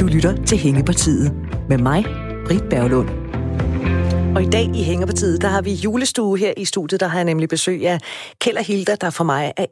Du 0.00 0.06
lytter 0.06 0.44
til 0.46 0.58
Hængepartiet 0.58 1.32
med 1.68 1.78
mig, 1.78 2.04
Britt 2.46 2.68
Berglund. 2.70 3.08
Og 4.36 4.42
i 4.42 4.46
dag 4.46 4.70
i 4.74 4.82
Hængepartiet, 4.82 5.42
der 5.42 5.48
har 5.48 5.62
vi 5.62 5.72
julestue 5.72 6.38
her 6.38 6.54
i 6.56 6.64
studiet. 6.64 7.00
Der 7.00 7.08
har 7.08 7.18
jeg 7.18 7.24
nemlig 7.24 7.48
besøg 7.48 7.86
af 7.86 7.98
Kjeld 8.40 8.56
og 8.56 8.64
Hilda, 8.64 8.94
der 8.94 9.10
for 9.10 9.24
mig 9.24 9.52
er 9.56 9.66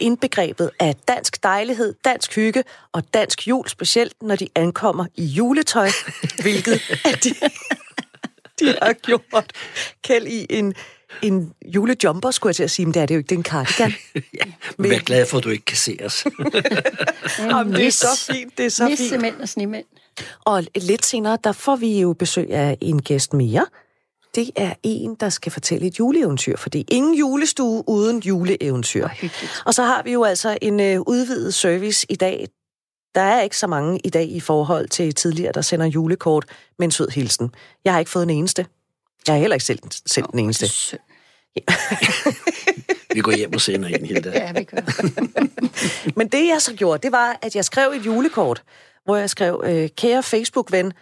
indbegrebet 0.00 0.70
af 0.80 0.96
dansk 1.08 1.42
dejlighed, 1.42 1.94
dansk 2.04 2.34
hygge 2.34 2.64
og 2.92 3.02
dansk 3.14 3.48
jul, 3.48 3.68
specielt 3.68 4.14
når 4.22 4.36
de 4.36 4.48
ankommer 4.54 5.06
i 5.16 5.24
juletøj, 5.24 5.88
hvilket 6.42 6.74
er 7.04 7.16
de, 7.24 7.34
de 8.60 8.74
har 8.82 8.92
gjort. 8.92 9.52
Kjeld 10.02 10.26
i 10.26 10.46
en 10.50 10.74
en 11.22 11.52
julejumper, 11.66 12.30
skulle 12.30 12.50
jeg 12.50 12.56
til 12.56 12.62
at 12.62 12.70
sige, 12.70 12.86
men 12.86 12.94
det 12.94 13.02
er 13.02 13.06
det 13.06 13.14
jo 13.14 13.18
ikke, 13.18 13.28
det 13.28 13.34
er 13.34 13.38
en 13.38 13.44
cardigan. 13.44 13.92
ja, 14.14 14.44
men 14.78 14.90
jeg 14.90 14.96
er 14.96 15.02
glad 15.02 15.26
for, 15.26 15.38
at 15.38 15.44
du 15.44 15.48
ikke 15.48 15.64
kan 15.64 15.76
se 15.76 15.98
os. 16.04 16.24
Jamen, 17.38 17.74
det 17.74 17.86
er 17.86 17.90
så 17.90 18.32
fint, 18.32 18.58
det 18.58 18.66
er 18.66 18.70
så 18.70 18.86
fint. 18.86 19.00
Nissemænd 19.00 19.40
og 19.40 19.48
snimænd. 19.48 19.84
Og 20.44 20.64
lidt 20.76 21.04
senere, 21.04 21.38
der 21.44 21.52
får 21.52 21.76
vi 21.76 22.00
jo 22.00 22.12
besøg 22.12 22.50
af 22.50 22.78
en 22.80 23.02
gæst 23.02 23.32
mere. 23.32 23.66
Det 24.34 24.50
er 24.56 24.74
en, 24.82 25.14
der 25.14 25.28
skal 25.28 25.52
fortælle 25.52 25.86
et 25.86 25.98
juleeventyr, 25.98 26.56
for 26.56 26.68
det 26.68 26.78
er 26.78 26.84
ingen 26.88 27.14
julestue 27.14 27.84
uden 27.88 28.18
juleeventyr. 28.18 29.08
Og 29.66 29.74
så 29.74 29.82
har 29.82 30.02
vi 30.02 30.12
jo 30.12 30.24
altså 30.24 30.58
en 30.62 30.80
øh, 30.80 31.00
udvidet 31.00 31.54
service 31.54 32.06
i 32.08 32.14
dag. 32.14 32.48
Der 33.14 33.20
er 33.20 33.40
ikke 33.40 33.58
så 33.58 33.66
mange 33.66 34.00
i 34.04 34.10
dag 34.10 34.28
i 34.28 34.40
forhold 34.40 34.88
til 34.88 35.14
tidligere, 35.14 35.52
der 35.52 35.60
sender 35.60 35.86
julekort 35.86 36.44
med 36.78 36.84
en 36.84 36.90
sød 36.90 37.08
hilsen. 37.08 37.54
Jeg 37.84 37.92
har 37.92 37.98
ikke 37.98 38.10
fået 38.10 38.22
en 38.22 38.30
eneste. 38.30 38.66
Jeg 39.26 39.34
har 39.34 39.40
heller 39.40 39.54
ikke 39.54 39.64
selv, 39.64 39.78
selv 40.06 40.24
oh, 40.24 40.30
den 40.30 40.38
eneste. 40.38 40.66
Ja. 41.56 41.74
vi 43.14 43.20
går 43.20 43.36
hjem 43.36 43.54
og 43.54 43.60
sender 43.60 43.88
en, 43.88 44.06
Hilda. 44.06 44.30
Ja, 44.30 44.52
vi 44.52 44.64
gør. 44.64 44.80
Men 46.18 46.28
det, 46.28 46.48
jeg 46.48 46.62
så 46.62 46.74
gjorde, 46.74 47.02
det 47.02 47.12
var, 47.12 47.38
at 47.42 47.56
jeg 47.56 47.64
skrev 47.64 47.90
et 47.90 48.06
julekort, 48.06 48.62
hvor 49.04 49.16
jeg 49.16 49.30
skrev, 49.30 49.62
øh, 49.66 49.88
kære 49.96 50.22
Facebook-ven, 50.22 50.92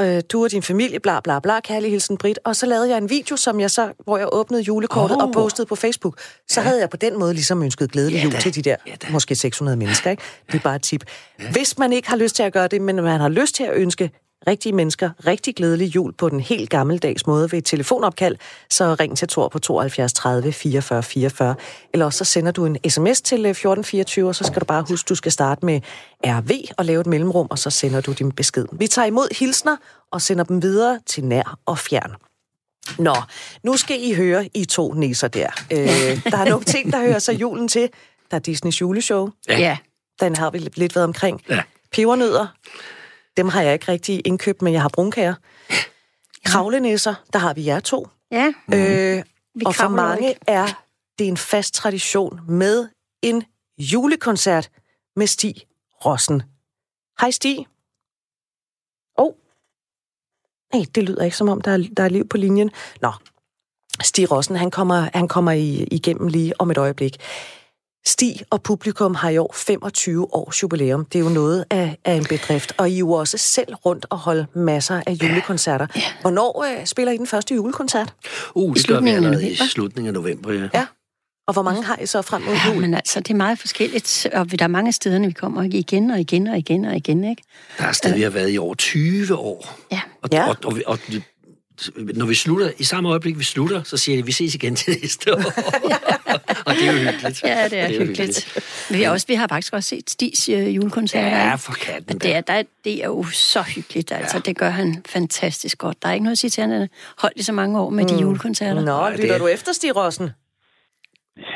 øh, 0.00 0.22
du 0.32 0.44
og 0.44 0.50
din 0.50 0.62
familie, 0.62 1.00
bla 1.00 1.20
bla 1.20 1.40
bla, 1.40 1.60
kærlig 1.60 1.90
hilsen 1.90 2.16
Brit. 2.16 2.38
Og 2.44 2.56
så 2.56 2.66
lavede 2.66 2.88
jeg 2.88 2.98
en 2.98 3.10
video, 3.10 3.36
som 3.36 3.60
jeg 3.60 3.70
så, 3.70 3.92
hvor 4.04 4.18
jeg 4.18 4.28
åbnede 4.32 4.62
julekortet 4.62 5.16
oh. 5.16 5.22
og 5.22 5.32
postede 5.32 5.66
på 5.66 5.76
Facebook. 5.76 6.20
Så 6.48 6.60
ja. 6.60 6.66
havde 6.66 6.80
jeg 6.80 6.90
på 6.90 6.96
den 6.96 7.18
måde 7.18 7.34
ligesom 7.34 7.62
ønsket 7.62 7.92
glædelig 7.92 8.18
ja, 8.18 8.24
jul 8.24 8.32
til 8.32 8.54
de 8.54 8.62
der 8.62 8.76
ja, 8.86 8.94
måske 9.10 9.34
600 9.34 9.76
mennesker. 9.76 10.10
Ikke? 10.10 10.22
Det 10.46 10.54
er 10.54 10.62
bare 10.62 10.76
et 10.76 10.82
tip. 10.82 11.04
Ja. 11.40 11.50
Hvis 11.50 11.78
man 11.78 11.92
ikke 11.92 12.08
har 12.08 12.16
lyst 12.16 12.36
til 12.36 12.42
at 12.42 12.52
gøre 12.52 12.68
det, 12.68 12.82
men 12.82 12.96
man 12.96 13.20
har 13.20 13.28
lyst 13.28 13.54
til 13.54 13.64
at 13.64 13.74
ønske 13.74 14.10
rigtige 14.46 14.72
mennesker 14.72 15.10
rigtig 15.26 15.54
glædelig 15.54 15.94
jul 15.94 16.12
på 16.12 16.28
den 16.28 16.40
helt 16.40 16.70
gammeldags 16.70 17.26
måde 17.26 17.52
ved 17.52 17.58
et 17.58 17.64
telefonopkald, 17.64 18.36
så 18.70 18.96
ring 19.00 19.18
til 19.18 19.28
Tor 19.28 19.48
på 19.48 19.58
72 19.58 20.12
30 20.12 20.52
44 20.52 21.02
44. 21.02 21.54
Eller 21.92 22.06
også 22.06 22.18
så 22.18 22.24
sender 22.24 22.52
du 22.52 22.66
en 22.66 22.76
sms 22.88 23.20
til 23.20 23.46
1424, 23.46 24.22
øh, 24.22 24.28
og 24.28 24.34
så 24.34 24.44
skal 24.44 24.60
du 24.60 24.64
bare 24.64 24.84
huske, 24.88 25.08
du 25.08 25.14
skal 25.14 25.32
starte 25.32 25.66
med 25.66 25.80
RV 26.24 26.50
og 26.76 26.84
lave 26.84 27.00
et 27.00 27.06
mellemrum, 27.06 27.46
og 27.50 27.58
så 27.58 27.70
sender 27.70 28.00
du 28.00 28.12
din 28.12 28.32
besked. 28.32 28.66
Vi 28.72 28.86
tager 28.86 29.06
imod 29.06 29.38
hilsner 29.38 29.76
og 30.12 30.22
sender 30.22 30.44
dem 30.44 30.62
videre 30.62 31.00
til 31.06 31.24
nær 31.24 31.58
og 31.66 31.78
fjern. 31.78 32.12
Nå, 32.98 33.14
nu 33.62 33.76
skal 33.76 33.96
I 34.00 34.14
høre 34.14 34.48
I 34.54 34.64
to 34.64 34.92
næser 34.92 35.28
der. 35.28 35.48
Øh, 35.72 35.78
der 36.32 36.38
er 36.38 36.48
nogle 36.48 36.64
ting, 36.64 36.92
der 36.92 36.98
hører 36.98 37.18
sig 37.18 37.40
julen 37.40 37.68
til. 37.68 37.88
Der 38.30 38.36
er 38.36 38.40
Disneys 38.40 38.80
juleshow. 38.80 39.28
Ja. 39.48 39.76
Den 40.20 40.36
har 40.36 40.50
vi 40.50 40.58
lidt 40.58 40.96
været 40.96 41.04
omkring. 41.04 41.42
Ja. 41.48 41.62
Pebernødder. 41.92 42.46
Dem 43.38 43.48
har 43.48 43.62
jeg 43.62 43.72
ikke 43.72 43.92
rigtig 43.92 44.22
indkøbt, 44.24 44.62
men 44.62 44.72
jeg 44.72 44.82
har 44.82 44.88
brunkager. 44.88 45.34
Kravlenæsser, 46.44 47.14
der 47.32 47.38
har 47.38 47.54
vi 47.54 47.66
jer 47.66 47.80
to. 47.80 48.08
Ja. 48.30 48.52
Øh, 48.74 49.22
og 49.66 49.74
for 49.74 49.88
mange 49.88 50.28
ikke. 50.28 50.40
er 50.46 50.84
det 51.18 51.28
en 51.28 51.36
fast 51.36 51.74
tradition 51.74 52.40
med 52.48 52.88
en 53.22 53.44
julekoncert 53.78 54.70
med 55.16 55.26
Stig 55.26 55.54
Rossen. 56.04 56.42
Hej 57.20 57.30
Stig. 57.30 57.66
Åh. 59.18 59.24
Oh. 59.26 59.32
Nej, 60.74 60.84
det 60.94 61.04
lyder 61.04 61.24
ikke 61.24 61.36
som 61.36 61.48
om, 61.48 61.60
der 61.60 61.70
er, 61.70 61.88
der 61.96 62.02
er 62.02 62.08
liv 62.08 62.28
på 62.28 62.36
linjen. 62.36 62.70
Nå, 63.00 63.12
Stig 64.02 64.30
Rossen, 64.30 64.56
han 64.56 64.70
kommer, 64.70 65.08
han 65.14 65.28
kommer 65.28 65.52
i, 65.52 65.84
igennem 65.90 66.28
lige 66.28 66.60
om 66.60 66.70
et 66.70 66.78
øjeblik. 66.78 67.16
Stig 68.06 68.40
og 68.50 68.62
publikum 68.62 69.14
har 69.14 69.30
i 69.30 69.38
år 69.38 69.54
25 69.56 70.34
års 70.34 70.62
jubilæum. 70.62 71.04
Det 71.04 71.18
er 71.18 71.22
jo 71.22 71.28
noget 71.28 71.64
af, 71.70 71.96
af 72.04 72.14
en 72.14 72.24
bedrift. 72.24 72.72
Og 72.78 72.90
I 72.90 72.94
er 72.94 72.98
jo 72.98 73.12
også 73.12 73.38
selv 73.38 73.74
rundt 73.74 74.06
og 74.10 74.18
holde 74.18 74.46
masser 74.54 75.02
af 75.06 75.12
julekoncerter. 75.12 75.86
Ja. 75.96 76.02
Hvornår 76.20 76.64
øh, 76.64 76.86
spiller 76.86 77.12
I 77.12 77.16
den 77.16 77.26
første 77.26 77.54
julekoncert? 77.54 78.14
Uh, 78.54 78.74
det 78.74 78.86
gør 78.86 79.00
vi 79.00 79.10
allerede 79.10 79.50
i 79.50 79.56
slutningen 79.56 80.08
af 80.08 80.14
november, 80.14 80.52
ja. 80.52 80.68
ja. 80.74 80.86
Og 81.48 81.52
hvor 81.52 81.62
mange 81.62 81.84
har 81.84 81.98
I 82.02 82.06
så 82.06 82.22
frem 82.22 82.42
mod 82.42 82.54
jul? 82.66 82.74
Ja, 82.74 82.80
men 82.80 82.94
altså, 82.94 83.20
det 83.20 83.30
er 83.30 83.34
meget 83.34 83.58
forskelligt, 83.58 84.26
og 84.32 84.58
der 84.58 84.64
er 84.64 84.68
mange 84.68 84.92
steder, 84.92 85.26
vi 85.26 85.32
kommer 85.32 85.62
igen 85.62 86.10
og 86.10 86.20
igen 86.20 86.50
og 86.50 86.58
igen 86.58 86.84
og 86.84 86.96
igen, 86.96 87.24
ikke? 87.24 87.42
Der 87.78 87.84
er 87.84 87.92
steder, 87.92 88.14
vi 88.14 88.22
har 88.22 88.30
været 88.30 88.54
i 88.54 88.58
over 88.58 88.74
20 88.74 89.34
år. 89.34 89.78
Ja. 89.92 90.00
Og, 90.22 90.28
ja. 90.32 90.48
og, 90.48 90.56
og, 90.64 90.72
og, 90.72 90.78
og 90.86 90.98
når 91.96 92.26
vi 92.26 92.34
slutter, 92.34 92.70
i 92.78 92.84
samme 92.84 93.08
øjeblik 93.08 93.38
vi 93.38 93.44
slutter, 93.44 93.82
så 93.82 93.96
siger 93.96 94.16
de, 94.16 94.26
vi 94.26 94.32
ses 94.32 94.54
igen 94.54 94.76
til 94.76 94.98
næste 95.02 95.34
år. 95.34 95.38
og 96.66 96.74
det 96.74 96.88
er 96.88 96.92
jo 96.92 96.98
hyggeligt. 96.98 97.42
Ja, 97.42 97.48
det 97.48 97.58
er, 97.62 97.68
det 97.68 97.78
er 97.78 97.88
hyggeligt. 97.88 98.18
hyggeligt. 98.18 98.90
Vi, 98.90 99.02
har 99.02 99.10
også, 99.10 99.26
vi 99.26 99.34
har 99.34 99.48
faktisk 99.48 99.72
også 99.72 99.88
set 99.88 100.10
Stis 100.10 100.48
uh, 100.48 100.76
julekoncerter. 100.76 101.28
Ja, 101.28 101.54
for 101.54 101.72
katten. 101.72 102.18
Det 102.18 102.34
er, 102.34 102.40
der, 102.40 102.62
det 102.84 103.02
er 103.02 103.06
jo 103.06 103.24
så 103.24 103.62
hyggeligt, 103.62 104.12
altså. 104.12 104.36
Ja. 104.36 104.40
Det 104.40 104.56
gør 104.56 104.70
han 104.70 105.02
fantastisk 105.08 105.78
godt. 105.78 106.02
Der 106.02 106.08
er 106.08 106.12
ikke 106.12 106.24
noget 106.24 106.34
at 106.34 106.38
sige 106.38 106.50
til, 106.50 106.60
at 106.60 106.68
han 106.68 106.80
har 106.80 106.88
holdt 107.18 107.36
i 107.36 107.42
så 107.42 107.52
mange 107.52 107.80
år 107.80 107.90
med 107.90 108.04
mm. 108.04 108.08
de 108.08 108.20
julekoncerter. 108.20 108.82
Nå, 108.82 109.10
lytter 109.10 109.34
er... 109.34 109.38
du 109.38 109.46
efter, 109.46 109.72
Stig 109.72 109.96
Rossen? 109.96 110.30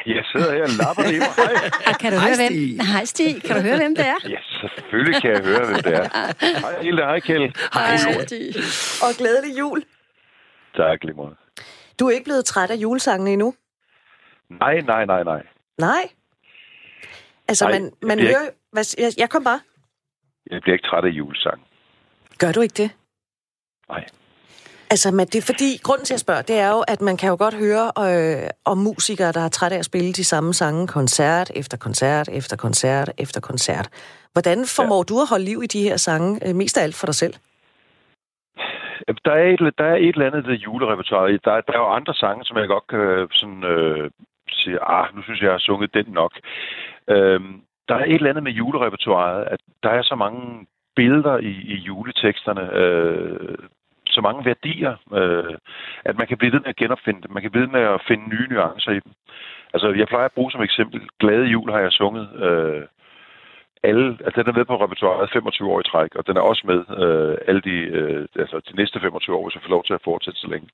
Jeg 0.07 0.25
sidder 0.33 0.53
her 0.55 0.63
og 0.63 0.69
lapper 0.81 1.03
det 1.03 1.19
mig. 1.19 1.95
Kan 2.03 2.13
du 2.13 2.19
høre, 2.19 2.37
hvem? 2.37 2.81
Hej, 2.81 3.05
Stig. 3.05 3.43
Kan 3.43 3.57
du 3.57 3.63
høre, 3.63 3.77
hvem 3.77 3.97
det 3.97 4.07
er? 4.07 4.19
Ja, 4.29 4.41
selvfølgelig 4.75 5.23
kan 5.23 5.31
jeg 5.31 5.41
høre, 5.45 5.67
hvem 5.67 5.83
det 5.83 5.95
er. 5.95 6.09
Hej, 6.65 6.83
Hilde. 6.83 7.03
Hej, 7.03 7.21
Kjeld. 7.21 7.53
Hej, 7.75 7.97
Stig. 8.27 8.55
Og 9.03 9.11
glædelig 9.19 9.59
jul. 9.59 9.83
Tak, 10.75 11.05
lige 11.05 11.15
måde. 11.15 11.35
Du 12.01 12.07
er 12.07 12.11
ikke 12.11 12.25
blevet 12.25 12.45
træt 12.45 12.71
af 12.71 12.75
julesangene 12.77 13.31
endnu? 13.33 13.55
Nej, 14.51 14.81
nej, 14.81 15.05
nej, 15.05 15.25
nej. 15.25 15.43
Nej? 15.79 16.09
Altså, 17.49 17.69
nej, 17.69 17.79
man, 17.79 17.93
man 18.03 18.19
hører... 18.21 18.43
Ikke... 18.43 18.59
Hvad, 18.73 18.95
jeg, 18.99 19.13
jeg 19.19 19.31
kom 19.31 19.45
bare. 19.45 19.61
Jeg 20.51 20.63
bliver 20.63 20.75
ikke 20.75 20.89
træt 20.89 21.05
af 21.05 21.09
julesang. 21.09 21.61
Gør 22.39 22.53
du 22.53 22.61
ikke 22.61 22.83
det? 22.83 22.91
Nej. 23.89 24.05
Altså, 24.91 25.11
men 25.11 25.27
det 25.27 25.35
er 25.35 25.43
fordi, 25.43 25.81
grunden 25.83 26.05
til 26.05 26.15
at 26.15 26.21
spørge, 26.21 26.43
det 26.43 26.59
er 26.59 26.69
jo, 26.69 26.81
at 26.81 27.01
man 27.01 27.17
kan 27.17 27.29
jo 27.29 27.37
godt 27.39 27.55
høre 27.55 27.93
øh, 27.99 28.51
om 28.65 28.79
musikere, 28.79 29.33
der 29.33 29.41
er 29.41 29.49
trætte 29.49 29.75
af 29.75 29.79
at 29.79 29.85
spille 29.85 30.13
de 30.13 30.25
samme 30.25 30.55
sange, 30.55 30.87
koncert 30.87 31.51
efter 31.55 31.77
koncert 31.77 32.29
efter 32.33 32.57
koncert 32.57 33.11
efter 33.19 33.41
koncert. 33.41 33.89
Hvordan 34.33 34.67
formår 34.67 34.99
ja. 34.99 35.03
du 35.03 35.21
at 35.21 35.29
holde 35.29 35.45
liv 35.45 35.63
i 35.63 35.67
de 35.67 35.83
her 35.83 35.97
sange, 35.97 36.49
øh, 36.49 36.55
mest 36.55 36.79
af 36.79 36.83
alt 36.83 36.95
for 36.95 37.07
dig 37.07 37.15
selv? 37.15 37.35
Der 39.25 39.33
er 39.33 39.49
et, 39.49 39.79
der 39.79 39.85
er 39.85 39.97
et 39.97 40.09
eller 40.09 40.27
andet 40.27 40.45
det 40.45 40.55
julerepertoire. 40.55 41.33
Der, 41.33 41.61
der 41.61 41.73
er 41.73 41.79
jo 41.79 41.95
andre 41.99 42.15
sange, 42.15 42.45
som 42.45 42.57
jeg 42.57 42.69
godt 42.69 42.87
kan 42.87 42.99
øh, 42.99 43.29
sådan, 43.33 43.65
øh, 43.65 44.11
sige, 44.51 44.79
ah, 44.83 45.17
nu 45.17 45.23
synes 45.23 45.41
jeg, 45.41 45.47
jeg 45.47 45.53
har 45.53 45.59
sunget 45.59 45.95
den 45.95 46.07
nok. 46.09 46.33
Øhm, 47.09 47.61
der 47.89 47.95
er 47.95 48.05
et 48.05 48.15
eller 48.15 48.31
andet 48.31 48.45
med 48.45 48.53
julerepertoireet, 48.53 49.45
at 49.45 49.61
der 49.83 49.91
er 49.91 50.03
så 50.03 50.15
mange 50.15 50.67
billeder 50.97 51.39
i, 51.39 51.53
i 51.75 51.75
juleteksterne, 51.75 52.73
øh, 52.73 53.59
så 54.07 54.21
mange 54.21 54.45
værdier, 54.45 54.95
øh, 55.13 55.55
at 56.05 56.19
man 56.19 56.27
kan 56.27 56.39
blive 56.39 56.53
ved 56.53 56.61
med 56.61 56.69
at 56.69 56.77
genopfinde 56.77 57.23
dem. 57.23 57.33
Man 57.33 57.43
kan 57.43 57.51
blive 57.51 57.63
ved 57.63 57.73
med 57.73 57.81
at 57.81 58.03
finde 58.09 58.29
nye 58.29 58.49
nuancer 58.51 58.91
i 58.91 59.01
dem. 59.01 59.13
Altså, 59.75 59.89
jeg 59.89 60.09
plejer 60.09 60.25
at 60.25 60.33
bruge 60.33 60.53
som 60.53 60.63
eksempel, 60.63 61.09
Glade 61.21 61.47
Jul 61.47 61.71
har 61.71 61.79
jeg 61.79 61.93
sunget 61.93 62.29
øh, 62.47 62.83
alle, 63.83 64.19
altså 64.25 64.43
den 64.43 64.51
er 64.51 64.59
med 64.59 64.65
på 64.65 64.77
repertoireet 64.85 65.31
25 65.33 65.71
år 65.71 65.81
i 65.81 65.89
træk, 65.91 66.15
og 66.15 66.27
den 66.27 66.37
er 66.37 66.41
også 66.41 66.63
med 66.71 66.81
øh, 67.05 67.37
alle 67.49 67.61
de, 67.61 67.77
øh, 67.99 68.29
altså 68.37 68.61
de 68.71 68.77
næste 68.77 69.01
25 69.01 69.37
år, 69.37 69.45
hvis 69.45 69.55
jeg 69.55 69.63
får 69.63 69.77
lov 69.77 69.85
til 69.85 69.95
at 69.95 70.05
fortsætte 70.05 70.41
så 70.41 70.49
længe. 70.49 70.69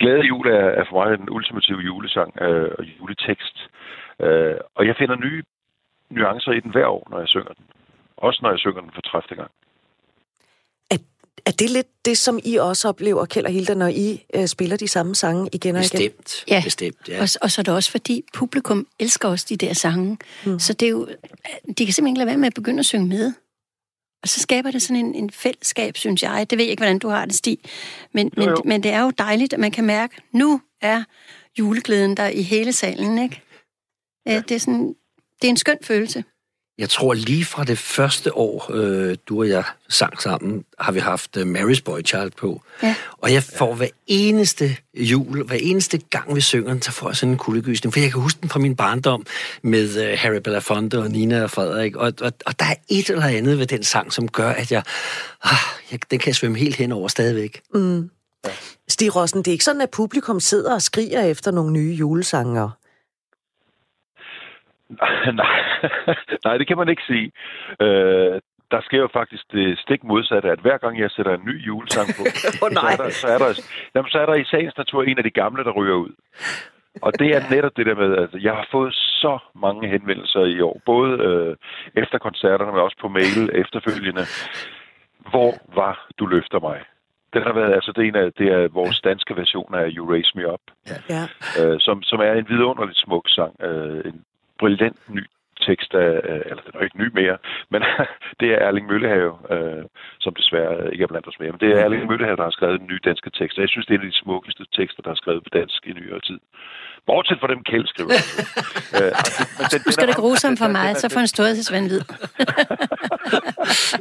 Glade 0.00 0.24
jul 0.30 0.46
er, 0.46 0.68
er 0.80 0.84
for 0.88 0.96
mig 0.98 1.18
den 1.18 1.30
ultimative 1.30 1.80
julesang 1.80 2.42
øh, 2.42 2.70
og 2.78 2.84
juletekst. 2.98 3.56
Øh, 4.20 4.56
og 4.74 4.86
jeg 4.86 4.96
finder 4.96 5.16
nye 5.16 5.42
nuancer 6.10 6.52
i 6.52 6.60
den 6.60 6.70
hver 6.70 6.86
år, 6.86 7.06
når 7.10 7.18
jeg 7.18 7.28
synger 7.28 7.52
den. 7.52 7.64
Også 8.16 8.38
når 8.42 8.50
jeg 8.50 8.58
synger 8.58 8.80
den 8.80 8.90
for 8.94 9.00
30. 9.00 9.36
gang. 9.36 9.50
Er 11.48 11.52
det 11.52 11.70
lidt 11.70 12.04
det, 12.04 12.18
som 12.18 12.38
I 12.44 12.56
også 12.56 12.88
oplever, 12.88 13.26
Kjeld 13.26 13.46
og 13.46 13.52
Hilda, 13.52 13.74
når 13.74 13.86
I 13.86 14.24
øh, 14.34 14.46
spiller 14.46 14.76
de 14.76 14.88
samme 14.88 15.14
sange 15.14 15.48
igen 15.52 15.76
og 15.76 15.84
igen? 15.84 15.90
Bestemt. 15.90 16.44
Ja, 16.48 16.60
Bestemt, 16.64 17.08
ja. 17.08 17.22
Og, 17.22 17.28
og 17.42 17.50
så 17.50 17.60
er 17.60 17.62
det 17.62 17.74
også, 17.74 17.90
fordi 17.90 18.24
publikum 18.34 18.86
elsker 18.98 19.28
også 19.28 19.46
de 19.48 19.56
der 19.56 19.72
sange. 19.72 20.18
Mm. 20.46 20.58
Så 20.58 20.72
det 20.72 20.86
er 20.86 20.90
jo, 20.90 21.08
de 21.08 21.86
kan 21.86 21.94
simpelthen 21.94 22.06
ikke 22.06 22.18
lade 22.18 22.26
være 22.26 22.36
med 22.36 22.46
at 22.46 22.54
begynde 22.54 22.78
at 22.78 22.86
synge 22.86 23.06
med. 23.06 23.32
Og 24.22 24.28
så 24.28 24.40
skaber 24.40 24.70
det 24.70 24.82
sådan 24.82 25.06
en, 25.06 25.14
en 25.14 25.30
fællesskab, 25.30 25.96
synes 25.96 26.22
jeg. 26.22 26.50
Det 26.50 26.58
ved 26.58 26.64
jeg 26.64 26.70
ikke, 26.70 26.80
hvordan 26.80 26.98
du 26.98 27.08
har 27.08 27.24
det, 27.24 27.34
Stig. 27.34 27.58
Men, 28.12 28.30
jo, 28.36 28.42
jo. 28.42 28.48
men, 28.48 28.68
men 28.68 28.82
det 28.82 28.90
er 28.90 29.00
jo 29.00 29.10
dejligt, 29.18 29.52
at 29.52 29.60
man 29.60 29.70
kan 29.70 29.84
mærke, 29.84 30.14
at 30.16 30.22
nu 30.32 30.60
er 30.80 31.04
juleglæden 31.58 32.16
der 32.16 32.28
i 32.28 32.42
hele 32.42 32.72
salen, 32.72 33.18
ikke? 33.18 33.42
Ja. 34.26 34.42
Det, 34.48 34.54
er 34.54 34.58
sådan, 34.58 34.94
det 35.42 35.48
er 35.48 35.50
en 35.50 35.56
skøn 35.56 35.78
følelse. 35.82 36.24
Jeg 36.78 36.90
tror 36.90 37.14
lige 37.14 37.44
fra 37.44 37.64
det 37.64 37.78
første 37.78 38.36
år, 38.36 38.70
øh, 38.74 39.16
du 39.28 39.38
og 39.40 39.48
jeg 39.48 39.64
sang 39.88 40.22
sammen, 40.22 40.64
har 40.78 40.92
vi 40.92 40.98
haft 40.98 41.36
uh, 41.36 41.42
Mary's 41.42 41.82
Boy 41.84 42.00
Child 42.04 42.30
på. 42.36 42.62
Ja. 42.82 42.94
Og 43.12 43.32
jeg 43.32 43.42
får 43.42 43.74
hver 43.74 43.88
eneste 44.06 44.76
jul, 44.94 45.46
hver 45.46 45.56
eneste 45.60 45.98
gang 45.98 46.34
vi 46.34 46.40
synger 46.40 46.72
den, 46.72 46.82
så 46.82 46.92
får 46.92 47.08
jeg 47.08 47.16
sådan 47.16 47.32
en 47.32 47.38
kuldegysning. 47.38 47.92
For 47.92 48.00
jeg 48.00 48.10
kan 48.12 48.20
huske 48.20 48.40
den 48.40 48.48
fra 48.48 48.58
min 48.58 48.76
barndom 48.76 49.26
med 49.62 50.12
uh, 50.12 50.18
Harry 50.18 50.40
Belafonte 50.40 50.98
og 50.98 51.10
Nina 51.10 51.42
og 51.42 51.50
Frederik. 51.50 51.96
Og, 51.96 52.12
og, 52.20 52.32
og 52.46 52.58
der 52.58 52.64
er 52.64 52.74
et 52.88 53.10
eller 53.10 53.24
andet 53.26 53.58
ved 53.58 53.66
den 53.66 53.82
sang, 53.82 54.12
som 54.12 54.28
gør, 54.28 54.50
at 54.50 54.72
jeg, 54.72 54.82
ah, 55.42 55.58
jeg 55.90 56.00
den 56.10 56.18
kan 56.18 56.26
jeg 56.26 56.36
svømme 56.36 56.58
helt 56.58 56.76
hen 56.76 56.92
over 56.92 57.08
stadigvæk. 57.08 57.60
Mm. 57.74 58.10
Stig 58.88 59.16
Rossen, 59.16 59.38
det 59.38 59.48
er 59.48 59.52
ikke 59.52 59.64
sådan, 59.64 59.80
at 59.80 59.90
publikum 59.90 60.40
sidder 60.40 60.74
og 60.74 60.82
skriger 60.82 61.22
efter 61.22 61.50
nogle 61.50 61.72
nye 61.72 61.92
julesanger. 61.92 62.70
nej, 65.42 65.60
nej, 66.44 66.58
det 66.58 66.66
kan 66.66 66.76
man 66.76 66.88
ikke 66.88 67.02
sige. 67.06 67.32
Øh, 67.80 68.40
der 68.70 68.80
sker 68.80 68.98
jo 68.98 69.08
faktisk 69.12 69.44
det 69.52 69.78
stik 69.78 70.04
modsatte, 70.04 70.50
at 70.50 70.58
hver 70.60 70.78
gang 70.78 70.98
jeg 71.00 71.10
sætter 71.10 71.34
en 71.34 71.44
ny 71.46 71.66
julesang 71.66 72.08
på, 72.16 72.22
oh, 72.64 72.70
nej. 72.72 72.82
så, 72.82 72.86
er 72.92 73.04
der, 73.04 73.10
så, 73.10 73.26
er 73.28 73.38
der, 73.38 73.60
jamen, 73.94 74.10
så 74.10 74.18
er 74.18 74.26
der 74.26 74.34
i 74.34 74.44
sagens 74.44 74.76
natur 74.76 75.02
en 75.02 75.18
af 75.18 75.24
de 75.24 75.30
gamle, 75.30 75.64
der 75.64 75.70
ryger 75.70 75.94
ud. 75.94 76.12
Og 77.02 77.18
det 77.18 77.28
er 77.36 77.40
netop 77.50 77.76
det 77.76 77.86
der 77.86 77.94
med, 77.94 78.12
at 78.16 78.22
altså, 78.22 78.38
jeg 78.42 78.52
har 78.52 78.66
fået 78.70 78.94
så 78.94 79.38
mange 79.54 79.88
henvendelser 79.88 80.44
i 80.44 80.60
år, 80.60 80.80
både 80.86 81.12
øh, 81.28 81.56
efter 82.02 82.18
koncerterne, 82.18 82.72
men 82.72 82.80
også 82.80 82.96
på 83.00 83.08
mail 83.08 83.50
efterfølgende. 83.54 84.24
Hvor 85.30 85.54
var 85.74 86.08
du 86.18 86.26
løfter 86.26 86.60
mig? 86.60 86.80
Den 87.32 87.42
har 87.42 87.52
været, 87.52 87.72
altså 87.74 87.92
det 87.92 88.04
er, 88.04 88.08
en 88.08 88.16
af, 88.16 88.32
det 88.32 88.48
er 88.48 88.68
vores 88.68 89.00
danske 89.00 89.36
version 89.36 89.74
af 89.74 89.92
You 89.96 90.10
Raise 90.12 90.32
Me 90.34 90.52
Up, 90.52 90.60
Ja. 91.14 91.22
øh, 91.60 91.76
som, 91.80 92.02
som 92.02 92.20
er 92.20 92.32
en 92.32 92.46
vidunderligt 92.48 92.98
smuk 92.98 93.24
sang. 93.28 93.62
Øh, 93.62 94.00
en 94.04 94.24
brillant 94.58 94.98
ny 95.08 95.24
tekst 95.66 95.94
af, 95.94 96.12
øh, 96.30 96.42
eller 96.50 96.62
den 96.64 96.72
er 96.74 96.78
jo 96.78 96.84
ikke 96.84 97.02
ny 97.02 97.08
mere, 97.20 97.38
men 97.70 97.82
det 98.40 98.48
er 98.52 98.58
Erling 98.66 98.86
Møllehave, 98.86 99.34
øh, 99.54 99.84
som 100.20 100.34
desværre 100.34 100.92
ikke 100.92 101.02
er 101.02 101.12
blandt 101.12 101.28
os 101.28 101.40
mere. 101.40 101.52
Men 101.52 101.60
det 101.60 101.70
er 101.70 101.84
Erling 101.84 102.06
Møllehave, 102.06 102.36
der 102.36 102.42
har 102.42 102.50
skrevet 102.50 102.80
den 102.80 102.90
nye 102.92 103.04
danske 103.04 103.30
tekst. 103.30 103.58
Og 103.58 103.62
jeg 103.62 103.68
synes, 103.68 103.86
det 103.86 103.94
er 103.94 103.98
en 103.98 104.06
af 104.06 104.12
de 104.12 104.22
smukkeste 104.24 104.64
tekster, 104.72 105.02
der 105.02 105.10
er 105.10 105.22
skrevet 105.22 105.42
på 105.42 105.50
dansk 105.58 105.86
i 105.86 105.92
nyere 105.92 106.20
tid. 106.20 106.40
Bortset 107.10 107.38
fra 107.40 107.48
dem, 107.52 107.60
Kjeld 107.68 107.86
skriver. 107.92 108.10
øh, 108.98 109.12
altså, 109.20 109.40
men 109.58 109.64
den, 109.72 109.80
Nu 109.86 109.92
skal 109.92 110.08
er 110.08 110.18
grusomt 110.22 110.58
ramt- 110.60 110.76
for 110.76 110.86
den- 110.86 110.96
så 111.04 111.08
får 111.14 111.20
en 111.26 111.32
storhedsvandvid. 111.36 112.00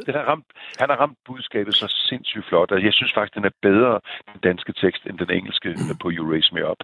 den 0.07 0.13
har 0.19 0.25
ramt, 0.31 0.45
han 0.81 0.88
har 0.92 0.98
ramt 1.04 1.18
budskabet 1.27 1.74
så 1.75 1.88
sindssygt 2.09 2.45
flot, 2.50 2.71
og 2.71 2.83
jeg 2.83 2.94
synes 2.94 3.12
faktisk, 3.18 3.36
den 3.36 3.45
er 3.45 3.56
bedre, 3.62 3.94
den 4.33 4.39
danske 4.50 4.74
tekst, 4.83 5.01
end 5.07 5.18
den 5.24 5.31
engelske 5.38 5.69
øh, 5.69 5.95
på 6.01 6.07
You 6.15 6.31
Raise 6.31 6.54
Me 6.56 6.69
Up. 6.71 6.77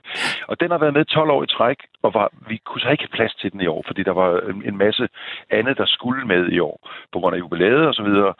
Og 0.47 0.59
den 0.61 0.71
har 0.71 0.77
været 0.77 0.93
med 0.93 1.05
12 1.05 1.29
år 1.35 1.43
i 1.43 1.47
træk, 1.57 1.77
og 2.03 2.13
var, 2.13 2.27
vi 2.49 2.57
kunne 2.65 2.81
så 2.81 2.89
ikke 2.89 3.03
have 3.03 3.15
plads 3.17 3.33
til 3.35 3.51
den 3.51 3.61
i 3.61 3.67
år, 3.67 3.83
fordi 3.87 4.03
der 4.03 4.11
var 4.21 4.29
en, 4.51 4.63
en 4.69 4.77
masse 4.77 5.07
andet, 5.49 5.77
der 5.77 5.85
skulle 5.85 6.25
med 6.27 6.43
i 6.51 6.59
år, 6.59 6.89
på 7.13 7.19
grund 7.19 7.35
af 7.35 7.39
jubilæet 7.39 7.87
og 7.87 7.93
så 7.93 8.03
videre. 8.03 8.33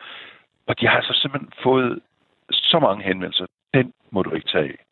Og 0.68 0.80
de 0.80 0.86
har 0.88 1.00
så 1.02 1.12
simpelthen 1.22 1.52
fået 1.62 2.00
så 2.52 2.78
mange 2.78 3.04
henvendelser. 3.04 3.46
Den 3.74 3.92
må 4.12 4.22
du 4.22 4.30
ikke 4.34 4.48
tage 4.52 4.64
af. 4.64 4.83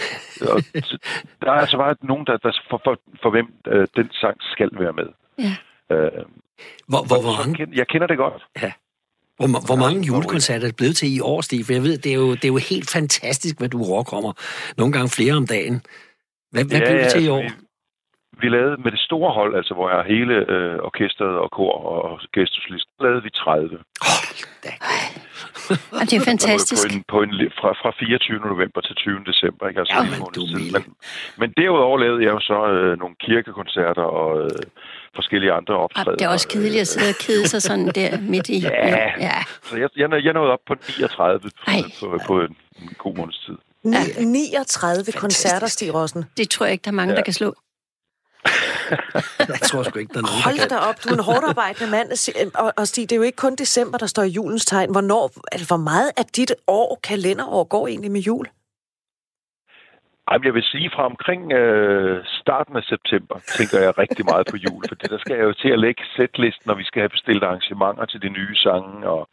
Og 0.52 0.62
så- 0.74 0.98
der 1.42 1.48
er 1.50 1.60
altså 1.64 1.76
bare 1.76 1.94
nogen, 2.02 2.26
der, 2.26 2.36
der 2.36 2.52
for, 2.70 2.80
for, 2.84 2.94
for 3.22 3.30
hvem 3.30 3.46
øh, 3.66 3.86
den 3.96 4.08
sang 4.20 4.36
skal 4.52 4.70
være 4.72 4.92
med. 4.92 5.08
Ja. 5.38 5.54
Øh, 5.96 6.24
Hvor, 6.88 7.02
hvor, 7.08 7.20
hvor 7.26 7.34
mange, 7.46 7.66
jeg 7.80 7.86
kender 7.88 8.06
det 8.06 8.16
godt. 8.16 8.42
hvor, 9.36 9.66
hvor 9.66 9.76
mange 9.76 10.02
julekoncerter 10.06 10.62
er 10.66 10.68
det 10.68 10.76
blevet 10.76 10.96
til 10.96 11.16
i 11.16 11.20
år, 11.20 11.40
Stig? 11.40 11.66
For 11.66 11.72
jeg 11.72 11.82
ved, 11.82 11.98
det 11.98 12.12
er, 12.12 12.16
jo, 12.16 12.30
det 12.34 12.44
er 12.44 12.48
jo 12.48 12.56
helt 12.56 12.90
fantastisk, 12.90 13.58
hvad 13.58 13.68
du 13.68 13.82
råkommer. 13.82 14.32
Nogle 14.76 14.92
gange 14.92 15.08
flere 15.08 15.34
om 15.34 15.46
dagen. 15.46 15.82
Hvad, 16.50 16.64
hvad 16.64 16.80
blev 16.80 16.98
det 16.98 17.10
til 17.12 17.24
i 17.24 17.28
år? 17.28 17.44
Vi, 18.40 18.48
lavede 18.48 18.76
med 18.84 18.90
det 18.92 19.00
store 19.08 19.32
hold, 19.38 19.52
altså 19.56 19.74
hvor 19.74 19.86
jeg 19.90 19.96
har 20.00 20.06
hele 20.16 20.34
øh, 20.54 20.76
orkestret 20.88 21.34
og 21.44 21.48
kor 21.50 21.72
og 22.08 22.20
gæsteslist, 22.32 22.86
lavede 23.00 23.22
vi 23.22 23.30
30. 23.30 23.78
Hold 24.08 24.38
da. 24.64 24.72
Og 25.98 26.02
det 26.10 26.12
er 26.20 26.24
fantastisk. 26.32 26.82
På 26.88 26.94
en, 26.94 27.04
på 27.12 27.18
en, 27.22 27.30
fra, 27.60 27.70
fra 27.82 27.90
24. 27.98 28.38
november 28.52 28.80
til 28.80 28.94
20. 28.96 29.20
december. 29.30 29.68
Ikke? 29.68 29.80
Altså, 29.80 29.94
Jamen, 29.96 30.12
en 30.12 30.18
måneds 30.18 30.52
du 30.52 30.58
men, 30.76 30.84
men 31.40 31.48
derudover 31.60 31.98
lavede 32.04 32.22
jeg 32.26 32.32
jo 32.36 32.40
så 32.40 32.58
øh, 32.74 32.98
nogle 33.02 33.14
kirkekoncerter 33.26 34.02
og 34.20 34.30
øh, 34.44 34.50
forskellige 35.18 35.52
andre 35.52 35.74
Og 35.74 35.82
optrædener. 35.84 36.16
det 36.16 36.24
er 36.24 36.28
også 36.36 36.48
kedeligt 36.48 36.80
at 36.80 36.88
sidde 36.94 37.08
og 37.14 37.18
kede 37.26 37.44
sig 37.52 37.62
sådan 37.62 37.86
der 37.98 38.10
midt 38.34 38.48
i. 38.48 38.58
Ja. 38.58 39.10
ja. 39.28 39.36
Så 39.62 39.76
jeg, 39.76 39.88
jeg, 39.96 40.24
jeg 40.24 40.32
nåede 40.32 40.50
op 40.56 40.64
på 40.68 40.74
39 40.74 41.40
på, 41.40 41.48
Ej. 41.66 41.82
på, 42.00 42.18
på 42.26 42.34
en, 42.40 42.56
en 42.82 42.88
god 42.98 43.14
måneds 43.16 43.38
tid. 43.46 43.56
Ni- 43.84 44.24
39 44.24 45.12
koncerter, 45.24 45.66
Stig 45.66 45.94
Rossen. 45.94 46.24
Det 46.36 46.50
tror 46.50 46.66
jeg 46.66 46.72
ikke, 46.72 46.84
der 46.84 46.90
er 46.90 46.94
mange, 47.00 47.12
Ja. 47.12 47.16
der 47.16 47.22
kan 47.24 47.32
slå. 47.32 47.54
Jeg 49.52 49.60
tror 49.68 49.82
sgu 49.82 49.98
ikke, 49.98 50.12
der 50.14 50.18
er 50.18 50.26
nogen, 50.28 50.42
Hold 50.44 50.68
da 50.68 50.78
op, 50.88 50.96
du 51.04 51.08
er 51.08 51.16
en 51.20 51.24
hårdt 51.30 51.44
arbejdende 51.52 51.90
mand. 51.90 52.08
Og, 52.62 52.72
og 52.76 52.86
Stig, 52.88 53.10
det 53.10 53.12
er 53.12 53.20
jo 53.22 53.22
ikke 53.22 53.36
kun 53.36 53.54
december, 53.56 53.98
der 53.98 54.06
står 54.06 54.22
i 54.22 54.28
julens 54.28 54.64
tegn. 54.64 54.90
Hvornår, 54.90 55.24
altså, 55.52 55.66
hvor 55.70 55.82
meget 55.90 56.10
af 56.16 56.24
dit 56.24 56.52
år, 56.66 57.00
kalenderår, 57.04 57.64
går 57.64 57.88
egentlig 57.88 58.10
med 58.10 58.20
jul? 58.20 58.46
Ej, 60.28 60.38
jeg 60.44 60.54
vil 60.54 60.62
sige, 60.62 60.90
fra 60.94 61.04
omkring 61.12 61.52
øh, 61.52 62.24
starten 62.40 62.76
af 62.76 62.82
september, 62.82 63.36
tænker 63.58 63.78
jeg 63.84 63.98
rigtig 63.98 64.24
meget 64.24 64.46
på 64.50 64.56
jul, 64.56 64.82
fordi 64.88 65.06
der 65.08 65.18
skal 65.18 65.36
jeg 65.36 65.44
jo 65.44 65.52
til 65.52 65.68
at 65.68 65.78
lægge 65.78 66.02
setlisten, 66.16 66.66
når 66.66 66.74
vi 66.74 66.84
skal 66.84 67.00
have 67.02 67.16
bestilt 67.16 67.42
arrangementer 67.42 68.04
til 68.04 68.22
de 68.22 68.28
nye 68.28 68.56
sange, 68.56 69.08
og 69.08 69.28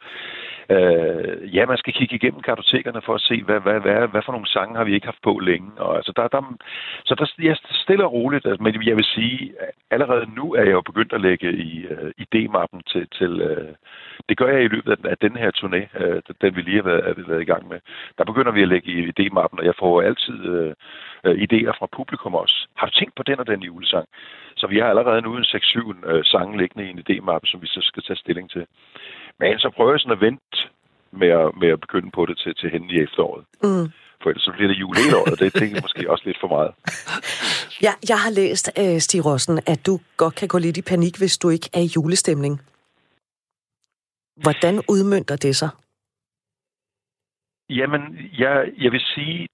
øh, 0.74 1.54
ja, 1.56 1.66
man 1.66 1.78
skal 1.78 1.92
kigge 1.92 2.14
igennem 2.14 2.40
kartotekerne 2.40 3.02
for 3.02 3.14
at 3.14 3.20
se, 3.20 3.42
hvad, 3.42 3.60
hvad, 3.60 3.80
hvad, 3.80 4.08
hvad 4.08 4.22
for 4.24 4.32
nogle 4.32 4.48
sange 4.48 4.76
har 4.76 4.84
vi 4.84 4.94
ikke 4.94 5.06
haft 5.06 5.22
på 5.22 5.38
længe, 5.38 5.70
og 5.76 5.96
altså, 5.96 6.12
der, 6.16 6.28
der, 6.28 6.56
så 7.04 7.14
der 7.14 7.26
jeg 7.42 7.56
stille 7.70 8.04
og 8.04 8.12
roligt, 8.12 8.46
altså, 8.46 8.62
men 8.62 8.86
jeg 8.86 8.96
vil 8.96 9.04
sige, 9.04 9.52
allerede 9.90 10.26
nu 10.36 10.54
er 10.54 10.62
jeg 10.62 10.72
jo 10.72 10.80
begyndt 10.80 11.12
at 11.12 11.20
lægge 11.20 11.52
i 11.52 11.86
øh, 11.86 12.10
idémappen 12.24 12.80
til, 12.92 13.08
til 13.18 13.40
øh, 13.40 13.74
det 14.28 14.36
gør 14.38 14.48
jeg 14.48 14.62
i 14.64 14.68
løbet 14.74 14.90
af, 14.92 15.10
af 15.10 15.18
den 15.18 15.36
her 15.36 15.50
turné, 15.58 16.02
øh, 16.04 16.22
den 16.40 16.56
vi 16.56 16.62
lige 16.62 16.76
har 16.76 16.88
været, 16.90 17.08
er 17.08 17.28
været 17.28 17.42
i 17.42 17.50
gang 17.52 17.68
med. 17.68 17.80
Der 18.18 18.24
begynder 18.24 18.52
vi 18.52 18.62
at 18.62 18.68
lægge 18.68 18.90
i 18.90 19.10
idémappen, 19.12 19.58
og 19.58 19.64
jeg 19.64 19.74
får 19.78 20.02
altid 20.02 20.38
øh, 20.44 20.72
øh, 21.24 21.36
idéer 21.46 21.72
fra 21.78 21.86
publikum 21.96 22.34
også. 22.34 22.68
Har 22.76 22.86
du 22.86 22.92
tænkt 22.92 23.14
på 23.14 23.22
den 23.22 23.40
og 23.40 23.46
den 23.46 23.62
julesang? 23.62 24.06
Så 24.60 24.66
vi 24.66 24.78
har 24.78 24.88
allerede 24.88 25.22
nu 25.22 25.36
en 25.36 25.44
6-7 25.44 26.10
øh, 26.10 26.24
sange 26.24 26.58
liggende 26.60 26.86
i 26.86 26.90
en 26.90 27.02
idémappe, 27.04 27.46
som 27.50 27.62
vi 27.62 27.66
så 27.66 27.80
skal 27.82 28.02
tage 28.02 28.22
stilling 28.24 28.50
til. 28.50 28.66
Men 29.38 29.58
så 29.58 29.70
prøver 29.76 29.92
jeg 29.92 30.00
sådan 30.00 30.18
at 30.18 30.20
vente 30.20 30.56
med 31.20 31.28
at, 31.28 31.48
med 31.60 31.68
at 31.68 31.80
begynde 31.80 32.10
på 32.10 32.26
det 32.26 32.38
til, 32.38 32.54
til 32.54 32.70
hende 32.70 32.94
i 32.94 33.02
efteråret. 33.06 33.44
Mm. 33.62 33.86
For 34.20 34.30
ellers 34.30 34.42
så 34.42 34.52
bliver 34.52 34.68
det 34.68 34.80
jul 34.80 34.96
hele 34.96 35.16
året, 35.16 35.32
og 35.32 35.38
det, 35.38 35.54
det 35.54 35.76
er 35.76 35.82
måske 35.86 36.10
også 36.10 36.24
lidt 36.26 36.40
for 36.40 36.48
meget. 36.56 36.72
Ja, 37.86 37.92
jeg 38.08 38.18
har 38.24 38.30
læst, 38.30 38.70
uh, 38.80 38.98
Stig 38.98 39.24
Rossen, 39.26 39.58
at 39.66 39.86
du 39.86 40.00
godt 40.16 40.34
kan 40.34 40.48
gå 40.48 40.58
lidt 40.58 40.76
i 40.76 40.82
panik, 40.82 41.18
hvis 41.18 41.38
du 41.38 41.48
ikke 41.48 41.68
er 41.74 41.80
i 41.80 41.90
julestemning. 41.96 42.60
Hvordan 44.42 44.74
udmyndter 44.88 45.36
det 45.36 45.56
sig? 45.56 45.70
Jamen, 47.70 48.02
jeg, 48.38 48.54
jeg 48.78 48.92
vil 48.92 49.00
sige, 49.00 49.48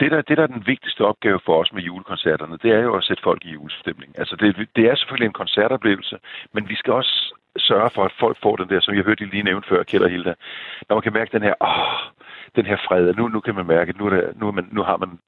det 0.00 0.10
der, 0.10 0.22
det 0.22 0.36
der 0.36 0.42
er 0.42 0.54
den 0.56 0.66
vigtigste 0.66 1.04
opgave 1.04 1.40
for 1.46 1.60
os 1.60 1.72
med 1.72 1.82
julekoncerterne, 1.82 2.58
det 2.62 2.70
er 2.70 2.80
jo 2.80 2.96
at 2.96 3.04
sætte 3.04 3.22
folk 3.22 3.44
i 3.44 3.50
julestemning. 3.50 4.18
Altså, 4.18 4.36
det, 4.36 4.68
det 4.76 4.84
er 4.90 4.94
selvfølgelig 4.94 5.26
en 5.26 5.42
koncertoplevelse, 5.42 6.16
men 6.52 6.68
vi 6.68 6.74
skal 6.74 6.92
også 6.92 7.34
sørge 7.56 7.90
for, 7.90 8.04
at 8.04 8.12
folk 8.20 8.36
får 8.42 8.56
den 8.56 8.68
der, 8.68 8.80
som 8.80 8.94
jeg 8.94 9.04
hørte 9.04 9.24
lige 9.24 9.42
nævnt 9.42 9.66
før, 9.66 9.82
Kjeld 9.82 10.02
og 10.04 10.10
Hilda, 10.10 10.34
når 10.88 10.96
man 10.96 11.02
kan 11.02 11.12
mærke 11.12 11.32
den 11.32 11.42
her, 11.42 11.54
åh, 11.60 12.10
den 12.56 12.66
her 12.66 12.76
fred, 12.88 13.14
nu, 13.14 13.28
nu 13.28 13.40
kan 13.40 13.54
man 13.54 13.66
mærke, 13.66 13.98
nu, 13.98 14.06
er 14.06 14.10
der, 14.10 14.32
nu, 14.36 14.48
er 14.48 14.52
man, 14.52 14.68
nu 14.72 14.82
har 14.82 14.96
man 14.96 15.18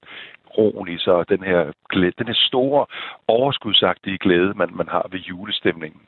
roen 0.58 0.88
i 0.88 0.98
sig, 0.98 1.12
og 1.12 1.28
den 1.28 1.42
her, 1.42 1.72
glæde, 1.88 2.12
den 2.18 2.26
her 2.26 2.34
store, 2.34 2.86
overskudsagtige 3.28 4.18
glæde, 4.18 4.54
man, 4.54 4.68
man 4.72 4.88
har 4.88 5.08
ved 5.10 5.20
julestemningen. 5.20 6.00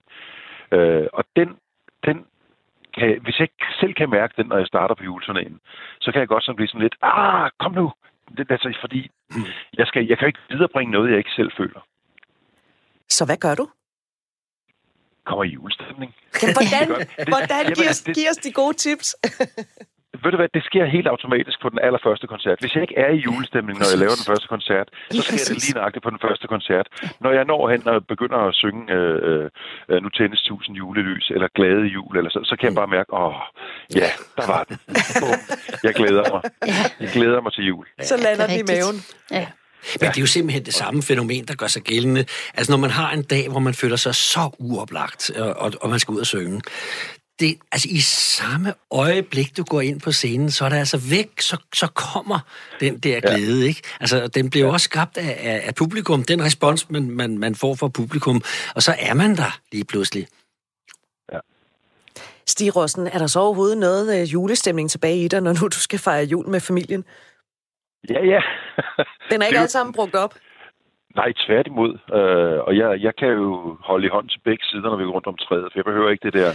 Øh, 0.72 1.06
og 1.12 1.24
den, 1.36 1.56
den 2.06 2.26
kan, 2.94 3.20
hvis 3.22 3.38
jeg 3.38 3.44
ikke 3.44 3.74
selv 3.80 3.94
kan 3.94 4.10
mærke 4.10 4.34
den, 4.36 4.46
når 4.46 4.58
jeg 4.58 4.66
starter 4.66 4.94
på 4.94 5.04
juleturnéen, 5.04 5.56
så 6.00 6.12
kan 6.12 6.20
jeg 6.20 6.28
godt 6.28 6.44
sådan 6.44 6.56
blive 6.56 6.68
sådan 6.68 6.82
lidt, 6.82 6.96
ah, 7.02 7.50
kom 7.60 7.72
nu! 7.72 7.92
Det, 8.36 8.50
altså, 8.50 8.78
fordi 8.80 9.10
jeg, 9.78 9.86
skal, 9.86 10.06
jeg 10.06 10.18
kan 10.18 10.26
ikke 10.28 10.38
viderebringe 10.50 10.92
noget, 10.92 11.10
jeg 11.10 11.18
ikke 11.18 11.30
selv 11.36 11.50
føler. 11.56 11.80
Så 13.08 13.24
hvad 13.24 13.36
gør 13.36 13.54
du? 13.54 13.68
Kommer 15.26 15.44
i 15.44 15.48
julestemning. 15.48 16.14
Jamen, 16.42 16.54
hvordan, 16.58 16.88
Det- 17.00 17.28
hvordan 17.28 17.64
giver, 17.74 17.90
os, 17.90 18.00
det- 18.02 18.14
giver 18.14 18.30
os 18.30 18.36
de 18.36 18.52
gode 18.52 18.74
tips? 18.76 19.16
Ved 20.24 20.30
du 20.34 20.38
hvad, 20.40 20.50
det 20.56 20.62
sker 20.70 20.84
helt 20.96 21.08
automatisk 21.14 21.58
på 21.62 21.68
den 21.74 21.78
allerførste 21.86 22.26
koncert. 22.26 22.56
Hvis 22.60 22.74
jeg 22.74 22.82
ikke 22.86 22.98
er 23.04 23.10
i 23.18 23.20
julestemning, 23.26 23.74
når 23.80 23.88
jeg 23.92 23.98
laver 24.04 24.16
den 24.20 24.26
første 24.30 24.48
koncert, 24.54 24.86
så 25.10 25.22
sker 25.22 25.44
det 25.48 25.56
lige 25.64 25.74
nøjagtigt 25.78 26.02
på 26.06 26.10
den 26.14 26.20
første 26.26 26.46
koncert. 26.54 26.86
Når 27.24 27.32
jeg 27.38 27.44
når 27.44 27.62
hen 27.72 27.88
og 27.92 28.06
begynder 28.12 28.38
at 28.48 28.54
synge 28.62 28.82
øh, 28.96 29.50
øh, 29.90 30.02
Nu 30.02 30.08
tændes 30.08 30.40
tusind 30.50 30.76
julelys, 30.80 31.26
eller 31.34 31.48
Glade 31.58 31.86
jul, 31.96 32.16
eller 32.18 32.30
så, 32.30 32.40
så 32.50 32.54
kan 32.58 32.64
jeg 32.68 32.74
bare 32.80 32.90
mærke, 32.96 33.10
åh, 33.22 33.34
ja, 34.00 34.10
der 34.38 34.46
var 34.52 34.62
den. 34.68 34.76
Bum. 35.20 35.40
Jeg 35.86 35.94
glæder 36.00 36.24
mig. 36.32 36.42
Jeg 37.00 37.08
glæder 37.16 37.40
mig 37.40 37.52
til 37.52 37.64
jul. 37.70 37.86
Så 38.10 38.16
lander 38.16 38.46
den 38.46 38.58
i 38.62 38.66
maven. 38.72 38.96
Ja. 39.38 39.46
Men 40.00 40.08
det 40.10 40.16
er 40.16 40.20
jo 40.20 40.26
simpelthen 40.26 40.64
det 40.64 40.74
samme 40.74 41.02
fænomen, 41.02 41.44
der 41.44 41.54
gør 41.54 41.66
sig 41.66 41.82
gældende. 41.82 42.24
Altså, 42.54 42.72
når 42.72 42.78
man 42.78 42.90
har 42.90 43.10
en 43.12 43.22
dag, 43.22 43.48
hvor 43.50 43.60
man 43.60 43.74
føler 43.74 43.96
sig 43.96 44.14
så 44.14 44.50
uoplagt, 44.58 45.30
og, 45.30 45.54
og, 45.56 45.72
og 45.80 45.90
man 45.90 45.98
skal 45.98 46.12
ud 46.12 46.20
og 46.20 46.26
synge, 46.26 46.60
det, 47.40 47.58
altså 47.72 47.88
i 47.90 48.00
samme 48.00 48.74
øjeblik, 48.90 49.56
du 49.56 49.64
går 49.64 49.80
ind 49.80 50.00
på 50.00 50.12
scenen, 50.12 50.50
så 50.50 50.64
er 50.64 50.68
der 50.68 50.78
altså 50.78 50.98
væk, 51.10 51.40
så, 51.40 51.56
så 51.74 51.86
kommer 51.86 52.38
den 52.80 52.98
der 52.98 53.20
glæde, 53.20 53.60
ja. 53.60 53.66
ikke? 53.66 53.82
Altså, 54.00 54.26
den 54.26 54.50
bliver 54.50 54.66
jo 54.66 54.72
også 54.72 54.84
skabt 54.84 55.18
af, 55.18 55.38
af, 55.40 55.62
af 55.66 55.74
publikum, 55.74 56.24
den 56.24 56.42
respons, 56.42 56.90
man, 56.90 57.10
man, 57.10 57.38
man 57.38 57.54
får 57.54 57.74
fra 57.74 57.88
publikum, 57.88 58.42
og 58.74 58.82
så 58.82 58.94
er 58.98 59.14
man 59.14 59.36
der 59.36 59.58
lige 59.72 59.84
pludselig. 59.84 60.26
Ja. 61.32 61.38
Stig 62.46 62.76
Rossen, 62.76 63.06
er 63.06 63.18
der 63.18 63.26
så 63.26 63.40
overhovedet 63.40 63.78
noget 63.78 64.20
øh, 64.20 64.32
julestemning 64.32 64.90
tilbage 64.90 65.24
i 65.24 65.28
dig, 65.28 65.40
når 65.40 65.52
nu 65.52 65.68
du 65.68 65.80
skal 65.80 65.98
fejre 65.98 66.24
jul 66.24 66.48
med 66.48 66.60
familien? 66.60 67.04
Ja, 68.10 68.24
ja. 68.24 68.40
Den 69.30 69.42
er 69.42 69.46
ikke 69.46 69.58
alt 69.58 69.70
sammen 69.70 69.94
brugt 69.94 70.14
op. 70.14 70.34
Nej, 71.20 71.32
tværtimod. 71.46 71.92
Øh, 72.18 72.58
og 72.66 72.72
jeg, 72.80 72.88
jeg 73.06 73.14
kan 73.20 73.28
jo 73.28 73.76
holde 73.90 74.06
i 74.06 74.10
hånd 74.16 74.28
til 74.28 74.40
begge 74.44 74.64
sider, 74.70 74.88
når 74.90 74.96
vi 74.96 75.04
går 75.04 75.12
rundt 75.12 75.26
om 75.26 75.36
træet, 75.36 75.66
for 75.72 75.76
jeg 75.80 75.84
behøver 75.84 76.10
ikke 76.10 76.24
det 76.28 76.34
der 76.40 76.50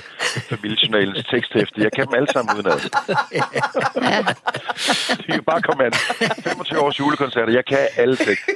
familiejournalens 0.53 1.25
teksthæfte. 1.31 1.77
Jeg 1.85 1.91
kan 1.95 2.05
dem 2.05 2.13
alle 2.19 2.29
sammen 2.35 2.49
udenad. 2.57 2.79
De 5.23 5.31
kan 5.31 5.43
bare 5.51 5.61
komme 5.61 5.81
an. 5.85 5.93
25 5.93 6.79
års 6.79 6.99
julekoncerter, 6.99 7.51
jeg 7.53 7.65
kan 7.65 7.83
alle 7.95 8.15
tekster. 8.15 8.51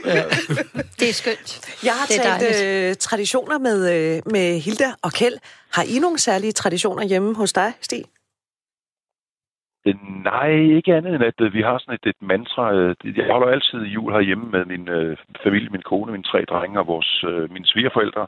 Det 1.00 1.10
er 1.10 1.14
skønt. 1.14 1.50
Jeg 1.84 1.94
har 1.94 2.06
Det 2.06 2.18
er 2.26 2.38
talt 2.38 2.90
øh, 2.90 2.96
traditioner 2.96 3.58
med, 3.68 3.78
øh, 3.96 4.22
med 4.26 4.60
Hilda 4.60 4.90
og 5.02 5.12
Kjeld. 5.14 5.38
Har 5.74 5.84
I 5.84 6.00
nogle 6.00 6.20
særlige 6.20 6.52
traditioner 6.52 7.04
hjemme 7.04 7.36
hos 7.36 7.54
dig, 7.54 7.74
Stig? 7.82 8.04
Øh, 9.86 9.96
nej, 10.24 10.50
ikke 10.50 10.96
andet 10.96 11.16
end, 11.16 11.24
at 11.24 11.42
øh, 11.42 11.54
vi 11.54 11.62
har 11.62 11.78
sådan 11.78 11.94
et, 12.04 12.10
et 12.10 12.22
mantra. 12.22 12.74
Øh, 12.74 12.96
jeg 13.18 13.26
holder 13.32 13.48
altid 13.48 13.80
jul 13.80 14.14
herhjemme 14.14 14.46
med 14.52 14.66
min 14.66 14.90
øh, 14.90 15.18
familie, 15.44 15.70
min 15.70 15.82
kone, 15.82 16.12
mine 16.12 16.24
tre 16.24 16.46
drenge 16.46 16.80
og 16.80 16.88
vores, 16.88 17.24
øh, 17.28 17.52
mine 17.52 17.66
svigerforældre. 17.66 18.28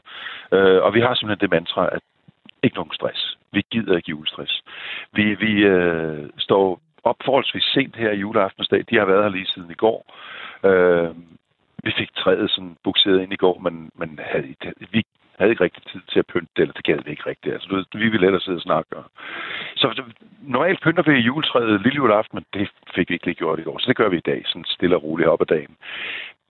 Øh, 0.52 0.82
og 0.82 0.94
vi 0.94 1.00
har 1.00 1.14
simpelthen 1.14 1.44
det 1.44 1.50
mantra, 1.50 1.88
at 1.92 2.02
ikke 2.62 2.76
nogen 2.76 2.94
stress. 2.94 3.38
Vi 3.52 3.64
gider 3.70 3.96
ikke 3.96 4.10
julestress. 4.10 4.62
Vi, 5.12 5.34
vi 5.34 5.52
øh, 5.64 6.30
står 6.38 6.80
op 7.04 7.16
forholdsvis 7.24 7.64
sent 7.64 7.96
her 7.96 8.10
i 8.10 8.18
juleaftensdag. 8.18 8.84
De 8.90 8.96
har 8.96 9.04
været 9.04 9.22
her 9.22 9.30
lige 9.30 9.46
siden 9.46 9.70
i 9.70 9.74
går. 9.84 10.14
Øh, 10.64 11.10
vi 11.84 11.92
fik 11.98 12.10
træet 12.16 12.50
sådan 12.50 12.76
bukseret 12.84 13.22
ind 13.22 13.32
i 13.32 13.42
går, 13.44 13.58
men, 13.58 13.90
men 13.94 14.20
havde, 14.22 14.54
vi 14.90 15.02
havde 15.38 15.50
ikke 15.50 15.64
rigtig 15.64 15.82
tid 15.92 16.00
til 16.12 16.18
at 16.18 16.26
pynte 16.26 16.52
det, 16.56 16.62
eller 16.62 16.72
det 16.72 16.84
gad 16.84 16.98
vi 17.04 17.10
ikke 17.10 17.26
rigtigt. 17.26 17.54
Altså, 17.54 17.68
du 17.68 17.74
ved, 17.76 17.84
vi 17.92 18.08
ville 18.08 18.26
ellers 18.26 18.42
sidde 18.42 18.56
og 18.56 18.68
snakke. 18.68 18.96
Og... 18.96 19.04
Så 19.76 20.02
normalt 20.42 20.80
pynter 20.82 21.02
vi 21.02 21.12
juletræet 21.12 21.82
lille 21.82 21.96
juleaften, 21.96 22.36
men 22.36 22.44
det 22.54 22.70
fik 22.94 23.08
vi 23.08 23.14
ikke 23.14 23.26
lige 23.26 23.42
gjort 23.42 23.58
i 23.58 23.62
går. 23.62 23.78
Så 23.78 23.86
det 23.88 23.96
gør 23.96 24.08
vi 24.08 24.16
i 24.16 24.28
dag, 24.30 24.42
sådan 24.46 24.64
stille 24.64 24.96
og 24.96 25.02
roligt 25.02 25.28
op 25.28 25.40
ad 25.40 25.46
dagen. 25.46 25.76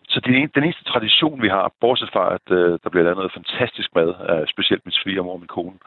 Så 0.09 0.21
det 0.21 0.43
er 0.43 0.47
den 0.55 0.65
eneste 0.65 0.85
tradition, 0.85 1.43
vi 1.43 1.49
har, 1.49 1.73
bortset 1.81 2.11
fra, 2.13 2.35
at 2.35 2.47
øh, 2.51 2.79
der 2.83 2.91
bliver 2.91 3.05
lavet 3.05 3.17
noget 3.17 3.33
fantastisk 3.39 3.95
mad, 3.95 4.11
øh, 4.31 4.47
specielt 4.49 4.87
min 4.87 4.93
svigermor 4.93 5.33
og 5.33 5.41
min 5.41 5.55
kone. 5.57 5.79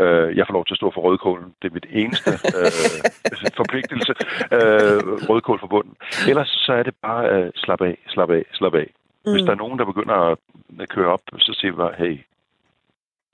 Øh, 0.00 0.36
jeg 0.36 0.46
får 0.46 0.52
lov 0.52 0.64
til 0.66 0.74
at 0.74 0.80
stå 0.82 0.90
for 0.94 1.00
rødkålen. 1.00 1.54
Det 1.62 1.68
er 1.68 1.74
mit 1.74 1.86
eneste 1.90 2.30
øh, 2.58 3.52
forpligtelse. 3.60 4.12
Øh, 4.56 5.00
rødkål 5.28 5.60
for 5.60 5.66
bunden. 5.66 5.94
Ellers 6.28 6.48
så 6.66 6.72
er 6.72 6.82
det 6.82 6.94
bare 7.02 7.24
øh, 7.34 7.50
slap 7.56 7.80
af, 7.80 7.96
slap 8.08 8.30
af, 8.30 8.44
slap 8.52 8.74
af. 8.74 8.88
Mm. 9.26 9.32
Hvis 9.32 9.42
der 9.42 9.52
er 9.52 9.62
nogen, 9.64 9.78
der 9.78 9.84
begynder 9.84 10.14
at, 10.14 10.38
at 10.80 10.88
køre 10.88 11.12
op, 11.12 11.24
så 11.38 11.52
siger 11.58 11.72
vi 11.72 11.76
bare, 11.76 11.94
hey, 11.98 12.18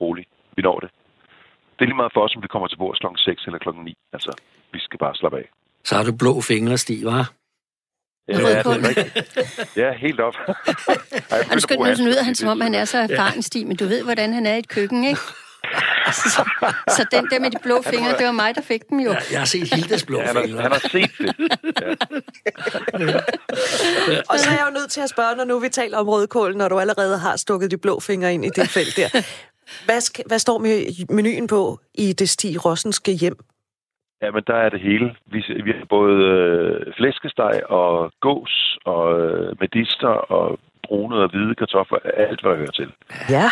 rolig, 0.01 0.25
vi 0.57 0.63
når 0.63 0.79
det. 0.81 0.91
Det 1.77 1.83
er 1.85 1.89
lige 1.91 1.97
meget 2.03 2.13
for 2.15 2.21
os, 2.25 2.33
om 2.37 2.43
vi 2.43 2.49
kommer 2.49 2.69
til 2.69 2.77
bords 2.83 2.99
klokken 2.99 3.19
6 3.19 3.45
eller 3.47 3.59
klokken 3.59 3.85
9. 3.85 3.95
Altså, 4.13 4.33
vi 4.73 4.79
skal 4.87 4.99
bare 4.99 5.15
slappe 5.15 5.39
af. 5.39 5.47
Så 5.85 5.95
har 5.97 6.05
du 6.05 6.13
blå 6.17 6.41
fingre, 6.41 6.79
Stig, 6.79 7.05
var? 7.05 7.33
Ja, 8.29 8.33
det 8.35 8.57
er 8.67 8.89
rigtigt. 8.89 9.77
Ja, 9.77 9.93
helt 9.93 10.21
op. 10.21 10.35
Ej, 10.45 10.51
jeg 11.31 11.59
Og 11.65 11.69
bruge 11.75 11.89
nu 11.89 11.95
sådan 11.95 12.09
ud, 12.11 12.17
at 12.17 12.25
han 12.25 12.35
som 12.35 12.49
om 12.49 12.61
han 12.61 12.75
er 12.75 12.85
så 12.85 12.99
erfaren, 12.99 13.43
Stig, 13.43 13.67
men 13.67 13.77
du 13.77 13.85
ved, 13.87 14.05
hvordan 14.05 14.33
han 14.33 14.47
er 14.47 14.55
i 14.55 14.59
et 14.59 14.69
køkken, 14.69 15.05
ikke? 15.05 15.21
Så, 16.13 16.45
så 16.89 17.07
den 17.11 17.29
der 17.31 17.41
med 17.41 17.51
de 17.51 17.57
blå 17.63 17.83
fingre, 17.83 18.17
det 18.19 18.27
var 18.27 18.33
mig, 18.33 18.55
der 18.55 18.63
fik 18.63 18.89
dem 18.91 19.01
jo. 19.01 19.11
Jeg, 19.11 19.23
jeg 19.31 19.41
har 19.41 19.45
set 19.47 19.75
Hildas 19.75 20.05
blå 20.07 20.19
Ja, 20.19 20.27
han, 20.27 20.37
har, 20.37 20.43
fingre. 20.43 20.63
han 20.63 20.73
har 20.73 20.79
set 20.79 21.11
det. 21.19 21.35
Og 24.31 24.39
så 24.39 24.51
er 24.51 24.55
jeg 24.55 24.65
jo 24.67 24.73
nødt 24.73 24.91
til 24.91 25.01
at 25.01 25.11
spørge, 25.11 25.37
når 25.37 25.45
nu 25.45 25.59
vi 25.59 25.69
taler 25.69 25.99
om 25.99 26.09
rødkål, 26.09 26.57
når 26.57 26.69
du 26.69 26.79
allerede 26.79 27.19
har 27.19 27.37
stukket 27.37 27.71
de 27.71 27.77
blå 27.79 28.01
fingre 28.01 28.35
ind 28.35 28.45
i 28.45 28.49
det 28.49 28.69
felt 28.69 28.97
der. 28.97 29.09
Hvad, 29.85 30.01
skal, 30.01 30.25
hvad 30.27 30.39
står 30.39 30.59
menuen 31.13 31.47
på 31.47 31.81
i 31.95 32.13
det 32.13 32.29
Stig 32.29 32.65
Rossenske 32.65 33.13
hjem? 33.13 33.39
Ja, 34.23 34.31
men 34.31 34.43
der 34.47 34.55
er 34.55 34.69
det 34.69 34.81
hele. 34.81 35.17
Vi, 35.27 35.45
vi 35.65 35.73
har 35.79 35.85
både 35.89 36.17
øh, 36.23 36.95
flæskesteg 36.97 37.63
og 37.69 38.13
gås 38.21 38.79
og 38.85 39.21
øh, 39.21 39.57
medister 39.61 40.09
og 40.09 40.59
brune 40.83 41.17
og 41.17 41.31
hvide 41.31 41.55
kartofler. 41.55 41.99
Alt, 41.99 42.41
hvad 42.41 42.51
der 42.51 42.57
hører 42.57 42.71
til. 42.71 42.93
Ja. 43.31 43.51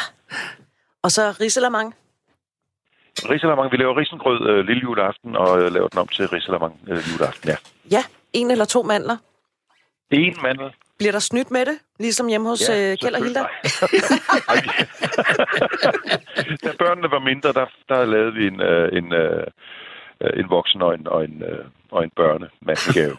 Og 1.02 1.10
så 1.10 1.22
risalamang. 1.40 1.94
Risalamang, 3.30 3.72
vi 3.72 3.76
laver 3.76 3.96
risengrød 3.96 4.48
øh, 4.48 4.66
lille 4.66 4.82
juleaften 4.82 5.36
og 5.36 5.62
øh, 5.62 5.72
laver 5.72 5.88
den 5.88 5.98
om 5.98 6.08
til 6.08 6.28
risalamang 6.28 6.80
øh, 6.88 6.98
juleaften. 7.12 7.48
Ja. 7.48 7.56
Ja, 7.90 8.02
en 8.32 8.50
eller 8.50 8.64
to 8.64 8.82
mandler. 8.82 9.16
En 10.10 10.36
mandel. 10.42 10.70
Bliver 10.98 11.12
der 11.12 11.18
snydt 11.18 11.50
med 11.50 11.66
det, 11.66 11.78
ligesom 11.98 12.28
hjemme 12.28 12.48
hos 12.48 12.68
ja, 12.68 12.90
øh, 12.92 12.98
Kjeld 12.98 13.14
og 13.14 13.24
Hilda? 13.24 13.40
Da 16.64 16.72
børnene 16.78 17.10
var 17.10 17.18
mindre, 17.18 17.52
der, 17.52 17.66
der 17.88 18.04
lavede 18.04 18.32
vi 18.32 18.46
en, 18.46 18.60
øh, 18.60 18.98
en, 18.98 19.12
øh, 19.12 19.46
en 20.40 20.50
voksen 20.50 20.82
og 20.82 20.94
en, 20.94 21.08
og 21.08 21.24
en, 21.24 21.42
øh, 21.42 21.64
og 21.90 22.04
en 22.04 22.10
børnemandegave. 22.16 23.16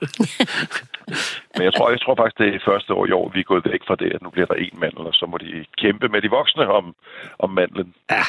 Men 1.55 1.63
jeg 1.67 1.73
tror, 1.73 1.89
jeg 1.89 2.01
tror 2.01 2.15
faktisk, 2.15 2.37
det 2.37 2.47
er 2.55 2.59
første 2.71 2.93
år 2.93 3.05
i 3.05 3.11
år, 3.11 3.31
vi 3.33 3.39
er 3.39 3.43
gået 3.43 3.65
væk 3.71 3.81
fra 3.87 3.95
det, 3.95 4.11
at 4.15 4.21
nu 4.21 4.29
bliver 4.29 4.47
der 4.47 4.53
en 4.55 4.79
mandel, 4.79 5.07
og 5.07 5.13
så 5.13 5.25
må 5.25 5.37
de 5.37 5.65
kæmpe 5.81 6.07
med 6.09 6.21
de 6.21 6.29
voksne 6.29 6.67
om, 6.67 6.95
om 7.39 7.49
mandlen. 7.49 7.93
Ja, 8.11 8.23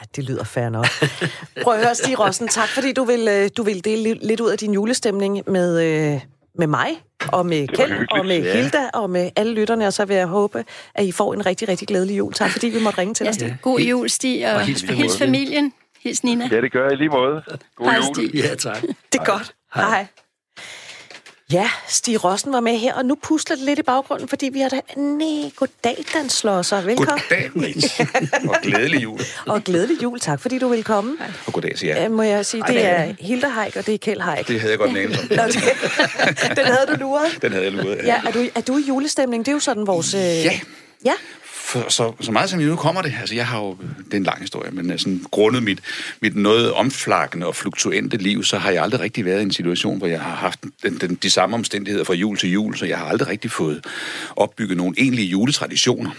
Ja, 0.00 0.04
det 0.16 0.24
lyder 0.24 0.44
fair 0.44 0.68
nok. 0.68 0.86
Prøv 1.62 1.74
at 1.74 1.84
høre, 1.84 1.94
Stig 1.94 2.18
Rossen, 2.18 2.48
tak 2.48 2.68
fordi 2.68 2.92
du 2.92 3.04
vil, 3.04 3.28
øh, 3.30 3.50
du 3.56 3.62
vil 3.62 3.84
dele 3.84 4.12
li- 4.12 4.26
lidt 4.28 4.40
ud 4.40 4.50
af 4.50 4.58
din 4.58 4.72
julestemning 4.74 5.50
med, 5.50 5.68
øh, 6.14 6.20
med 6.58 6.66
mig, 6.66 6.88
og 7.32 7.46
med 7.46 7.68
Kjeld, 7.68 8.06
og 8.10 8.26
med 8.26 8.42
ja. 8.42 8.56
Hilda, 8.56 8.88
og 8.94 9.10
med 9.10 9.30
alle 9.36 9.54
lytterne, 9.54 9.86
og 9.86 9.92
så 9.92 10.04
vil 10.04 10.16
jeg 10.16 10.26
håbe, 10.26 10.64
at 10.94 11.04
I 11.04 11.12
får 11.12 11.34
en 11.34 11.46
rigtig, 11.46 11.68
rigtig 11.68 11.88
glædelig 11.88 12.18
jul. 12.18 12.32
Tak 12.32 12.50
fordi 12.50 12.66
vi 12.68 12.82
måtte 12.82 12.98
ringe 12.98 13.14
til 13.14 13.24
Ja, 13.24 13.30
os. 13.30 13.38
god 13.62 13.78
jul, 13.80 14.08
Stig, 14.10 14.48
og, 14.50 14.54
Og 14.54 14.60
hils 14.60 14.80
hils, 14.82 15.18
familien. 15.18 15.72
Hils 16.00 16.24
Nina. 16.24 16.48
Ja, 16.52 16.60
det 16.60 16.72
gør 16.72 16.82
jeg 16.84 16.92
i 16.92 16.96
lige 16.96 17.08
måde. 17.08 17.42
God 17.76 17.86
Hej, 17.86 17.94
jul. 17.96 18.14
Stig. 18.14 18.34
ja 18.34 18.54
tak. 18.54 18.82
Det 19.12 19.18
er 19.20 19.24
godt. 19.24 19.52
Hej. 19.74 19.88
Hej. 19.88 20.06
Ja, 21.52 21.70
Stig 21.88 22.24
Rossen 22.24 22.52
var 22.52 22.60
med 22.60 22.78
her, 22.78 22.94
og 22.94 23.04
nu 23.04 23.14
pusler 23.22 23.56
det 23.56 23.64
lidt 23.64 23.78
i 23.78 23.82
baggrunden, 23.82 24.28
fordi 24.28 24.48
vi 24.52 24.60
har 24.60 24.68
da... 24.68 24.80
Nej, 24.96 25.50
goddag, 25.56 26.04
Dan 26.14 26.28
Slosser. 26.30 26.80
Velkommen. 26.80 27.20
Goddag, 27.28 27.50
Britt. 27.58 28.00
Og 28.50 28.56
glædelig 28.62 29.02
jul. 29.02 29.20
Og 29.46 29.64
glædelig 29.64 30.02
jul. 30.02 30.20
Tak, 30.20 30.40
fordi 30.40 30.58
du 30.58 30.68
vil 30.68 30.84
komme. 30.84 31.16
Og 31.46 31.52
goddag, 31.52 31.78
siger 31.78 31.94
Ja. 31.96 32.02
jeg. 32.02 32.10
Må 32.10 32.22
jeg 32.22 32.46
sige, 32.46 32.62
det 32.68 32.84
er 32.84 33.14
Hilda 33.20 33.48
Haik, 33.48 33.76
og 33.76 33.86
det 33.86 33.94
er 33.94 33.98
Kjeld 33.98 34.20
Haik. 34.20 34.48
Det 34.48 34.60
havde 34.60 34.70
jeg 34.70 34.78
godt 34.78 34.90
det- 34.94 35.10
Den 36.56 36.64
havde 36.66 36.86
du 36.88 36.94
luret. 37.00 37.38
Den 37.42 37.52
havde 37.52 37.64
jeg 37.64 37.72
luret. 37.72 38.00
Ja, 38.04 38.20
er 38.26 38.30
du, 38.32 38.46
er 38.54 38.60
du 38.60 38.78
i 38.78 38.82
julestemning? 38.88 39.46
Det 39.46 39.50
er 39.52 39.56
jo 39.56 39.60
sådan 39.60 39.86
vores... 39.86 40.14
Øh... 40.14 40.20
Ja. 40.20 40.60
Ja, 41.04 41.12
for, 41.68 41.88
så, 41.88 42.12
så 42.20 42.32
meget 42.32 42.50
som 42.50 42.60
nu 42.60 42.76
kommer 42.76 43.02
det, 43.02 43.14
altså 43.20 43.34
jeg 43.34 43.46
har 43.46 43.58
jo, 43.58 43.76
det 44.04 44.12
er 44.12 44.16
en 44.16 44.22
lang 44.22 44.40
historie, 44.40 44.70
men 44.70 44.90
øh, 44.90 44.98
sådan 44.98 45.24
grundet 45.30 45.62
mit, 45.62 45.80
mit 46.20 46.36
noget 46.36 46.72
omflakkende 46.72 47.46
og 47.46 47.56
fluktuente 47.56 48.16
liv, 48.16 48.44
så 48.44 48.58
har 48.58 48.70
jeg 48.70 48.82
aldrig 48.82 49.00
rigtig 49.00 49.24
været 49.24 49.40
i 49.40 49.42
en 49.42 49.52
situation, 49.52 49.98
hvor 49.98 50.06
jeg 50.06 50.20
har 50.20 50.34
haft 50.34 50.60
den, 50.82 50.98
den, 51.00 51.14
de 51.14 51.30
samme 51.30 51.56
omstændigheder 51.56 52.04
fra 52.04 52.14
jul 52.14 52.38
til 52.38 52.52
jul, 52.52 52.76
så 52.76 52.86
jeg 52.86 52.98
har 52.98 53.04
aldrig 53.04 53.28
rigtig 53.28 53.50
fået 53.50 53.86
opbygget 54.36 54.76
nogle 54.76 54.94
egentlige 54.98 55.28
juletraditioner. 55.28 56.10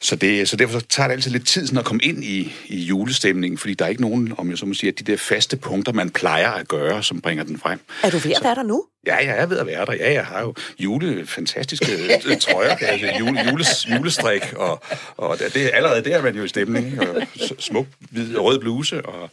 Så, 0.00 0.16
det, 0.16 0.48
så 0.48 0.56
derfor 0.56 0.78
så 0.80 0.86
tager 0.88 1.06
det 1.06 1.14
altid 1.14 1.30
lidt 1.30 1.46
tid 1.46 1.66
sådan 1.66 1.78
at 1.78 1.84
komme 1.84 2.02
ind 2.02 2.24
i, 2.24 2.52
i 2.66 2.76
julestemningen, 2.84 3.58
fordi 3.58 3.74
der 3.74 3.84
er 3.84 3.88
ikke 3.88 4.02
nogen, 4.02 4.34
om 4.38 4.50
jeg 4.50 4.58
så 4.58 4.66
må 4.66 4.74
sige, 4.74 4.90
at 4.90 4.98
de 4.98 5.04
der 5.04 5.16
faste 5.16 5.56
punkter, 5.56 5.92
man 5.92 6.10
plejer 6.10 6.50
at 6.50 6.68
gøre, 6.68 7.02
som 7.02 7.20
bringer 7.20 7.44
den 7.44 7.58
frem. 7.58 7.80
er 8.02 8.10
du 8.10 8.18
ved 8.18 8.32
at 8.32 8.44
være 8.44 8.54
der 8.54 8.62
nu? 8.62 8.84
Ja, 9.06 9.16
jeg 9.16 9.38
er 9.38 9.46
ved 9.46 9.58
at 9.58 9.66
være 9.66 9.86
der. 9.86 9.92
Ja, 9.92 10.12
jeg 10.12 10.24
har 10.24 10.40
jo 10.40 10.54
jule, 10.78 11.26
fantastiske 11.26 11.92
øh, 12.26 12.38
trøjer, 12.40 12.76
sige. 12.78 13.18
Jule, 13.18 13.50
jules, 13.50 13.86
julestrik, 13.90 14.52
og, 14.56 14.82
og 15.16 15.38
det, 15.54 15.64
er 15.64 15.68
allerede 15.72 16.04
der 16.04 16.16
er 16.16 16.22
man 16.22 16.34
jo 16.36 16.44
i 16.44 16.48
stemning. 16.48 17.00
Og 17.00 17.22
smuk, 17.58 17.86
hvid, 18.10 18.36
rød 18.38 18.58
bluse. 18.58 19.06
Og, 19.06 19.20
Og, 19.20 19.28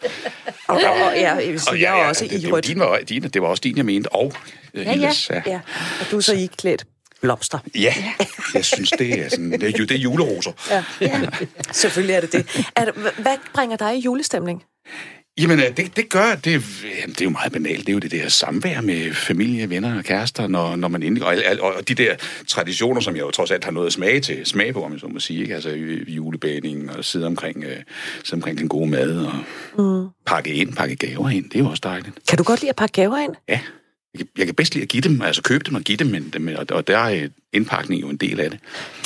og, 0.68 0.82
og 0.82 1.14
ja, 1.16 1.34
jeg 1.36 1.52
vil 1.52 1.60
sige, 1.60 1.70
og 1.72 1.80
jeg 1.82 2.00
er 2.02 2.06
også 2.06 2.28
det, 2.30 2.44
i 2.44 2.52
rødt. 2.52 2.68
din, 2.68 2.80
var, 2.80 3.00
din, 3.10 3.24
det 3.24 3.42
var 3.42 3.48
også 3.48 3.62
din, 3.62 3.78
jeg 3.78 3.86
mente, 3.86 4.08
og 4.12 4.34
øh, 4.74 4.86
Ja, 4.86 4.92
ja, 4.92 4.98
Hildes, 4.98 5.30
ja. 5.46 5.60
Og 6.00 6.12
du 6.12 6.18
er 6.18 6.22
så 6.22 6.34
i 6.34 6.50
klædt 6.58 6.86
blomster. 7.22 7.60
ja. 7.76 7.94
jeg 8.54 8.66
synes, 8.66 8.90
det 8.90 9.20
er, 9.20 9.30
sådan, 9.30 9.52
det 9.52 9.64
er, 9.64 9.86
det 9.86 9.92
er 9.92 9.96
juleroser. 9.96 10.52
Ja, 10.70 10.84
ja. 11.02 11.22
selvfølgelig 11.72 12.16
er 12.16 12.22
det 12.22 12.32
det. 12.32 12.72
Er, 12.76 12.92
hvad 13.22 13.38
bringer 13.54 13.78
dig 13.78 13.96
i 13.96 14.00
julestemning? 14.00 14.64
Jamen, 15.38 15.60
øh, 15.60 15.78
det, 15.78 15.96
det 15.96 16.10
gør, 16.10 16.36
det, 16.36 16.52
jamen, 17.02 17.14
det 17.14 17.22
er 17.22 17.26
jo 17.26 17.30
meget 17.30 17.52
banalt. 17.52 17.80
Det 17.80 17.90
er 17.90 17.94
jo 17.94 18.00
det 18.00 18.12
der 18.12 18.30
samvær 18.30 18.82
med 18.82 19.14
familie, 19.14 19.70
venner 19.70 19.98
og 19.98 20.04
kærester, 20.04 20.48
når, 20.48 20.76
når 20.76 20.88
man 20.88 21.04
endelig... 21.04 21.28
Og, 21.28 21.36
og, 21.62 21.74
og 21.74 21.88
de 21.88 21.96
der 21.96 22.16
traditioner, 22.48 23.02
som 23.02 23.16
jeg 23.16 23.22
jo 23.22 23.32
trods 23.32 23.52
alt 23.52 23.64
har 23.64 23.72
noget 23.72 23.88
at 23.88 23.94
smage 23.94 24.20
til, 24.20 24.46
smage 24.46 24.74
på, 24.74 24.84
om 24.84 24.92
jeg 24.92 25.00
så 25.00 25.08
må 25.08 25.20
sige, 25.20 25.42
ikke? 25.42 25.56
Altså 25.56 25.70
øh, 25.70 26.16
julebagning 26.16 26.92
og 26.92 27.06
sidde 27.06 27.26
omkring, 27.26 27.64
øh, 27.64 27.78
sidde 28.24 28.34
omkring 28.40 28.58
den 28.58 28.70
gode 28.70 28.90
mad 28.90 29.26
og 29.26 29.34
mm. 29.78 30.10
pakke 30.26 30.54
ind, 30.54 30.74
pakke 30.74 30.96
gaver 30.96 31.30
ind. 31.30 31.50
Det 31.50 31.56
er 31.56 31.60
jo 31.60 31.70
også 31.70 31.82
dejligt. 31.84 32.16
Kan 32.30 32.38
du 32.38 32.44
godt 32.44 32.62
lide 32.62 32.70
at 32.70 32.76
pakke 32.76 32.94
gaver 32.94 33.18
ind? 33.18 33.36
Ja, 33.50 33.60
jeg 34.14 34.20
kan, 34.20 34.28
jeg 34.38 34.46
kan 34.46 34.56
bedst 34.56 34.74
lide 34.74 34.84
at 34.84 34.90
give 34.90 35.02
dem, 35.02 35.22
altså 35.22 35.42
købe 35.42 35.64
dem 35.64 35.76
og 35.76 35.82
give 35.82 35.98
dem, 35.98 36.08
men, 36.40 36.58
og, 36.58 36.66
og 36.72 36.88
der 36.88 36.98
er 36.98 37.24
øh, 37.24 37.30
indpakning 37.54 38.02
jo 38.02 38.10
en 38.10 38.18
del 38.18 38.40
af 38.40 38.50
det. 38.50 38.60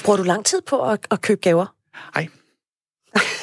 Bruger 0.04 0.18
du 0.18 0.24
lang 0.24 0.46
tid 0.46 0.62
på 0.62 0.90
at, 0.90 1.08
at 1.12 1.22
købe 1.22 1.42
gaver? 1.42 1.66
Ej, 2.16 2.28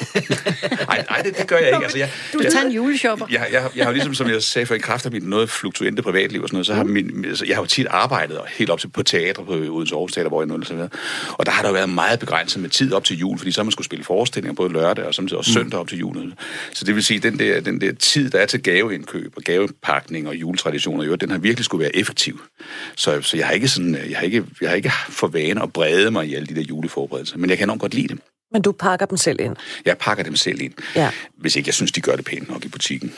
Nej, 0.87 1.05
nej 1.09 1.21
det, 1.21 1.37
det 1.37 1.47
gør 1.47 1.57
jeg 1.57 1.67
ikke. 1.67 1.83
Altså, 1.83 1.97
jeg, 1.97 2.09
Du 2.33 2.39
jeg, 2.43 2.51
tager 2.51 2.65
en 2.65 2.71
juleshopper. 2.71 3.25
jeg, 3.31 3.47
jeg, 3.51 3.69
jeg 3.75 3.85
har 3.85 3.91
jo 3.91 3.93
ligesom, 3.93 4.13
som 4.13 4.29
jeg 4.29 4.43
sagde 4.43 4.65
for 4.65 4.75
i 4.75 4.79
kraft 4.79 5.05
af 5.05 5.11
mit 5.11 5.23
noget 5.23 5.49
fluktuente 5.49 6.01
privatliv 6.01 6.41
og 6.41 6.47
sådan 6.47 6.55
noget, 6.55 6.67
så 6.67 6.73
har 6.73 6.83
min, 6.83 7.25
altså, 7.25 7.45
jeg 7.45 7.55
har 7.55 7.61
jo 7.61 7.67
tit 7.67 7.87
arbejdet 7.89 8.39
helt 8.57 8.69
op 8.69 8.79
til 8.79 8.87
på 8.87 9.03
teater 9.03 9.43
på 9.43 9.51
Odense 9.51 9.95
Aarhus 9.95 10.13
Teater, 10.13 10.29
hvor 10.29 10.41
jeg 10.41 10.47
nu 10.47 10.55
og 10.55 10.65
så 10.65 10.73
videre. 10.73 10.89
Og 11.31 11.45
der 11.45 11.51
har 11.51 11.61
der 11.61 11.69
jo 11.69 11.73
været 11.73 11.89
meget 11.89 12.19
begrænset 12.19 12.61
med 12.61 12.69
tid 12.69 12.93
op 12.93 13.03
til 13.03 13.17
jul, 13.17 13.37
fordi 13.37 13.51
så 13.51 13.61
har 13.61 13.63
man 13.63 13.71
skulle 13.71 13.85
spille 13.85 14.05
forestillinger 14.05 14.53
både 14.53 14.73
lørdag 14.73 15.05
og 15.05 15.13
samtidig 15.13 15.37
også 15.37 15.51
søndag 15.51 15.79
op 15.79 15.87
til 15.87 15.97
jul. 15.97 16.33
Så 16.73 16.85
det 16.85 16.95
vil 16.95 17.03
sige, 17.03 17.19
den 17.19 17.39
der, 17.39 17.61
den 17.61 17.81
der 17.81 17.91
tid, 17.93 18.29
der 18.29 18.39
er 18.39 18.45
til 18.45 18.63
gaveindkøb 18.63 19.33
og 19.37 19.43
gavepakning 19.43 20.27
og 20.27 20.35
juletraditioner, 20.35 21.03
jo, 21.03 21.15
den 21.15 21.31
har 21.31 21.37
virkelig 21.37 21.65
skulle 21.65 21.81
være 21.81 21.95
effektiv. 21.95 22.41
Så, 22.95 23.21
så 23.21 23.37
jeg 23.37 23.45
har 23.45 23.53
ikke 23.53 23.67
sådan, 23.67 23.97
jeg 24.09 24.17
har 24.17 24.25
ikke, 24.25 24.45
jeg 24.61 24.69
har 24.69 24.75
ikke 24.75 24.91
for 25.09 25.27
vane 25.27 25.63
at 25.63 25.73
brede 25.73 26.11
mig 26.11 26.27
i 26.27 26.35
alle 26.35 26.47
de 26.47 26.55
der 26.55 26.61
juleforberedelser, 26.61 27.37
men 27.37 27.49
jeg 27.49 27.57
kan 27.57 27.65
enormt 27.65 27.81
godt 27.81 27.93
lide 27.93 28.07
dem. 28.07 28.19
Men 28.51 28.61
du 28.61 28.71
pakker 28.71 29.05
dem 29.05 29.17
selv 29.17 29.39
ind. 29.41 29.55
Jeg 29.85 29.97
pakker 29.97 30.23
dem 30.23 30.35
selv 30.35 30.61
ind, 30.61 30.73
Ja. 30.95 31.11
hvis 31.37 31.55
ikke 31.55 31.67
jeg 31.67 31.73
synes, 31.73 31.91
de 31.91 32.01
gør 32.01 32.15
det 32.15 32.25
pænt 32.25 32.49
nok 32.49 32.65
i 32.65 32.67
butikken. 32.67 33.13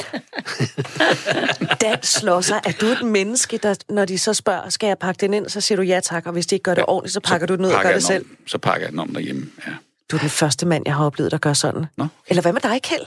Dan 1.80 2.02
Slosser, 2.02 2.60
er 2.64 2.72
du 2.80 2.86
et 2.86 3.02
menneske, 3.06 3.58
der, 3.58 3.74
når 3.88 4.04
de 4.04 4.18
så 4.18 4.34
spørger, 4.34 4.68
skal 4.68 4.86
jeg 4.86 4.98
pakke 4.98 5.20
den 5.20 5.34
ind, 5.34 5.48
så 5.48 5.60
siger 5.60 5.76
du 5.76 5.82
ja 5.82 6.00
tak, 6.00 6.26
og 6.26 6.32
hvis 6.32 6.46
de 6.46 6.54
ikke 6.54 6.62
gør 6.62 6.74
det 6.74 6.84
ordentligt, 6.88 7.12
så 7.14 7.20
pakker 7.20 7.46
du 7.46 7.56
den 7.56 7.64
ud 7.64 7.70
og 7.70 7.82
gør 7.82 7.92
det 7.92 8.02
selv. 8.02 8.24
Om, 8.30 8.36
så 8.46 8.58
pakker 8.58 8.86
jeg 8.86 8.90
den 8.92 8.98
om 8.98 9.08
derhjemme, 9.14 9.50
ja. 9.66 9.72
Du 10.10 10.16
er 10.16 10.20
den 10.20 10.30
første 10.30 10.66
mand, 10.66 10.82
jeg 10.86 10.94
har 10.94 11.04
oplevet, 11.04 11.32
der 11.32 11.38
gør 11.38 11.52
sådan. 11.52 11.84
Nå. 11.96 12.06
Eller 12.26 12.42
hvad 12.42 12.52
med 12.52 12.60
dig, 12.60 12.80
Kjeld? 12.82 13.06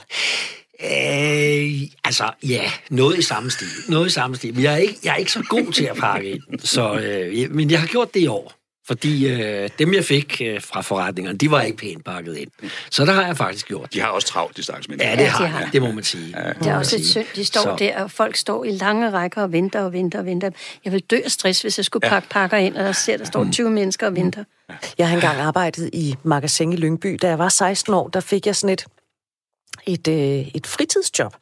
Øh, 0.84 1.88
altså, 2.04 2.30
ja, 2.42 2.70
noget 2.90 3.18
i 3.18 3.22
samme 3.22 3.50
stil. 3.50 3.66
Noget 3.88 4.06
i 4.06 4.10
samme 4.10 4.36
stil. 4.36 4.54
Men 4.54 4.62
jeg 4.62 4.72
er 4.72 4.76
ikke, 4.76 4.98
jeg 5.04 5.12
er 5.12 5.16
ikke 5.16 5.32
så 5.32 5.42
god 5.48 5.72
til 5.72 5.84
at 5.84 5.96
pakke 5.96 6.30
ind. 6.30 6.42
Så, 6.58 6.94
øh, 6.94 7.50
men 7.50 7.70
jeg 7.70 7.80
har 7.80 7.86
gjort 7.86 8.14
det 8.14 8.20
i 8.20 8.26
år. 8.26 8.52
Fordi 8.86 9.28
øh, 9.28 9.68
dem, 9.78 9.94
jeg 9.94 10.04
fik 10.04 10.40
øh, 10.44 10.62
fra 10.62 10.80
forretningerne, 10.80 11.38
de 11.38 11.50
var 11.50 11.62
ikke 11.62 11.76
pænt 11.78 12.04
pakket 12.04 12.36
ind. 12.36 12.50
Så 12.90 13.04
der 13.04 13.12
har 13.12 13.26
jeg 13.26 13.36
faktisk 13.36 13.66
gjort. 13.68 13.94
De 13.94 14.00
har 14.00 14.08
også 14.08 14.28
travlt, 14.28 14.56
de 14.56 14.62
stakkels 14.62 14.88
mennesker. 14.88 15.10
Ja, 15.10 15.16
det 15.16 15.22
Ja, 15.22 15.28
har 15.28 15.44
de 15.44 15.50
har. 15.50 15.70
Det 15.70 15.82
må 15.82 15.92
man 15.92 16.04
sige. 16.04 16.34
Ja, 16.44 16.52
Det 16.52 16.66
er 16.66 16.76
også 16.76 16.96
lidt 16.96 17.08
synd. 17.08 17.26
De 17.36 17.44
står 17.44 17.60
Så- 17.62 17.76
der, 17.78 18.02
og 18.02 18.10
folk 18.10 18.36
står 18.36 18.64
i 18.64 18.70
lange 18.70 19.10
rækker 19.10 19.42
og 19.42 19.52
venter 19.52 19.80
og 19.80 19.92
venter 19.92 20.18
og 20.18 20.24
venter. 20.26 20.50
Jeg 20.84 20.92
vil 20.92 21.00
dø 21.00 21.18
af 21.24 21.30
stress, 21.30 21.62
hvis 21.62 21.78
jeg 21.78 21.84
skulle 21.84 22.08
pakke 22.08 22.28
pakker 22.28 22.56
ind, 22.56 22.76
og 22.76 22.84
der 22.84 22.92
ser, 22.92 23.16
der 23.16 23.24
står 23.24 23.46
20 23.52 23.70
mennesker 23.70 24.06
og 24.06 24.16
venter. 24.16 24.44
Jeg 24.98 25.08
har 25.08 25.14
engang 25.14 25.40
arbejdet 25.40 25.90
i 25.92 26.14
Magasin 26.22 26.72
i 26.72 26.76
Lyngby. 26.76 27.18
Da 27.22 27.28
jeg 27.28 27.38
var 27.38 27.48
16 27.48 27.94
år, 27.94 28.08
der 28.08 28.20
fik 28.20 28.46
jeg 28.46 28.56
sådan 28.56 28.72
et, 28.72 28.84
et, 29.86 30.08
øh, 30.08 30.48
et 30.54 30.66
fritidsjob 30.66 31.34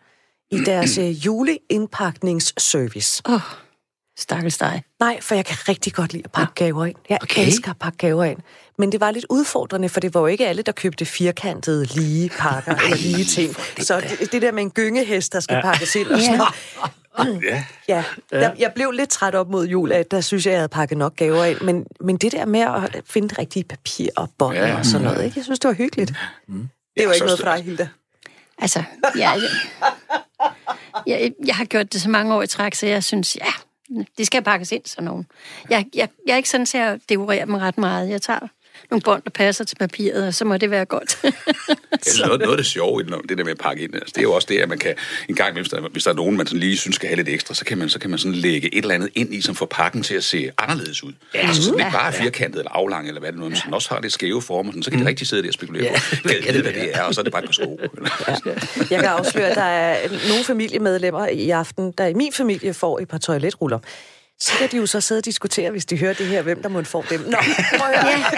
i 0.51 0.59
deres 0.71 0.99
øh, 0.99 1.27
juleindpakningsservice. 1.27 3.23
Åh, 3.29 3.35
oh, 3.35 3.41
stakkels 4.19 4.59
dig. 4.59 4.83
Nej, 5.01 5.21
for 5.21 5.35
jeg 5.35 5.45
kan 5.45 5.57
rigtig 5.69 5.93
godt 5.93 6.13
lide 6.13 6.23
at 6.25 6.33
pakke 6.33 6.53
gaver 6.55 6.85
ind. 6.87 6.97
Jeg 7.09 7.19
Okay. 7.23 7.47
elsker 7.47 7.71
at 7.71 7.79
pakke 7.79 7.99
gaver 7.99 8.25
ind. 8.25 8.39
Men 8.79 8.93
det 8.93 9.01
var 9.01 9.11
lidt 9.11 9.27
udfordrende, 9.31 9.89
for 9.89 10.01
det 10.01 10.15
var 10.15 10.21
jo 10.21 10.27
ikke 10.27 10.47
alle, 10.49 10.63
der 10.63 10.73
købte 10.73 11.05
firkantede, 11.05 11.85
lige 11.85 12.29
pakker 12.39 12.75
eller 12.75 12.97
lige 12.97 13.25
ting. 13.25 13.57
Så 13.79 14.01
det, 14.01 14.33
det 14.33 14.43
der 14.43 14.53
med 14.53 14.63
en 14.63 14.71
gyngehest, 14.71 15.33
der 15.33 15.41
skal 15.41 15.55
ja. 15.55 15.61
pakkes 15.61 15.95
ind 15.97 16.09
og 16.09 16.21
sådan 16.21 16.39
noget. 17.19 17.43
Ja. 17.49 17.65
Ja, 17.89 18.05
jeg, 18.33 18.55
jeg 18.59 18.73
blev 18.75 18.91
lidt 18.91 19.11
træt 19.11 19.35
op 19.35 19.49
mod 19.51 19.67
jul, 19.67 19.93
at 19.93 20.11
der 20.11 20.21
synes 20.21 20.47
jeg, 20.47 20.53
jeg 20.53 20.59
havde 20.61 20.69
pakket 20.69 20.99
nok 20.99 21.17
gaver 21.17 21.45
ind. 21.45 21.61
Men, 21.61 21.87
men 22.01 22.17
det 22.17 22.33
der 22.33 22.45
med 22.45 22.61
at 22.61 23.03
finde 23.07 23.29
det 23.29 23.39
rigtige 23.39 23.65
papir 23.65 24.09
og 24.17 24.31
bånd 24.39 24.57
Ja, 24.57 24.67
ja, 24.67 24.79
og 24.79 24.87
sådan 24.87 25.07
noget, 25.07 25.25
ikke? 25.25 25.39
jeg 25.39 25.45
synes, 25.45 25.59
det 25.59 25.69
var 25.69 25.75
hyggeligt. 25.75 26.13
Mm. 26.49 26.69
Det 26.97 27.07
var 27.07 27.11
Ja, 27.11 27.13
ikke 27.15 27.27
noget 27.27 27.41
for 27.41 27.55
dig, 27.55 27.65
Hilda. 27.65 27.89
Altså, 28.59 28.83
jeg, 29.19 29.41
jeg, 31.07 31.21
jeg, 31.21 31.33
jeg 31.47 31.57
har 31.57 31.65
gjort 31.65 31.93
det 31.93 32.01
så 32.03 32.09
mange 32.11 32.35
år 32.35 32.43
i 32.43 32.47
træk, 32.47 32.75
så 32.75 32.87
jeg 32.87 33.05
synes, 33.05 33.37
ja, 33.37 33.53
det 34.19 34.27
skal 34.27 34.43
pakkes 34.43 34.73
ind 34.73 34.83
sådan 34.87 35.05
nogen. 35.05 35.27
Jeg, 35.71 35.87
jeg, 35.95 36.09
jeg 36.27 36.33
er 36.33 36.37
ikke 36.37 36.49
sådan 36.49 36.67
til 36.67 36.79
at 36.79 37.01
dekorere 37.09 37.47
dem 37.47 37.55
ret 37.55 37.79
meget. 37.79 38.09
Jeg 38.09 38.23
tager 38.23 38.49
nogle 38.93 39.03
bånd, 39.03 39.23
der 39.23 39.31
passer 39.31 39.65
til 39.65 39.77
papiret, 39.77 40.27
og 40.27 40.35
så 40.35 40.45
må 40.45 40.57
det 40.57 40.71
være 40.71 40.85
godt. 40.85 41.17
Altså, 41.93 42.25
noget, 42.27 42.41
noget 42.41 42.53
af 42.53 42.57
det 42.57 42.67
sjove 42.67 43.01
i 43.03 43.05
det, 43.05 43.15
det 43.29 43.39
der 43.39 43.45
med 43.45 43.53
at 43.53 43.59
pakke 43.59 43.83
ind, 43.83 43.95
altså, 43.95 44.13
det 44.15 44.19
er 44.19 44.23
jo 44.23 44.33
også 44.33 44.47
det, 44.51 44.59
at 44.59 44.69
man 44.69 44.79
kan 44.79 44.95
en 45.29 45.35
gang 45.35 45.55
hvis 45.55 45.69
der, 45.69 45.81
hvis 45.89 46.05
der 46.05 46.11
er 46.11 46.15
nogen, 46.15 46.37
man 46.37 46.47
sådan 46.47 46.61
lige 46.61 46.77
synes 46.77 46.97
skal 46.97 47.09
have 47.09 47.17
lidt 47.17 47.29
ekstra, 47.29 47.55
så 47.55 47.65
kan 47.65 47.79
man, 47.79 47.89
så 47.89 47.99
kan 47.99 48.11
man 48.11 48.19
sådan 48.19 48.35
lægge 48.35 48.75
et 48.75 48.83
eller 48.83 48.95
andet 48.95 49.09
ind 49.15 49.35
i, 49.35 49.41
som 49.41 49.55
får 49.55 49.67
pakken 49.67 50.03
til 50.03 50.15
at 50.15 50.25
se 50.25 50.51
anderledes 50.59 51.05
ud. 51.05 51.13
Ja. 51.35 51.47
Altså, 51.47 51.63
så 51.63 51.71
den 51.71 51.79
ikke 51.81 51.93
bare 51.93 52.09
er 52.09 52.13
firkantet 52.13 52.59
eller 52.59 52.71
aflang, 52.71 53.09
eller 53.09 53.21
hvad 53.21 53.33
det 53.33 53.39
nu 53.39 53.45
er, 53.45 53.49
men 53.49 53.57
sådan 53.57 53.75
også 53.75 53.89
har 53.95 54.01
lidt 54.01 54.13
skæve 54.13 54.43
former, 54.43 54.73
sådan, 54.73 54.83
så 54.83 54.91
kan 54.91 55.01
de 55.01 55.07
rigtig 55.07 55.27
sidde 55.27 55.43
der 55.43 55.49
og 55.49 55.55
spekulere 55.55 55.83
Ja. 55.85 55.93
på, 56.23 56.29
kan 56.29 56.47
jeg 56.47 56.55
vide, 56.55 56.63
hvad 56.63 56.73
det 56.73 56.91
er, 56.97 57.03
og 57.03 57.15
så 57.15 57.21
er 57.21 57.23
det 57.23 57.33
bare 57.33 57.43
et 57.43 57.49
par 57.49 57.53
sko. 57.53 57.81
Jeg 58.91 59.01
kan 59.01 59.09
afsløre, 59.09 59.49
at 59.49 59.57
der 59.57 59.63
er 59.63 60.09
nogle 60.29 60.45
familiemedlemmer 60.45 61.27
i 61.27 61.51
aften, 61.51 61.93
der 61.99 62.07
i 62.07 62.15
min 62.15 62.33
familie 62.33 62.75
får 62.75 62.99
et 62.99 63.09
par 63.09 63.19
toiletruller. 63.19 63.79
Så 64.43 64.53
kan 64.59 64.69
de 64.71 64.77
jo 64.77 64.87
så 64.87 65.01
sidde 65.01 65.19
og 65.19 65.25
diskutere, 65.25 65.71
hvis 65.71 65.85
de 65.85 65.97
hører 65.99 66.13
det 66.15 66.27
her, 66.27 66.43
hvem 66.43 66.63
der 66.63 66.69
må 66.69 66.83
få 66.83 67.05
dem. 67.11 67.21
Nå, 67.21 67.37
prøv 67.79 67.89
at 67.89 68.05
høre. 68.05 68.19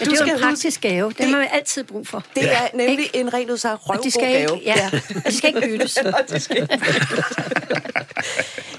Men 0.00 0.08
det 0.08 0.12
er 0.12 0.16
skal 0.16 0.18
jo 0.18 0.24
en 0.24 0.30
huske- 0.30 0.42
praktisk 0.44 0.80
gave. 0.80 1.12
Den 1.18 1.30
har 1.30 1.38
man 1.38 1.48
altid 1.52 1.84
brug 1.84 2.06
for. 2.08 2.24
Det 2.34 2.52
er 2.52 2.68
nemlig 2.74 3.10
en 3.14 3.34
ren 3.34 3.50
ud 3.50 3.56
sig 3.56 3.76
røvgod 3.80 4.20
gave. 4.20 4.40
ikke, 4.58 4.64
ja, 4.70 4.90
og 5.16 5.26
de 5.26 5.36
skal 5.36 5.48
ikke 5.56 5.60
byttes. 5.68 5.96
Og 6.06 6.14
de 6.30 6.40
skal 6.40 6.68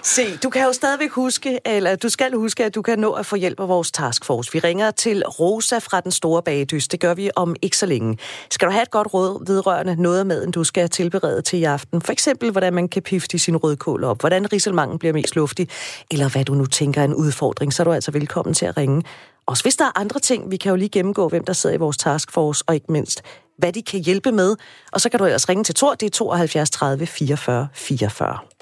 Se, 0.06 0.38
du 0.38 0.50
kan 0.50 0.64
jo 0.64 0.74
stadigvæk 0.74 1.12
huske, 1.12 1.60
eller 1.66 1.96
du 1.96 2.10
skal 2.10 2.34
huske, 2.34 2.66
at 2.66 2.76
du 2.76 2.82
kan 2.82 3.00
nå 3.00 3.12
at 3.12 3.26
få 3.26 3.36
hjælp 3.36 3.60
af 3.60 3.68
vores 3.68 3.92
taskforce. 3.92 4.54
Vi 4.54 4.60
ringer 4.60 4.92
til 4.92 5.24
Rosa 5.26 5.78
fra 5.78 6.02
den 6.02 6.12
store 6.12 6.44
Bagedyst. 6.44 6.92
Det 6.92 7.00
gør 7.00 7.14
vi 7.14 7.30
om 7.36 7.56
ikke 7.62 7.78
så 7.78 7.86
længe. 7.86 8.18
Skal 8.52 8.68
du 8.68 8.72
have 8.72 8.82
et 8.82 8.92
godt 8.92 9.14
råd 9.14 9.46
vedrørende 9.46 10.02
noget 10.02 10.20
af 10.20 10.26
maden, 10.26 10.52
du 10.52 10.64
skal 10.64 10.90
tilberede 10.90 11.42
til 11.42 11.60
i 11.60 11.64
aften? 11.64 12.02
For 12.02 12.12
eksempel, 12.12 12.52
hvordan 12.52 12.74
man 12.74 12.88
kan 12.88 13.02
pifte 13.02 13.40
sin 13.40 13.58
rødkål 13.58 14.04
op, 14.04 14.20
hvordan 14.20 14.54
riselmangen 14.54 15.00
bliver 15.00 15.14
mest 15.14 15.36
luftig, 15.36 15.68
eller 16.12 16.30
hvad 16.30 16.46
du 16.46 16.54
nu 16.54 16.66
tænker 16.66 17.02
er 17.02 17.06
en 17.06 17.16
udfordring, 17.16 17.74
så 17.74 17.84
er 17.84 17.86
du 17.86 17.92
altså 17.92 18.12
velkommen 18.12 18.54
til 18.54 18.66
at 18.66 18.78
ringe. 18.78 19.04
Også 19.46 19.64
hvis 19.64 19.76
der 19.76 19.86
er 19.86 20.00
andre 20.00 20.20
ting, 20.20 20.52
vi 20.52 20.58
kan 20.58 20.70
jo 20.70 20.76
lige 20.76 20.90
gennemgå, 20.90 21.30
hvem 21.30 21.46
der 21.46 21.54
sidder 21.54 21.76
i 21.76 21.80
vores 21.80 21.98
taskforce, 21.98 22.64
og 22.68 22.76
ikke 22.76 22.92
mindst, 22.92 23.22
hvad 23.58 23.74
de 23.74 23.82
kan 23.82 24.00
hjælpe 24.00 24.32
med. 24.32 24.56
Og 24.92 25.02
så 25.02 25.10
kan 25.10 25.20
du 25.20 25.26
ellers 25.26 25.50
ringe 25.50 25.64
til 25.64 25.76
Tor, 25.76 25.94
det 25.94 26.06
er 26.06 26.10
72 26.10 26.70
30 26.70 27.06
44 27.06 27.68
44. 27.74 28.53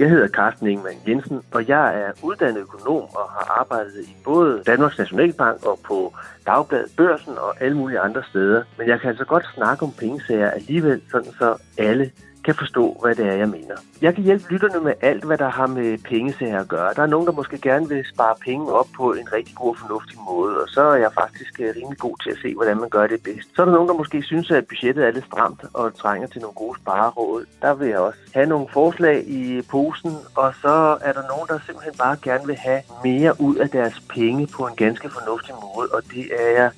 Jeg 0.00 0.08
hedder 0.10 0.28
Carsten 0.28 0.66
Ingemann 0.66 0.98
Jensen, 1.08 1.42
og 1.52 1.68
jeg 1.68 2.00
er 2.00 2.12
uddannet 2.22 2.60
økonom 2.60 3.02
og 3.02 3.30
har 3.36 3.60
arbejdet 3.60 3.92
i 4.02 4.16
både 4.24 4.62
Danmarks 4.66 4.98
Nationalbank 4.98 5.66
og 5.66 5.78
på 5.84 6.14
Dagbladet 6.46 6.92
Børsen 6.96 7.38
og 7.38 7.62
alle 7.62 7.76
mulige 7.76 8.00
andre 8.00 8.22
steder. 8.30 8.62
Men 8.78 8.88
jeg 8.88 9.00
kan 9.00 9.10
altså 9.10 9.24
godt 9.24 9.46
snakke 9.54 9.82
om 9.82 9.92
pengesager 9.98 10.50
alligevel, 10.50 11.02
sådan 11.10 11.32
så 11.38 11.56
alle 11.78 12.10
kan 12.44 12.54
forstå, 12.54 12.96
hvad 13.02 13.14
det 13.14 13.26
er, 13.26 13.32
jeg 13.32 13.48
mener. 13.48 13.76
Jeg 14.02 14.14
kan 14.14 14.24
hjælpe 14.24 14.52
lytterne 14.52 14.84
med 14.84 14.94
alt, 15.00 15.24
hvad 15.24 15.38
der 15.38 15.48
har 15.48 15.66
med 15.66 15.98
pengesager 15.98 16.60
at 16.60 16.68
gøre. 16.68 16.94
Der 16.94 17.02
er 17.02 17.06
nogen, 17.06 17.26
der 17.26 17.32
måske 17.32 17.58
gerne 17.58 17.88
vil 17.88 18.04
spare 18.14 18.34
penge 18.44 18.72
op 18.72 18.88
på 18.96 19.12
en 19.12 19.32
rigtig 19.32 19.54
god 19.54 19.68
og 19.68 19.78
fornuftig 19.78 20.18
måde, 20.30 20.62
og 20.62 20.68
så 20.68 20.82
er 20.82 20.96
jeg 20.96 21.12
faktisk 21.14 21.60
øh, 21.60 21.74
rimelig 21.76 21.98
god 21.98 22.16
til 22.22 22.30
at 22.30 22.38
se, 22.42 22.54
hvordan 22.54 22.76
man 22.80 22.88
gør 22.88 23.06
det 23.06 23.22
bedst. 23.22 23.48
Så 23.56 23.62
er 23.62 23.66
der 23.66 23.72
nogen, 23.72 23.88
der 23.88 23.94
måske 23.94 24.22
synes, 24.22 24.50
at 24.50 24.66
budgettet 24.66 25.06
er 25.06 25.10
lidt 25.10 25.24
stramt 25.24 25.64
og 25.74 25.94
trænger 25.94 26.28
til 26.28 26.40
nogle 26.40 26.54
gode 26.54 26.78
spareråd. 26.80 27.44
Der 27.62 27.74
vil 27.74 27.88
jeg 27.88 27.98
også 27.98 28.18
have 28.34 28.46
nogle 28.46 28.66
forslag 28.72 29.28
i 29.28 29.62
posen, 29.62 30.12
og 30.34 30.54
så 30.62 30.98
er 31.00 31.12
der 31.12 31.22
nogen, 31.32 31.48
der 31.48 31.58
simpelthen 31.66 31.94
bare 31.98 32.16
gerne 32.22 32.46
vil 32.46 32.56
have 32.56 32.82
mere 33.04 33.40
ud 33.40 33.56
af 33.56 33.68
deres 33.68 34.00
penge 34.08 34.46
på 34.46 34.66
en 34.66 34.76
ganske 34.76 35.10
fornuftig 35.10 35.54
måde, 35.54 35.88
og 35.92 36.02
det 36.14 36.24
er 36.40 36.50
jeg 36.60 36.70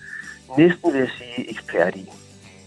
næsten, 0.59 0.93
vil 0.93 1.01
jeg 1.01 1.11
sige, 1.19 1.51
ekspert 1.51 1.97
i. 1.97 2.11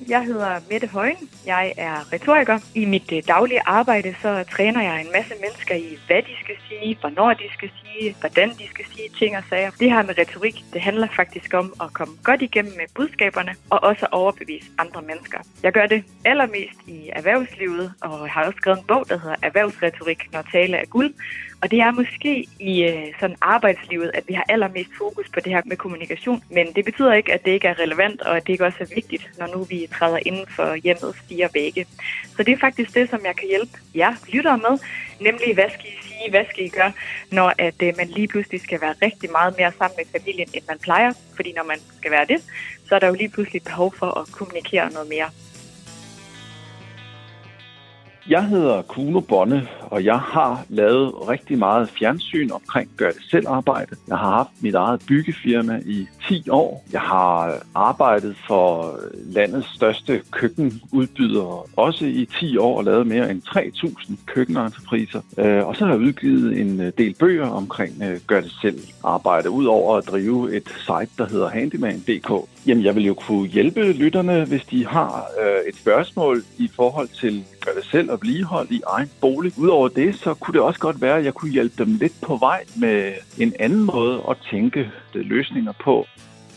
Jeg 0.09 0.25
hedder 0.25 0.59
Mette 0.71 0.87
Højen. 0.87 1.29
Jeg 1.45 1.73
er 1.77 2.13
retoriker. 2.13 2.59
I 2.75 2.85
mit 2.85 3.11
øh, 3.11 3.23
daglige 3.27 3.61
arbejde 3.65 4.15
så 4.21 4.43
træner 4.51 4.81
jeg 4.81 5.01
en 5.01 5.11
masse 5.11 5.33
mennesker 5.41 5.75
i, 5.75 5.97
hvad 6.07 6.21
de 6.21 6.33
skal 6.43 6.55
sige, 6.69 6.97
hvornår 7.01 7.33
de 7.33 7.43
skal 7.53 7.69
sige, 7.81 7.84
hvordan 8.19 8.49
de 8.49 8.67
skal 8.67 8.85
sige 8.95 9.09
ting 9.19 9.37
og 9.37 9.43
sager. 9.49 9.71
Det 9.79 9.91
her 9.91 10.03
med 10.03 10.17
retorik, 10.17 10.55
det 10.73 10.81
handler 10.81 11.07
faktisk 11.15 11.53
om 11.53 11.73
at 11.81 11.93
komme 11.93 12.13
godt 12.23 12.41
igennem 12.41 12.73
med 12.77 12.85
budskaberne 12.95 13.55
og 13.69 13.83
også 13.83 14.05
at 14.05 14.13
overbevise 14.13 14.71
andre 14.77 15.01
mennesker. 15.01 15.39
Jeg 15.63 15.71
gør 15.71 15.85
det 15.85 16.03
allermest 16.25 16.79
i 16.87 17.09
erhvervslivet 17.13 17.93
og 18.01 18.29
har 18.29 18.45
også 18.45 18.57
skrevet 18.57 18.79
en 18.79 18.85
bog, 18.85 19.09
der 19.09 19.19
hedder 19.19 19.35
Erhvervsretorik, 19.41 20.33
når 20.33 20.41
tale 20.41 20.77
er 20.77 20.85
guld. 20.85 21.13
Og 21.61 21.71
det 21.71 21.79
er 21.79 21.91
måske 21.91 22.47
i 22.59 22.83
øh, 22.83 23.05
sådan 23.19 23.35
arbejdslivet, 23.41 24.11
at 24.13 24.23
vi 24.27 24.33
har 24.33 24.45
allermest 24.49 24.89
fokus 24.97 25.29
på 25.33 25.39
det 25.39 25.53
her 25.53 25.61
med 25.65 25.77
kommunikation. 25.77 26.43
Men 26.51 26.73
det 26.75 26.85
betyder 26.85 27.13
ikke, 27.13 27.33
at 27.33 27.45
det 27.45 27.51
ikke 27.51 27.67
er 27.67 27.79
relevant, 27.79 28.21
og 28.21 28.37
at 28.37 28.47
det 28.47 28.53
ikke 28.53 28.65
også 28.65 28.77
er 28.79 28.95
vigtigt, 28.95 29.29
når 29.39 29.47
nu 29.47 29.63
vi 29.63 29.87
træder 29.93 30.19
inden 30.25 30.45
for 30.49 30.75
hjemmets 30.75 31.19
fire 31.29 31.49
vægge. 31.53 31.85
Så 32.37 32.43
det 32.43 32.53
er 32.53 32.57
faktisk 32.57 32.95
det, 32.95 33.09
som 33.09 33.19
jeg 33.25 33.35
kan 33.35 33.47
hjælpe 33.47 33.71
jer 33.95 34.13
lyttere 34.33 34.57
med. 34.57 34.79
Nemlig, 35.19 35.53
hvad 35.53 35.69
skal 35.73 35.85
I 35.85 35.97
sige, 36.07 36.29
hvad 36.29 36.45
skal 36.51 36.65
I 36.65 36.69
gøre, 36.69 36.93
når 37.31 37.53
at, 37.57 37.75
øh, 37.83 37.93
man 37.97 38.07
lige 38.07 38.27
pludselig 38.27 38.61
skal 38.61 38.81
være 38.81 38.95
rigtig 39.01 39.31
meget 39.31 39.57
mere 39.57 39.71
sammen 39.77 39.97
med 39.97 40.19
familien, 40.19 40.49
end 40.53 40.63
man 40.67 40.79
plejer. 40.79 41.13
Fordi 41.35 41.53
når 41.53 41.63
man 41.63 41.79
skal 41.97 42.11
være 42.11 42.25
det, 42.25 42.43
så 42.87 42.95
er 42.95 42.99
der 42.99 43.07
jo 43.07 43.13
lige 43.13 43.29
pludselig 43.29 43.63
behov 43.63 43.93
for 43.99 44.19
at 44.19 44.31
kommunikere 44.31 44.91
noget 44.91 45.09
mere. 45.09 45.29
Jeg 48.29 48.45
hedder 48.45 48.81
Kuno 48.81 49.19
Bonne, 49.19 49.67
og 49.81 50.05
jeg 50.05 50.19
har 50.19 50.65
lavet 50.69 51.29
rigtig 51.29 51.57
meget 51.57 51.89
fjernsyn 51.89 52.49
omkring 52.51 52.89
gør 52.97 53.11
det 53.11 53.21
selv 53.31 53.47
arbejde. 53.47 53.95
Jeg 54.07 54.17
har 54.17 54.29
haft 54.31 54.49
mit 54.61 54.75
eget 54.75 55.01
byggefirma 55.07 55.81
i 55.85 56.07
10 56.27 56.49
år. 56.49 56.85
Jeg 56.93 57.01
har 57.01 57.57
arbejdet 57.75 58.35
for 58.47 58.99
landets 59.25 59.75
største 59.75 60.21
køkkenudbyder 60.31 61.67
også 61.75 62.05
i 62.05 62.27
10 62.39 62.57
år 62.57 62.77
og 62.77 62.83
lavet 62.83 63.07
mere 63.07 63.31
end 63.31 63.41
3.000 63.47 64.15
køkkenentrepriser. 64.25 65.21
Øh, 65.37 65.67
og 65.67 65.75
så 65.75 65.85
har 65.85 65.91
jeg 65.91 66.01
udgivet 66.01 66.59
en 66.59 66.81
øh, 66.81 66.91
del 66.97 67.15
bøger 67.19 67.47
omkring 67.47 68.03
øh, 68.03 68.19
gør 68.27 68.41
det 68.41 68.51
selv 68.61 68.79
arbejde, 69.03 69.49
udover 69.49 69.97
at 69.97 70.07
drive 70.07 70.55
et 70.55 70.67
site, 70.67 71.11
der 71.17 71.27
hedder 71.27 71.49
handyman.dk. 71.49 72.49
Jamen, 72.67 72.83
jeg 72.83 72.95
vil 72.95 73.05
jo 73.05 73.13
kunne 73.13 73.47
hjælpe 73.47 73.91
lytterne, 73.91 74.45
hvis 74.45 74.63
de 74.63 74.85
har 74.85 75.27
øh, 75.41 75.69
et 75.69 75.75
spørgsmål 75.75 76.43
i 76.57 76.69
forhold 76.75 77.07
til 77.07 77.45
gør 77.61 77.71
det 77.71 77.85
selv 77.85 78.11
og 78.11 78.19
vedligehold 78.21 78.71
i 78.71 78.81
egen 78.87 79.11
bolig. 79.21 79.53
Udover 79.57 79.87
det, 79.87 80.15
så 80.15 80.33
kunne 80.33 80.53
det 80.53 80.61
også 80.61 80.79
godt 80.79 81.01
være, 81.01 81.17
at 81.17 81.25
jeg 81.25 81.33
kunne 81.33 81.51
hjælpe 81.51 81.83
dem 81.83 81.95
lidt 81.95 82.13
på 82.21 82.35
vej 82.35 82.65
med 82.77 83.13
en 83.37 83.53
anden 83.59 83.83
måde 83.83 84.21
at 84.29 84.37
tænke 84.51 84.79
øh, 85.15 85.25
løsninger 85.25 85.73
på. 85.83 86.05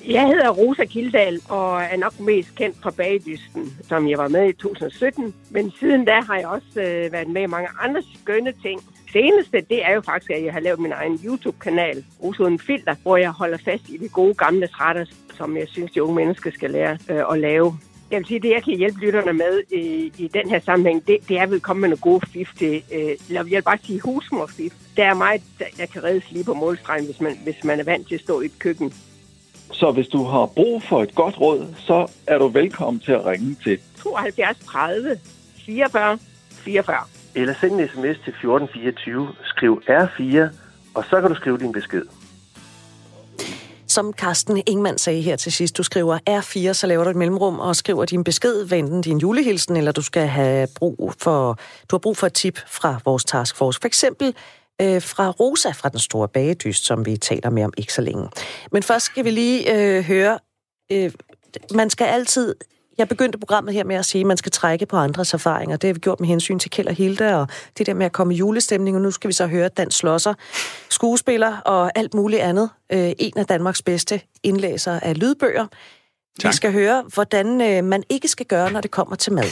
Jeg 0.09 0.27
hedder 0.27 0.51
Rosa 0.51 0.85
Kildal 0.85 1.41
og 1.49 1.83
er 1.83 1.97
nok 1.97 2.21
mest 2.21 2.55
kendt 2.55 2.77
fra 2.83 2.91
Bagdysten, 2.91 3.73
som 3.89 4.09
jeg 4.09 4.19
var 4.19 4.29
med 4.29 4.49
i 4.49 4.53
2017. 4.53 5.35
Men 5.51 5.73
siden 5.81 6.05
da 6.05 6.21
har 6.21 6.37
jeg 6.37 6.47
også 6.47 6.81
øh, 6.81 7.13
været 7.13 7.29
med 7.29 7.43
i 7.43 7.47
mange 7.47 7.69
andre 7.81 8.03
skønne 8.23 8.53
ting. 8.63 8.81
Seneste, 9.13 9.61
det 9.71 9.85
er 9.85 9.95
jo 9.95 10.01
faktisk, 10.01 10.31
at 10.31 10.45
jeg 10.45 10.53
har 10.53 10.61
lavet 10.61 10.81
min 10.81 10.93
egen 10.93 11.21
YouTube-kanal, 11.25 12.05
Rosa 12.23 12.57
Filter, 12.67 12.95
hvor 13.03 13.17
jeg 13.17 13.31
holder 13.31 13.59
fast 13.65 13.89
i 13.89 13.97
de 13.97 14.09
gode 14.09 14.35
gamle 14.35 14.69
retter, 14.73 15.05
som 15.39 15.57
jeg 15.57 15.69
synes, 15.69 15.91
de 15.93 16.03
unge 16.03 16.15
mennesker 16.15 16.51
skal 16.51 16.71
lære 16.71 16.99
øh, 17.11 17.23
at 17.33 17.39
lave. 17.39 17.79
Jeg 18.11 18.19
vil 18.19 18.27
sige, 18.27 18.41
det 18.41 18.51
jeg 18.51 18.63
kan 18.65 18.77
hjælpe 18.77 19.01
lytterne 19.01 19.33
med 19.33 19.63
i, 19.73 20.13
i 20.19 20.29
den 20.29 20.51
her 20.51 20.61
sammenhæng, 20.61 21.07
det, 21.07 21.19
det 21.29 21.39
er 21.39 21.43
at 21.43 21.63
komme 21.63 21.81
med 21.81 21.89
nogle 21.89 22.01
gode 22.01 22.21
fif 22.33 22.51
til, 22.59 22.83
øh, 22.93 23.33
jeg 23.35 23.47
vil 23.47 23.63
bare 23.63 23.79
sige 23.85 24.01
husmorfif. 24.01 24.73
Der 24.97 25.05
er 25.05 25.15
meget, 25.15 25.43
der, 25.59 25.65
der 25.77 25.87
kan 25.87 26.05
reddes 26.05 26.31
lige 26.31 26.45
på 26.45 26.55
målstregen, 26.55 27.05
hvis 27.05 27.21
man, 27.21 27.39
hvis 27.45 27.65
man 27.65 27.81
er 27.81 27.85
vant 27.85 28.09
til 28.09 28.15
at 28.15 28.21
stå 28.21 28.41
i 28.41 28.45
et 28.45 28.59
køkken. 28.59 28.93
Så 29.73 29.91
hvis 29.91 30.09
du 30.09 30.25
har 30.25 30.47
brug 30.47 30.83
for 30.83 31.03
et 31.03 31.15
godt 31.15 31.41
råd, 31.41 31.75
så 31.77 32.11
er 32.27 32.39
du 32.39 32.49
velkommen 32.49 33.01
til 33.01 33.13
at 33.13 33.27
ringe 33.27 33.57
til 33.65 33.79
72 34.03 34.59
30 34.59 35.19
44 35.67 36.19
44. 36.51 36.97
Eller 37.35 37.55
send 37.61 37.73
en 37.73 37.89
sms 37.89 38.19
til 38.25 38.33
1424, 38.33 39.29
skriv 39.45 39.83
R4, 39.89 40.39
og 40.95 41.05
så 41.11 41.21
kan 41.21 41.31
du 41.31 41.35
skrive 41.35 41.59
din 41.59 41.73
besked. 41.73 42.03
Som 43.89 44.13
Carsten 44.13 44.63
Ingman 44.67 44.99
sagde 44.99 45.23
her 45.23 45.37
til 45.37 45.53
sidst, 45.53 45.77
du 45.77 45.83
skriver 45.83 46.19
R4, 46.31 46.73
så 46.73 46.87
laver 46.87 47.05
du 47.05 47.11
et 47.11 47.17
mellemrum 47.17 47.61
og 47.61 47.77
skriver 47.77 48.05
din 48.05 48.25
besked, 48.25 48.65
hvad 48.65 48.79
enten 48.79 49.01
din 49.01 49.19
julehilsen, 49.19 49.77
eller 49.77 49.93
du 49.93 50.03
skal 50.03 50.27
have 50.27 50.69
brug 50.75 51.15
for, 51.19 51.59
du 51.91 51.97
har 51.97 51.99
brug 51.99 52.17
for 52.17 52.27
et 52.27 52.33
tip 52.33 52.59
fra 52.67 53.01
vores 53.05 53.25
taskforce. 53.25 53.81
For 53.81 53.87
eksempel 53.87 54.35
øh, 54.81 55.03
fra 55.03 55.31
Rosa 55.31 55.71
fra 55.71 55.89
den 55.89 55.99
store 55.99 56.29
bagedyst, 56.29 56.85
som 56.85 57.07
vi 57.07 57.17
taler 57.17 57.51
med 57.51 57.65
om 57.65 57.73
ikke 57.77 57.93
så 57.93 58.03
længe. 58.03 58.29
Men 58.73 58.83
først 58.83 59.07
skal 59.07 59.25
vi 59.25 59.31
lige 59.31 59.75
øh, 59.75 60.05
høre, 60.05 60.39
øh, 60.93 61.13
man 61.75 61.91
skal 61.91 62.05
altid 62.05 62.55
jeg 62.99 63.09
begyndte 63.09 63.39
programmet 63.39 63.75
her 63.75 63.85
med 63.85 63.97
at 63.97 64.05
sige, 64.05 64.21
at 64.21 64.27
man 64.27 64.37
skal 64.37 64.53
trække 64.53 64.87
på 64.87 64.97
andres 64.97 65.35
erfaringer. 65.35 65.77
Det 65.77 65.89
har 65.89 65.95
vi 65.95 66.01
gjort 66.01 66.21
med 66.21 66.29
hensyn 66.29 66.59
til 66.59 66.71
Kjeld 66.71 66.89
og 66.89 66.95
Hilde, 66.95 67.37
og 67.37 67.49
det 67.79 67.87
der 67.87 67.95
med 67.95 68.07
at 68.07 68.13
komme 68.13 68.35
i 68.35 68.37
julestemning, 68.37 68.97
og 68.97 69.03
nu 69.03 69.11
skal 69.11 69.29
vi 69.29 69.33
så 69.33 69.47
høre 69.47 69.69
Dan 69.69 69.91
Slosser, 69.91 70.35
skuespiller 70.89 71.57
og 71.57 71.93
alt 71.95 72.15
muligt 72.15 72.43
andet. 72.43 72.71
Øh, 72.93 73.13
en 73.19 73.33
af 73.39 73.47
Danmarks 73.47 73.83
bedste 73.83 74.21
indlæser 74.43 75.01
af 75.01 75.21
lydbøger. 75.21 75.67
Tak. 76.41 76.51
Vi 76.53 76.57
skal 76.57 76.73
høre, 76.73 77.05
hvordan 77.15 77.61
øh, 77.61 77.85
man 77.85 78.03
ikke 78.09 78.29
skal 78.29 78.47
gøre, 78.47 78.73
når 78.73 78.81
det 78.81 78.91
kommer 78.91 79.17
til 79.17 79.33
mad. 79.33 79.45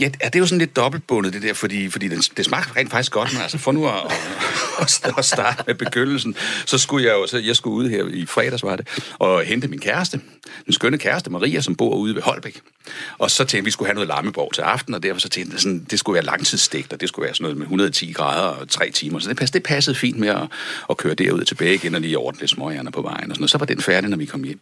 Ja, 0.00 0.08
det 0.08 0.34
er 0.34 0.38
jo 0.38 0.46
sådan 0.46 0.58
lidt 0.58 0.76
dobbeltbundet, 0.76 1.32
det 1.32 1.42
der, 1.42 1.54
fordi, 1.54 1.90
fordi 1.90 2.08
det, 2.08 2.32
det 2.36 2.44
smagte 2.44 2.76
rent 2.76 2.90
faktisk 2.90 3.12
godt, 3.12 3.32
men 3.32 3.42
altså 3.42 3.58
for 3.58 3.72
nu 3.72 3.88
at, 3.88 3.94
at, 4.80 5.12
at 5.18 5.24
starte 5.24 5.64
med 5.66 5.74
begyndelsen, 5.74 6.36
så 6.66 6.78
skulle 6.78 7.06
jeg 7.06 7.12
jo, 7.12 7.26
så 7.26 7.38
jeg 7.38 7.56
skulle 7.56 7.74
ud 7.74 7.88
her 7.88 8.04
i 8.06 8.26
fredags, 8.26 8.62
var 8.62 8.76
det, 8.76 8.88
og 9.18 9.42
hente 9.42 9.68
min 9.68 9.80
kæreste, 9.80 10.20
den 10.64 10.72
skønne 10.72 10.98
kæreste 10.98 11.30
Maria, 11.30 11.60
som 11.60 11.74
bor 11.74 11.96
ude 11.96 12.14
ved 12.14 12.22
Holbæk. 12.22 12.60
Og 13.18 13.30
så 13.30 13.44
tænkte 13.44 13.64
vi, 13.64 13.70
skulle 13.70 13.88
have 13.88 13.94
noget 13.94 14.08
lammeborg 14.08 14.54
til 14.54 14.62
aften, 14.62 14.94
og 14.94 15.02
derfor 15.02 15.20
så 15.20 15.28
tænkte 15.28 15.52
jeg, 15.52 15.60
sådan, 15.60 15.86
det 15.90 15.98
skulle 15.98 16.14
være 16.14 16.24
langtidsstegt, 16.24 16.92
og 16.92 17.00
det 17.00 17.08
skulle 17.08 17.24
være 17.24 17.34
sådan 17.34 17.42
noget 17.42 17.56
med 17.56 17.64
110 17.64 18.12
grader 18.12 18.48
og 18.48 18.68
tre 18.68 18.90
timer. 18.90 19.18
Så 19.18 19.28
det 19.28 19.36
passede, 19.36 19.58
det 19.58 19.66
passede 19.66 19.96
fint 19.96 20.18
med 20.18 20.28
at, 20.28 20.48
at 20.90 20.96
køre 20.96 21.14
derud 21.14 21.40
og 21.40 21.46
tilbage 21.46 21.74
igen 21.74 21.94
og 21.94 22.00
lige 22.00 22.18
ordne 22.18 22.40
lidt 22.40 22.50
småhjerner 22.50 22.90
på 22.90 23.02
vejen. 23.02 23.30
Og 23.30 23.34
sådan 23.34 23.40
noget. 23.40 23.50
Så 23.50 23.58
var 23.58 23.66
den 23.66 23.80
færdig, 23.80 24.10
når 24.10 24.16
vi 24.16 24.26
kom 24.26 24.42
hjem. 24.42 24.60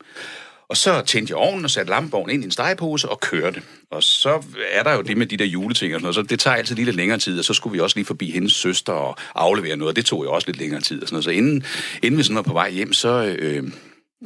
Og 0.68 0.76
så 0.76 1.02
tændte 1.02 1.30
jeg 1.30 1.36
ovnen 1.36 1.64
og 1.64 1.70
satte 1.70 1.90
lampevognen 1.90 2.34
ind 2.34 2.42
i 2.42 2.46
en 2.46 2.50
stegepose 2.50 3.08
og 3.08 3.20
kørte. 3.20 3.62
Og 3.90 4.02
så 4.02 4.42
er 4.72 4.82
der 4.82 4.94
jo 4.94 5.02
det 5.02 5.16
med 5.16 5.26
de 5.26 5.36
der 5.36 5.44
juleting 5.44 5.94
og 5.94 6.00
sådan 6.00 6.02
noget, 6.02 6.14
så 6.14 6.22
det 6.22 6.40
tager 6.40 6.56
altid 6.56 6.74
lige 6.74 6.84
lidt 6.84 6.96
længere 6.96 7.18
tid, 7.18 7.38
og 7.38 7.44
så 7.44 7.54
skulle 7.54 7.72
vi 7.72 7.80
også 7.80 7.96
lige 7.96 8.06
forbi 8.06 8.30
hendes 8.30 8.52
søster 8.52 8.92
og 8.92 9.16
aflevere 9.34 9.76
noget, 9.76 9.90
og 9.92 9.96
det 9.96 10.06
tog 10.06 10.24
jo 10.24 10.32
også 10.32 10.48
lidt 10.48 10.58
længere 10.58 10.80
tid 10.80 11.02
og 11.02 11.08
sådan 11.08 11.14
noget. 11.14 11.24
Så 11.24 11.30
inden, 11.30 11.64
inden 12.02 12.18
vi 12.18 12.22
sådan 12.22 12.36
var 12.36 12.42
på 12.42 12.52
vej 12.52 12.70
hjem, 12.70 12.92
så, 12.92 13.36
øh, 13.38 13.70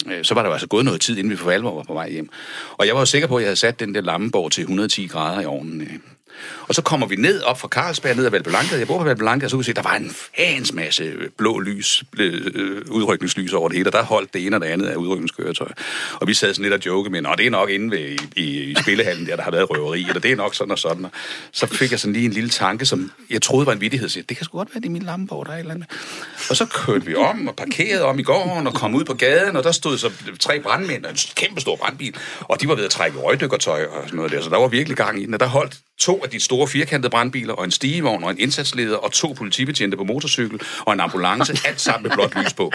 øh, 0.07 0.24
så 0.24 0.35
var 0.35 0.42
der 0.42 0.48
jo 0.48 0.53
altså 0.53 0.68
gået 0.68 0.85
noget 0.85 1.00
tid, 1.00 1.16
inden 1.16 1.31
vi 1.31 1.37
for 1.37 1.50
alvor 1.50 1.74
var 1.74 1.83
på 1.83 1.94
vej 1.94 2.11
hjem. 2.11 2.29
Og 2.72 2.87
jeg 2.87 2.94
var 2.94 3.00
jo 3.00 3.07
sikker 3.07 3.29
på, 3.29 3.37
at 3.37 3.42
jeg 3.42 3.48
havde 3.48 3.57
sat 3.57 3.81
den 3.81 3.94
der 3.94 4.00
lammeborg 4.00 4.53
til 4.53 4.62
110 4.62 5.07
grader 5.07 5.40
i 5.40 5.44
ovnen. 5.44 5.81
Øh. 5.81 5.88
Og 6.69 6.75
så 6.75 6.83
kommer 6.83 7.07
vi 7.07 7.16
ned 7.16 7.43
op 7.43 7.61
fra 7.61 7.69
Carlsberg, 7.69 8.16
ned 8.16 8.27
ad 8.27 8.31
Valblanca. 8.31 8.77
Jeg 8.77 8.87
bor 8.87 8.99
på 8.99 9.05
Valblanca, 9.05 9.47
og 9.47 9.51
så 9.51 9.57
kunne 9.57 9.61
vi 9.61 9.64
se, 9.64 9.71
at 9.71 9.77
der 9.77 9.83
var 9.83 9.97
en 9.97 10.11
fans 10.37 10.73
masse 10.73 11.12
blå 11.38 11.59
lys, 11.59 12.05
øh, 12.19 12.83
udrykningslys 12.90 13.53
over 13.53 13.69
det 13.69 13.77
hele, 13.77 13.88
og 13.88 13.93
der 13.93 14.03
holdt 14.03 14.35
det 14.35 14.47
ene 14.47 14.57
og 14.57 14.61
det 14.61 14.66
andet 14.66 14.87
af 14.87 14.97
udrykningskøretøj. 14.97 15.69
Og 16.14 16.27
vi 16.27 16.35
sad 16.35 16.55
sådan 16.55 16.62
lidt 16.62 16.75
og 16.75 16.87
joke 16.87 17.11
med, 17.11 17.19
at 17.19 17.38
det 17.38 17.47
er 17.47 17.51
nok 17.51 17.71
inde 17.71 17.90
ved, 17.90 18.19
i, 18.37 18.62
i, 18.62 18.75
spillehallen 18.75 19.27
der, 19.27 19.37
der 19.37 19.43
har 19.43 19.51
været 19.51 19.71
røveri, 19.71 20.01
eller 20.01 20.21
det 20.21 20.33
er 20.33 20.37
nok 20.37 20.55
sådan 20.55 20.71
og 20.71 20.79
sådan. 20.79 21.05
Og 21.05 21.11
så 21.53 21.66
fik 21.66 21.90
jeg 21.90 22.01
sådan 22.01 22.12
lige 22.12 22.25
en 22.25 22.33
lille 22.33 22.51
tanke, 22.51 22.87
som 22.87 23.12
jeg 23.31 23.43
troede 23.43 23.66
var 23.66 23.73
en 23.73 23.81
vittighed. 23.81 24.09
Så 24.09 24.23
det 24.29 24.37
kan 24.37 24.45
sgu 24.45 24.59
godt 24.59 24.69
være, 24.75 24.81
det 24.81 24.87
er 24.87 24.90
min 24.90 25.03
lampeborg, 25.03 25.47
der 25.47 25.53
er 25.53 25.57
et 25.57 25.61
eller 25.61 25.75
andet. 25.75 25.88
Og 26.51 26.57
så 26.57 26.66
kørte 26.66 27.07
vi 27.07 27.14
om 27.14 27.49
og 27.49 27.57
parkerede 27.57 28.05
om 28.05 28.19
i 28.19 28.23
gården 28.23 28.66
og 28.66 28.75
kom 28.75 28.95
ud 28.95 29.05
på 29.05 29.14
gaden, 29.14 29.57
og 29.57 29.64
der 29.64 29.73
stod 29.73 29.99
så 29.99 30.11
tre 30.40 30.61
brandmænd 30.61 31.05
og 31.05 31.11
en 31.11 31.16
kæmpe 31.37 31.61
stor 31.61 31.77
brandbil, 31.77 32.14
og 32.40 32.61
de 32.61 32.69
var 32.69 32.75
ved 32.75 32.85
at 32.85 32.90
trække 32.90 33.19
røgdykkertøj 33.19 33.85
og 33.85 34.03
sådan 34.05 34.16
noget 34.16 34.33
der, 34.33 34.43
så 34.43 34.51
der 34.51 34.57
var 34.57 34.69
virkelig 34.69 34.97
gang 34.97 35.23
i 35.23 35.27
den, 35.27 35.35
og 35.35 35.40
der 35.40 35.47
holdt 35.47 35.79
to 36.00 36.24
af 36.24 36.30
de 36.30 36.40
store 36.40 36.68
firkantede 36.68 37.10
brandbiler, 37.10 37.54
og 37.54 37.64
en 37.64 37.70
stigevogn, 37.70 38.24
og 38.24 38.30
en 38.30 38.38
indsatsleder, 38.38 38.96
og 38.96 39.12
to 39.12 39.32
politibetjente 39.32 39.96
på 39.96 40.04
motorcykel, 40.04 40.60
og 40.80 40.92
en 40.92 41.00
ambulance, 41.00 41.58
alt 41.68 41.80
sammen 41.80 42.08
med 42.08 42.16
blåt 42.16 42.34
lys 42.44 42.52
på. 42.52 42.72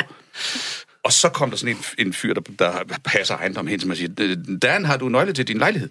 Og 1.04 1.14
så 1.14 1.30
kom 1.30 1.50
der 1.50 1.58
sådan 1.58 1.76
en, 1.76 2.06
en 2.08 2.14
fyr, 2.14 2.34
der, 2.34 2.42
der 2.60 2.84
passer 3.04 3.38
ejendom 3.38 3.68
hen, 3.68 3.80
som 3.80 3.96
siger, 3.96 4.36
Dan, 4.62 4.86
har 4.86 4.98
du 4.98 5.10
nøgle 5.10 5.34
til 5.34 5.48
din 5.48 5.58
lejlighed? 5.58 5.90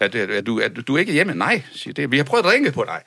Er, 0.00 0.08
er, 0.14 0.26
er, 0.26 0.40
du, 0.40 0.60
er 0.60 0.68
du 0.68 0.96
ikke 0.96 1.12
hjemme? 1.12 1.34
Nej, 1.34 1.62
siger 1.72 1.94
det. 1.94 2.10
Vi 2.10 2.16
har 2.16 2.24
prøvet 2.24 2.44
at 2.44 2.52
ringe 2.52 2.72
på 2.72 2.84
dig. 2.84 3.00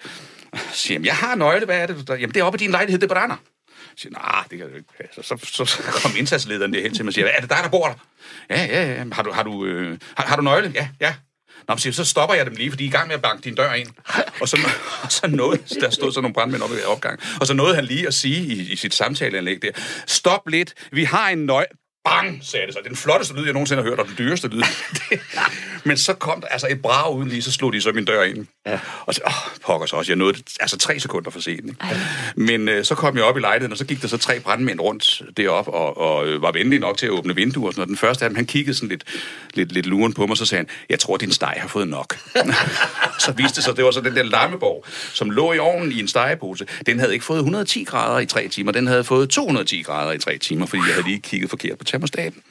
Siger, 0.73 0.99
jeg 1.03 1.15
har 1.15 1.36
nøgle, 1.36 1.65
hvad 1.65 1.77
er 1.77 1.88
det? 1.88 2.09
Jamen, 2.09 2.29
det 2.29 2.38
er 2.38 2.43
oppe 2.43 2.57
i 2.57 2.63
din 2.63 2.71
lejlighed, 2.71 2.99
det 2.99 3.09
brænder. 3.09 3.36
Jeg 3.67 3.97
siger, 3.97 4.12
nej, 4.12 4.43
det 4.51 4.57
kan 4.57 4.69
du 4.69 4.75
ikke 4.75 4.89
passe. 5.01 5.23
Så, 5.23 5.38
så, 5.43 5.65
så 5.65 5.81
kom 6.03 6.12
indsatslederen 6.17 6.73
hen 6.73 6.93
til 6.93 7.05
mig 7.05 7.09
og 7.09 7.13
siger, 7.13 7.27
er 7.27 7.39
det 7.39 7.49
dig, 7.49 7.59
der 7.63 7.69
bor 7.69 7.88
der? 7.88 7.95
Ja, 8.49 8.65
ja, 8.65 8.93
ja. 8.93 9.05
Har 9.12 9.23
du, 9.23 9.31
har 9.31 9.43
du, 9.43 9.65
øh, 9.65 9.97
har, 10.17 10.25
har 10.25 10.36
du 10.36 10.41
nøgle? 10.41 10.71
Ja, 10.75 10.88
ja. 11.01 11.15
Nå, 11.67 11.78
så, 11.78 11.91
så 11.91 12.06
stopper 12.06 12.36
jeg 12.36 12.45
dem 12.45 12.56
lige, 12.56 12.69
fordi 12.69 12.84
de 12.84 12.88
er 12.88 12.91
i 12.93 12.97
gang 12.97 13.08
med 13.08 13.15
at 13.15 13.21
banke 13.21 13.43
din 13.43 13.56
dør 13.56 13.73
ind. 13.73 13.88
Og 14.41 14.49
så, 14.49 14.58
og 15.04 15.12
så 15.17 15.28
nåede, 15.28 15.60
der 15.82 15.89
stod 15.89 16.12
sådan 16.12 16.23
nogle 16.23 16.34
brandmænd 16.34 16.62
oppe 16.62 16.76
i 16.76 16.84
opgang, 16.84 17.19
og 17.39 17.47
så 17.47 17.54
nåede 17.54 17.76
han 17.76 17.86
lige 17.86 18.08
at 18.08 18.13
sige 18.13 18.41
i, 18.56 18.71
i 18.71 18.76
sit 18.76 18.93
samtaleanlæg 18.93 19.62
der, 19.62 19.71
stop 20.08 20.47
lidt, 20.47 20.73
vi 20.91 21.04
har 21.04 21.30
en 21.30 21.45
nøj... 21.45 21.65
Bang, 22.04 22.39
sagde 22.42 22.66
det 22.66 22.74
så. 22.74 22.80
Det 22.80 22.86
er 22.86 22.89
den 22.89 22.98
flotteste 22.98 23.36
lyd, 23.36 23.44
jeg 23.44 23.54
nogensinde 23.54 23.84
har 23.84 23.89
hørt, 23.89 24.00
og 24.00 24.08
den 24.08 24.16
dyreste 24.18 24.48
lyd. 24.48 24.62
Men 25.86 25.98
så 25.98 26.13
kom 26.13 26.42
der 26.42 26.48
altså 26.48 26.68
et 26.70 26.82
brag 26.82 27.13
uden 27.13 27.30
lige, 27.30 27.42
så 27.42 27.52
slog 27.52 27.74
de 27.74 27.82
så 27.82 27.92
min 27.92 28.06
dør 28.06 28.24
ind. 28.24 28.48
Ja. 28.66 28.80
Og 29.06 29.13
så, 29.13 29.22
åh, 29.26 29.32
pokker 29.66 29.88
så 29.88 29.96
også, 29.96 30.12
jeg 30.12 30.18
nåede 30.18 30.34
det, 30.34 30.44
altså 30.60 30.78
tre 30.78 31.00
sekunder 31.00 31.32
for 31.32 31.39
sent. 31.39 31.66
Ikke? 31.66 31.78
Men 32.36 32.70
øh, 32.70 32.86
så 32.86 32.96
kom 32.96 33.16
jeg 33.16 33.24
op 33.24 33.38
i 33.38 33.39
lejligheden, 33.39 33.72
og 33.72 33.78
så 33.78 33.86
gik 33.86 34.02
der 34.02 34.08
så 34.08 34.18
tre 34.18 34.39
brandmænd 34.39 34.80
rundt 34.80 35.22
derop 35.38 35.68
og, 35.68 35.98
og 35.98 36.28
øh, 36.28 36.42
var 36.42 36.52
venlige 36.52 36.80
nok 36.80 36.98
til 36.98 37.06
at 37.06 37.10
åbne 37.10 37.36
vinduer. 37.36 37.68
Og 37.68 37.74
sådan, 37.74 37.82
og 37.82 37.88
den 37.88 37.98
første 37.98 38.26
af 38.26 38.30
dem, 38.30 38.36
han 38.36 38.46
kiggede 38.46 38.76
sådan 38.76 38.89
lidt, 38.89 39.04
lidt, 39.54 39.72
lidt 39.72 39.86
luren 39.86 40.13
på 40.13 40.26
mig, 40.26 40.38
så 40.38 40.46
sagde 40.46 40.60
han, 40.60 40.68
jeg 40.89 41.00
tror, 41.00 41.18
din 41.18 41.32
steg 41.32 41.54
har 41.58 41.68
fået 41.68 41.88
nok. 41.88 42.18
så 43.26 43.32
viste 43.38 43.56
det 43.56 43.63
sig, 43.63 43.78
det 43.78 43.86
var 43.86 43.92
så 43.92 44.02
den 44.02 44.16
der 44.16 44.24
lammeborg, 44.24 44.86
som 45.13 45.30
lå 45.30 45.54
i 45.54 45.60
ovnen 45.60 45.92
i 45.92 46.00
en 46.00 46.08
stegepose. 46.08 46.66
Den 46.86 47.00
havde 47.00 47.13
ikke 47.13 47.26
fået 47.26 47.38
110 47.38 47.84
grader 47.84 48.20
i 48.20 48.26
tre 48.26 48.48
timer, 48.48 48.72
den 48.72 48.88
havde 48.88 49.04
fået 49.04 49.30
210 49.30 49.82
grader 49.82 50.12
i 50.12 50.18
tre 50.18 50.38
timer, 50.38 50.66
fordi 50.66 50.82
jeg 50.88 50.94
havde 50.94 51.08
lige 51.08 51.22
kigget 51.22 51.50
forkert 51.50 51.78
på 51.78 51.84
termostaten. 51.93 52.41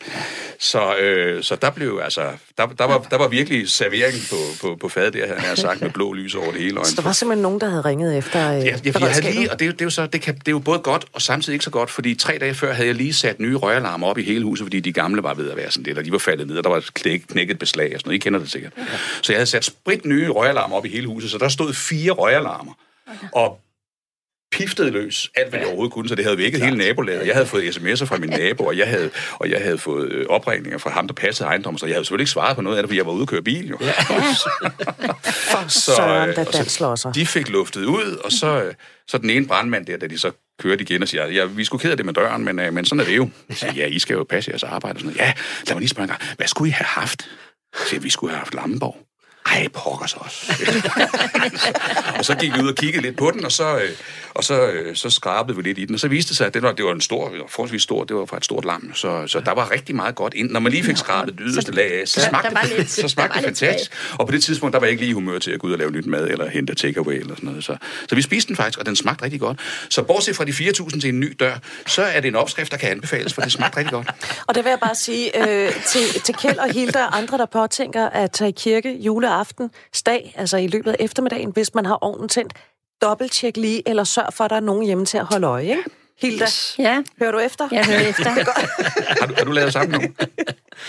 Så, 0.59 0.97
øh, 0.97 1.43
så 1.43 1.57
der 1.57 1.71
blev 1.71 2.01
altså, 2.05 2.23
der, 2.59 2.67
der, 2.67 2.85
var, 2.85 2.99
der 3.11 3.19
var 3.19 3.29
virkelig 3.29 3.69
servering 3.69 4.15
på, 4.31 4.37
på, 4.61 4.77
på 4.77 4.89
fadet 4.89 5.15
der, 5.15 5.27
han 5.27 5.39
har 5.39 5.55
sagt, 5.55 5.81
med 5.81 5.91
blå 5.91 6.13
lys 6.13 6.35
over 6.35 6.53
det 6.53 6.61
hele. 6.61 6.85
Så 6.85 6.97
der 6.97 7.03
var 7.03 7.13
simpelthen 7.13 7.43
nogen, 7.43 7.61
der 7.61 7.69
havde 7.69 7.83
ringet 7.83 8.19
efter 8.19 8.53
øh, 8.53 8.59
Ja, 8.59 8.65
jeg, 8.65 8.81
jeg 8.85 8.95
havde 8.95 9.35
lige, 9.35 9.53
og 9.53 9.61
det, 9.61 9.73
det, 9.73 9.81
er 9.81 9.85
jo 9.87 9.91
så, 9.91 10.07
det, 10.07 10.21
kan, 10.21 10.35
det 10.35 10.49
er 10.49 10.53
jo 10.53 10.59
både 10.59 10.79
godt 10.79 11.05
og 11.13 11.23
samtidig 11.23 11.55
ikke 11.55 11.65
så 11.65 11.71
godt, 11.71 11.91
fordi 11.91 12.15
tre 12.15 12.39
dage 12.39 12.55
før 12.55 12.73
havde 12.73 12.87
jeg 12.87 12.95
lige 12.95 13.13
sat 13.13 13.41
nye 13.41 13.57
røgalarmer 13.57 14.07
op 14.07 14.19
i 14.19 14.23
hele 14.23 14.45
huset, 14.45 14.65
fordi 14.65 14.81
de 14.81 14.93
gamle 14.93 15.23
var 15.23 15.35
ved 15.35 15.51
at 15.51 15.57
være 15.57 15.71
sådan 15.71 15.85
lidt, 15.85 15.99
og 15.99 16.05
de 16.05 16.13
var 16.13 16.19
faldet 16.19 16.47
ned, 16.47 16.59
og 16.59 16.65
der 16.65 16.71
var 16.71 16.85
knækket, 16.95 17.29
knækket 17.29 17.59
beslag 17.59 17.95
og 17.95 18.01
sådan 18.01 18.09
noget. 18.09 18.17
I 18.17 18.23
kender 18.23 18.41
det 18.41 18.51
sikkert. 18.51 18.73
Ja. 18.79 18.83
Så 19.23 19.33
jeg 19.33 19.39
havde 19.39 19.47
sat 19.47 19.65
sprit 19.65 20.05
nye 20.05 20.29
røgalarmer 20.29 20.77
op 20.77 20.87
i 20.87 20.89
hele 20.89 21.07
huset, 21.07 21.31
så 21.31 21.39
der 21.39 21.49
stod 21.49 21.75
fire 21.75 22.13
røgalarmer. 22.13 22.73
Okay. 23.07 23.27
Og 23.33 23.61
piftede 24.53 24.91
løs 24.91 25.31
alt, 25.35 25.49
hvad 25.49 25.59
jeg 25.59 25.67
overhovedet 25.69 25.93
kunne, 25.93 26.09
så 26.09 26.15
det 26.15 26.25
havde 26.25 26.39
vækket 26.39 26.65
hele 26.65 26.77
nabolaget. 26.77 27.27
Jeg 27.27 27.35
havde 27.35 27.47
fået 27.47 27.63
sms'er 27.63 28.05
fra 28.05 28.17
min 28.17 28.31
nabo, 28.41 28.65
og 28.65 28.79
jeg 28.79 28.89
havde, 28.89 29.11
og 29.33 29.51
jeg 29.51 29.61
havde 29.61 29.79
fået 29.79 30.13
øh, 30.13 30.27
opringninger 30.29 30.79
fra 30.79 30.91
ham, 30.91 31.07
der 31.07 31.15
passede 31.15 31.49
ejendommen, 31.49 31.79
så 31.79 31.87
jeg 31.87 31.95
havde 31.95 32.05
selvfølgelig 32.05 32.23
ikke 32.23 32.31
svaret 32.31 32.57
på 32.57 32.63
noget 32.63 32.77
af 32.77 32.83
det, 32.83 32.89
fordi 32.89 32.99
jeg 32.99 33.07
var 33.07 33.13
ude 33.13 33.23
at 33.23 33.29
køre 33.29 33.43
bil, 33.43 33.69
jo. 33.69 33.79
Ja. 33.81 33.93
For 35.53 35.69
søren, 35.69 36.31
øh, 36.31 36.35
og 36.39 36.53
den 36.53 36.69
slår 36.69 36.95
sig. 36.95 37.15
de 37.15 37.27
fik 37.27 37.49
luftet 37.49 37.85
ud, 37.85 38.17
og 38.25 38.33
så, 38.33 38.63
øh, 38.63 38.75
så 39.09 39.19
den 39.19 39.31
ene 39.31 39.47
brandmand 39.47 39.87
der, 39.87 39.97
da 39.97 40.07
de 40.07 40.19
så 40.19 40.31
kørte 40.63 40.83
igen 40.83 41.03
og 41.03 41.09
siger, 41.09 41.27
ja, 41.27 41.45
vi 41.45 41.65
skulle 41.65 41.83
kede 41.83 41.97
det 41.97 42.07
med 42.07 42.15
døren, 42.15 42.45
men, 42.45 42.59
øh, 42.59 42.73
men 42.73 42.85
sådan 42.85 43.01
er 43.01 43.05
det 43.05 43.17
jo. 43.17 43.29
Jeg 43.49 43.57
siger, 43.57 43.73
ja, 43.73 43.87
I 43.87 43.99
skal 43.99 44.15
jo 44.15 44.25
passe 44.25 44.51
jeres 44.51 44.63
arbejde 44.63 44.97
og 44.97 45.01
sådan 45.01 45.17
noget. 45.17 45.29
Ja, 45.29 45.33
lad 45.67 45.75
mig 45.75 45.81
lige 45.81 45.89
spørge 45.89 46.05
en 46.05 46.09
gang, 46.09 46.21
hvad 46.37 46.47
skulle 46.47 46.69
I 46.69 46.73
have 46.73 46.87
haft? 46.87 47.29
Jeg 47.73 47.87
siger, 47.87 48.01
vi 48.01 48.11
skulle 48.11 48.31
have 48.31 48.39
haft 48.39 48.55
Lammeborg. 48.55 48.97
Ej, 49.47 49.69
pokker 49.75 50.07
så 50.07 50.17
også. 50.21 50.53
og 52.19 52.25
så 52.25 52.35
gik 52.35 52.55
vi 52.57 52.63
ud 52.63 52.69
og 52.69 52.75
kiggede 52.75 53.03
lidt 53.03 53.17
på 53.17 53.31
den, 53.31 53.45
og 53.45 53.53
så, 53.53 53.77
øh, 53.77 53.91
og 54.35 54.45
så, 54.45 54.67
øh, 54.67 54.97
så 54.97 55.11
skrabede 55.11 55.57
vi 55.57 55.63
lidt 55.63 55.79
i 55.79 55.85
den, 55.85 55.95
og 55.95 56.01
så 56.01 56.09
viste 56.09 56.29
det 56.29 56.37
sig, 56.37 56.47
at 56.47 56.55
det 56.55 56.63
var, 56.63 56.73
det 56.73 56.85
var 56.85 56.93
en 56.93 57.01
stor, 57.01 57.33
forholdsvis 57.49 57.83
stor, 57.83 58.05
det 58.05 58.17
var 58.17 58.25
fra 58.25 58.37
et 58.37 58.45
stort 58.45 58.65
lam, 58.65 58.95
så, 58.95 59.27
så 59.27 59.41
der 59.41 59.53
var 59.55 59.71
rigtig 59.71 59.97
meget 59.97 60.15
godt 60.15 60.35
ind. 60.35 60.51
Når 60.51 60.61
man 60.61 60.73
lige 60.73 60.85
fik 60.85 60.97
skrabet 60.97 61.35
det 61.39 61.43
yderste 61.49 61.73
lag 61.73 62.01
af, 62.01 62.09
så 62.09 62.21
der- 62.21 62.29
smagte, 62.29 62.55
der 62.55 62.61
det- 62.61 62.79
lidt- 62.79 62.91
så 62.91 63.03
der 63.03 63.09
smagte 63.09 63.37
det 63.39 63.45
fantastisk. 63.45 63.93
Og 64.19 64.27
på 64.27 64.33
det 64.33 64.43
tidspunkt, 64.45 64.73
der 64.73 64.79
var 64.79 64.87
jeg 64.87 64.91
ikke 64.91 65.03
lige 65.03 65.11
i 65.11 65.15
humør 65.15 65.39
til 65.39 65.51
at 65.51 65.61
gå 65.61 65.67
ud 65.67 65.73
og 65.73 65.79
lave 65.79 65.91
nyt 65.91 66.07
mad, 66.07 66.29
eller 66.29 66.49
hente 66.49 66.75
takeaway, 66.75 67.15
eller 67.21 67.35
sådan 67.35 67.49
noget. 67.49 67.65
Så, 67.65 67.77
så 68.09 68.15
vi 68.15 68.23
spiste 68.23 68.49
den 68.49 68.57
faktisk, 68.57 68.79
og 68.79 68.87
den 68.87 68.97
smagte 68.97 69.25
rigtig 69.25 69.41
godt. 69.41 69.59
Så 69.89 70.03
bortset 70.03 70.37
fra 70.37 70.45
de 70.45 70.51
4.000 70.53 71.01
til 71.01 71.09
en 71.09 71.21
ny 71.21 71.37
dør, 71.41 71.55
så 71.87 72.03
er 72.03 72.21
det 72.21 72.29
en 72.29 72.37
opskrift, 72.37 72.73
der 72.73 72.79
kan 72.79 72.91
anbefales, 72.91 73.35
for 73.35 73.43
det 73.43 73.53
smagte 73.53 73.77
rigtig 73.79 73.93
godt. 73.93 74.09
Og 74.49 74.55
det 74.55 74.65
vil 74.65 74.71
jeg 74.71 74.79
bare 74.81 74.95
sige 74.95 75.49
øh, 75.49 75.73
til, 75.93 76.21
til 76.25 76.35
Kjeld 76.35 76.59
og 76.59 76.73
Hilda 76.73 77.05
og 77.05 77.17
andre, 77.19 77.39
der 77.39 77.47
påtænker 77.47 78.09
at 78.09 78.31
tage 78.33 78.49
i 78.49 78.55
kirke 78.57 78.97
juleaften, 79.01 79.32
dag, 80.07 80.35
altså 80.37 80.57
i 80.57 80.67
løbet 80.67 80.91
af 80.91 80.97
eftermiddagen, 81.01 81.51
hvis 81.51 81.75
man 81.75 81.87
har 81.87 81.95
ovnen 81.95 82.29
tændt, 82.29 82.53
dobbelttjek 83.03 83.57
lige, 83.57 83.89
eller 83.89 84.05
sørg 84.05 84.33
for, 84.33 84.45
at 84.45 84.51
der 84.51 84.57
er 84.57 84.61
nogen 84.61 84.87
hjemme 84.87 85.07
til 85.07 85.19
at 85.19 85.25
holde 85.25 85.47
øje, 85.47 85.65
ikke? 85.65 85.83
Hilda, 86.21 86.45
yes. 86.45 86.75
Ja, 86.79 87.03
hører 87.19 87.33
du 87.33 87.39
efter? 87.39 87.69
jeg 87.73 87.87
hører 87.87 88.01
efter. 88.01 88.31
Har 89.21 89.27
du, 89.27 89.35
har 89.39 89.45
du 89.45 89.53
lavet 89.53 89.73
sammen 89.73 90.01
nu? 90.01 90.09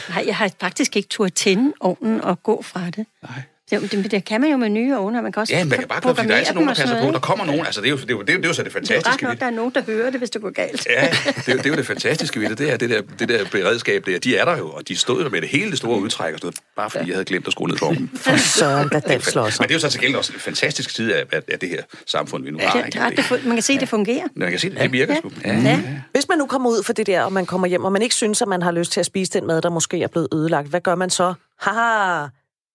Nej, 0.10 0.24
jeg 0.28 0.36
har 0.36 0.52
faktisk 0.62 0.96
ikke 0.96 1.10
turde 1.10 1.30
tænde 1.30 1.74
ovnen 1.80 2.22
og 2.22 2.44
gå 2.44 2.62
fra 2.62 2.90
det. 2.90 3.06
Nej. 3.24 3.42
Det, 3.72 3.92
det, 3.92 4.12
det 4.12 4.26
kan 4.26 4.42
man 4.42 4.50
jo 4.52 4.58
med 4.58 4.70
nye 4.70 4.98
ovne, 4.98 5.18
og 5.20 5.24
man 5.24 5.32
kan 5.32 5.40
også 5.42 5.54
Ja, 5.54 5.64
man 5.66 5.80
kan 5.80 5.88
bare 5.88 6.02
komme, 6.02 6.16
fordi 6.16 6.28
der 6.28 6.34
er 6.34 6.38
altid 6.40 6.54
nogen, 6.54 6.68
der 6.70 6.76
passer 6.76 7.00
på. 7.00 7.06
Der 7.06 7.12
Der 7.12 7.20
kommer 7.20 7.46
nogen. 7.46 7.66
Altså, 7.66 7.82
det 7.82 7.88
er 7.88 7.92
jo, 7.92 7.98
det 7.98 8.10
er 8.10 8.14
jo, 8.14 8.22
det 8.22 8.30
er 8.30 8.34
jo, 8.34 8.38
det 8.40 8.46
er 8.46 8.50
jo 8.50 8.54
så 8.54 8.64
det 8.64 8.74
det 8.74 8.92
er 8.92 8.96
jo 8.96 9.02
fantastiske. 9.02 9.24
nok, 9.26 9.40
der 9.40 9.46
er 9.46 9.50
nogen, 9.50 9.72
der 9.76 9.82
hører 9.84 10.10
det, 10.10 10.20
hvis 10.20 10.30
det 10.30 10.42
går 10.42 10.50
galt. 10.50 10.88
Ja, 10.90 11.02
det 11.36 11.48
er, 11.48 11.52
jo- 11.52 11.58
det 11.58 11.66
er 11.66 11.70
jo 11.70 11.76
det 11.76 11.86
fantastiske 11.88 12.40
ved 12.40 12.50
det, 12.50 12.58
det 12.58 12.72
er 12.72 12.78
det 12.78 12.90
der, 12.90 13.02
det 13.20 13.30
der 13.30 13.46
beredskab 13.52 14.06
der. 14.06 14.20
De 14.20 14.38
er 14.38 14.46
der 14.46 14.58
jo, 14.58 14.70
og 14.70 14.88
de 14.88 14.98
stod 14.98 15.24
jo 15.24 15.30
med 15.30 15.42
det 15.42 15.50
hele 15.50 15.70
det 15.72 15.78
store 15.78 16.00
udtræk 16.00 16.34
og 16.34 16.40
sådan 16.40 16.46
noget, 16.48 16.56
bare 16.76 16.90
fordi 16.90 17.08
jeg 17.08 17.16
havde 17.16 17.26
glemt 17.26 17.48
at 17.48 17.52
skrue 17.54 17.68
ned 17.68 17.78
for 17.78 17.92
dem. 17.92 18.10
For 18.18 18.38
søren, 18.38 18.90
den 19.08 19.22
slår 19.22 19.50
sig. 19.50 19.62
Men 19.64 19.68
det 19.70 19.74
er 19.74 19.76
jo 19.76 19.80
så 19.80 19.90
til 19.90 20.00
gengæld 20.02 20.18
også 20.18 20.34
en 20.34 20.40
fantastisk 20.40 20.90
side 20.90 21.16
af, 21.16 21.24
af, 21.32 21.42
af 21.52 21.60
det 21.60 21.70
her 21.70 21.82
samfund, 22.08 22.44
vi 22.44 22.52
nu 22.52 22.60
har. 22.62 22.82
Det, 22.84 22.96
er 22.96 23.06
ret, 23.06 23.18
det, 23.18 23.46
man 23.46 23.56
kan 23.56 23.64
se, 23.64 23.74
at 23.74 23.80
det 23.82 23.90
fungerer. 23.90 24.28
Man 24.36 24.50
kan 24.50 24.60
se, 24.60 24.70
det, 24.70 24.80
det 24.80 24.92
virker 24.92 25.16
sgu. 25.16 25.32
Ja. 25.46 25.54
Ja. 25.64 25.80
Hvis 26.12 26.28
man 26.30 26.38
nu 26.38 26.46
kommer 26.46 26.70
ud 26.70 26.84
for 26.84 26.94
det 26.94 27.08
der, 27.08 27.22
og 27.22 27.34
man 27.34 27.46
kommer 27.46 27.68
hjem, 27.68 27.84
og 27.84 27.92
man 27.92 28.02
ikke 28.02 28.16
synes, 28.16 28.42
at 28.42 28.48
man 28.48 28.62
har 28.62 28.72
lyst 28.72 28.92
til 28.92 29.00
at 29.00 29.06
spise 29.06 29.32
den 29.40 29.48
mad, 29.48 29.62
der 29.62 29.70
måske 29.70 30.04
er 30.04 30.08
blevet 30.08 30.28
ødelagt, 30.34 30.68
hvad 30.68 30.82
gør 30.82 30.96
man 30.96 31.10
så? 31.10 31.34
Haha, 31.62 32.26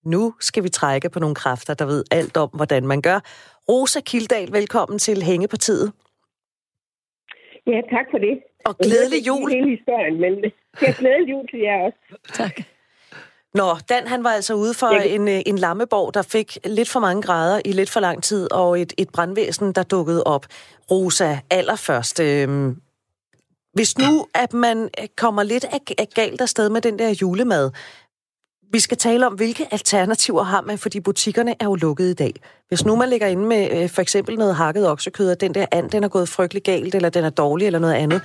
nu 0.08 0.34
skal 0.40 0.62
vi 0.62 0.68
trække 0.68 1.10
på 1.10 1.18
nogle 1.20 1.34
kræfter, 1.34 1.74
der 1.74 1.84
ved 1.86 2.04
alt 2.10 2.36
om, 2.36 2.48
hvordan 2.52 2.86
man 2.86 3.02
gør. 3.02 3.20
Rosa 3.68 4.00
Kildal, 4.00 4.52
velkommen 4.52 4.98
til 4.98 5.22
Hængepartiet. 5.22 5.92
Ja, 7.66 7.80
tak 7.94 8.06
for 8.10 8.18
det. 8.18 8.38
Og 8.64 8.78
glædelig 8.78 9.26
jul. 9.26 9.50
Jeg 9.50 9.58
hele 9.58 9.76
historien, 9.76 10.20
men 10.20 10.32
det 10.80 10.88
er 10.88 10.92
glædelig 10.92 11.30
jul 11.32 11.48
til 11.50 11.58
jer 11.60 11.78
også. 11.86 11.98
Tak. 12.34 12.60
Nå, 13.54 13.76
Dan 13.88 14.06
han 14.06 14.24
var 14.24 14.30
altså 14.30 14.54
ude 14.54 14.74
for 14.74 14.86
Jeg- 14.94 15.06
en, 15.14 15.28
øh, 15.28 15.40
en 15.46 15.58
lammeborg, 15.58 16.14
der 16.14 16.22
fik 16.22 16.58
lidt 16.64 16.88
for 16.88 17.00
mange 17.00 17.22
grader 17.22 17.60
i 17.64 17.72
lidt 17.72 17.90
for 17.90 18.00
lang 18.00 18.22
tid, 18.22 18.52
og 18.52 18.80
et, 18.80 18.92
et 18.98 19.08
brandvæsen, 19.14 19.72
der 19.72 19.82
dukkede 19.82 20.24
op. 20.24 20.46
Rosa, 20.90 21.36
allerførst, 21.50 22.20
øh, 22.20 22.48
hvis 23.72 23.98
nu, 23.98 24.26
at 24.34 24.52
man 24.52 24.82
øh, 25.00 25.08
kommer 25.16 25.42
lidt 25.42 25.64
af, 25.64 25.80
af 25.98 26.08
galt 26.14 26.40
afsted 26.40 26.68
med 26.70 26.80
den 26.80 26.98
der 26.98 27.14
julemad, 27.22 27.70
vi 28.72 28.78
skal 28.78 28.96
tale 28.96 29.26
om, 29.26 29.35
hvilke 29.35 29.64
alternativer 29.70 30.42
har 30.42 30.62
man, 30.62 30.78
fordi 30.78 31.00
butikkerne 31.00 31.54
er 31.61 31.64
jo 31.64 31.74
lukket 31.74 32.04
i 32.11 32.14
dag. 32.14 32.33
Hvis 32.68 32.87
nu 32.87 32.96
man 32.96 33.09
ligger 33.09 33.26
inde 33.26 33.46
med 33.46 33.62
øh, 33.76 33.88
for 33.94 34.02
eksempel 34.02 34.35
noget 34.38 34.54
hakket 34.54 34.90
oksekød, 34.90 35.31
og 35.31 35.40
den 35.40 35.54
der 35.54 35.66
and, 35.72 35.90
den 35.90 36.04
er 36.04 36.09
gået 36.09 36.28
frygtelig 36.37 36.62
galt, 36.62 36.94
eller 36.94 37.11
den 37.11 37.24
er 37.24 37.31
dårlig, 37.31 37.66
eller 37.66 37.78
noget 37.78 37.94
andet, 37.94 38.20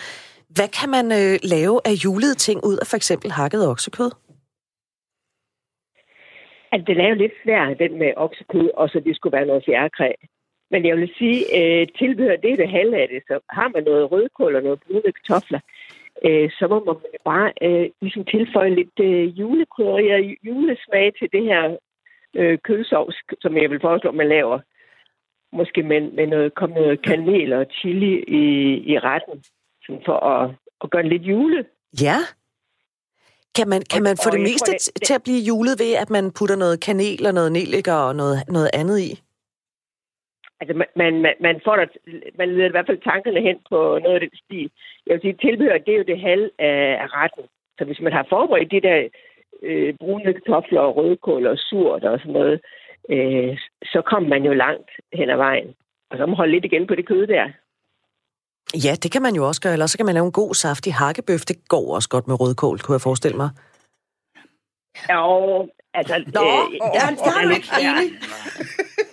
hvad 0.55 0.69
kan 0.79 0.89
man 0.89 1.05
øh, 1.19 1.39
lave 1.43 1.75
af 1.85 1.93
julede 2.03 2.35
ting 2.35 2.57
ud 2.69 2.77
af 2.81 2.87
for 2.87 2.97
eksempel 3.01 3.31
hakket 3.31 3.67
oksekød? 3.67 4.11
Altså, 6.71 6.85
det 6.87 6.97
er 7.05 7.09
jo 7.09 7.15
lidt 7.15 7.35
svært, 7.43 7.79
den 7.79 7.99
med 7.99 8.11
oksekød, 8.17 8.69
og 8.77 8.89
så 8.89 8.97
det 9.05 9.15
skulle 9.15 9.37
være 9.37 9.45
noget 9.45 9.63
fjerkræ. 9.65 10.11
Men 10.71 10.85
jeg 10.89 10.95
vil 10.97 11.11
sige, 11.17 11.39
øh, 11.57 11.87
tilbehør 11.99 12.35
det 12.43 12.51
er 12.51 12.55
det 12.55 12.69
halve 12.77 12.95
af 13.03 13.07
det. 13.13 13.21
Så 13.27 13.35
har 13.49 13.67
man 13.73 13.83
noget 13.83 14.11
rødkål 14.11 14.55
og 14.55 14.63
noget 14.63 14.79
brune 14.85 15.11
kartofler, 15.17 15.59
øh, 16.27 16.49
så 16.59 16.67
må 16.67 16.77
man 16.83 16.95
bare 17.25 17.51
øh, 17.61 17.89
ligesom 18.01 18.25
tilføje 18.25 18.75
lidt 18.75 18.99
øh, 19.01 19.39
julekrydderier, 19.39 20.35
julesmag 20.43 21.13
til 21.19 21.27
det 21.33 21.43
her 21.43 21.77
øh, 22.35 22.57
kødsovs, 22.63 23.15
som 23.41 23.57
jeg 23.57 23.69
vil 23.69 23.79
foreslå, 23.81 24.11
man 24.11 24.29
laver. 24.29 24.59
Måske 25.53 25.83
med, 25.83 26.01
med 26.11 26.27
noget, 26.27 26.55
kom 26.55 26.69
noget 26.69 27.01
kanel 27.01 27.53
og 27.53 27.65
chili 27.71 28.13
i, 28.27 28.43
i 28.93 28.99
retten, 28.99 29.43
sådan 29.85 30.01
for 30.05 30.17
at, 30.33 30.51
at 30.83 30.89
gøre 30.91 31.07
lidt 31.09 31.21
jule. 31.23 31.65
Ja. 32.01 32.17
Kan 33.55 33.67
man, 33.69 33.81
kan 33.91 33.99
Og- 34.01 34.03
man 34.03 34.17
få 34.23 34.29
og 34.29 34.31
det 34.33 34.41
meste 34.41 34.71
tror, 34.71 34.73
det- 34.73 35.03
til 35.07 35.13
at 35.13 35.23
blive 35.23 35.41
julet 35.49 35.79
ved, 35.79 35.93
at 36.03 36.09
man 36.09 36.31
putter 36.39 36.55
noget 36.55 36.81
kanel 36.83 37.25
og 37.27 37.33
noget 37.33 37.51
nelliker 37.51 37.93
og 37.93 38.15
noget, 38.15 38.37
noget 38.47 38.69
andet 38.73 38.99
i? 38.99 39.21
Altså, 40.59 40.73
man, 40.81 40.87
man, 40.95 41.35
man- 41.39 41.61
får 41.65 41.75
der, 41.75 41.85
man 42.37 42.49
leder 42.49 42.69
i 42.69 42.75
hvert 42.75 42.89
fald 42.89 43.01
tankerne 43.11 43.41
hen 43.41 43.57
på 43.69 43.77
noget 44.03 44.15
af 44.17 44.19
den 44.25 44.35
stil. 44.43 44.71
Jeg 45.05 45.13
vil 45.13 45.21
sige, 45.21 45.41
tilbehør, 45.41 45.77
det 45.77 45.93
er 45.93 45.97
jo 45.97 46.09
det 46.11 46.19
halv 46.19 46.51
af, 46.59 47.07
retten. 47.19 47.43
Så 47.77 47.85
hvis 47.85 48.01
man 48.01 48.13
har 48.13 48.25
forberedt 48.29 48.71
de 48.71 48.81
der 48.87 49.07
øh, 49.61 49.93
brune 49.99 50.33
kartofler 50.33 50.81
og 50.81 50.95
rødkål 50.97 51.47
og 51.47 51.57
surt 51.57 52.03
og 52.03 52.19
sådan 52.19 52.33
noget, 52.33 52.61
øh, 53.09 53.57
så 53.83 54.01
kommer 54.05 54.29
man 54.29 54.43
jo 54.45 54.53
langt 54.53 54.89
hen 55.13 55.29
ad 55.29 55.37
vejen. 55.37 55.69
Og 56.09 56.17
så 56.17 56.21
må 56.25 56.27
man 56.27 56.35
holde 56.35 56.51
lidt 56.51 56.65
igen 56.65 56.87
på 56.87 56.95
det 56.95 57.07
kød 57.07 57.27
der. 57.27 57.45
Ja, 58.85 58.93
det 59.03 59.11
kan 59.11 59.21
man 59.21 59.35
jo 59.35 59.47
også 59.47 59.61
gøre, 59.61 59.73
eller 59.73 59.85
så 59.85 59.97
kan 59.97 60.05
man 60.05 60.15
lave 60.15 60.25
en 60.25 60.39
god 60.41 60.53
saftig 60.53 60.93
hakkebøf. 60.93 61.39
Det 61.47 61.57
går 61.67 61.95
også 61.95 62.09
godt 62.09 62.27
med 62.27 62.41
rødkål, 62.41 62.79
kunne 62.79 62.93
jeg 62.95 63.01
forestille 63.01 63.37
mig. 63.37 63.49
Og 65.09 65.69
altså... 65.93 66.13
Nå, 66.33 66.41
øh, 66.41 66.75
ja, 66.97 67.05
jeg 67.25 67.41
er 67.41 67.47
du 67.47 67.49
ikke 67.49 67.67
enig. 67.81 68.07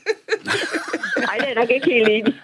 Nej, 1.31 1.39
det 1.43 1.51
er 1.51 1.61
nok 1.61 1.71
ikke 1.71 1.93
helt 1.95 2.09
enig. 2.09 2.35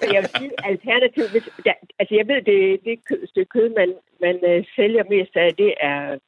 Men 0.00 0.08
jeg 0.14 0.20
vil 0.22 0.32
sige, 0.38 0.50
alternativ, 0.72 1.24
hvis, 1.32 1.46
ja, 1.68 1.74
altså 1.98 2.14
jeg 2.20 2.26
ved, 2.30 2.40
det, 2.50 2.58
det 2.84 3.28
stykke 3.30 3.50
kød, 3.56 3.68
man, 3.80 3.90
man 4.24 4.36
øh, 4.50 4.64
sælger 4.76 5.04
mest 5.14 5.36
af, 5.36 5.54
det 5.54 5.74
er 5.80 6.18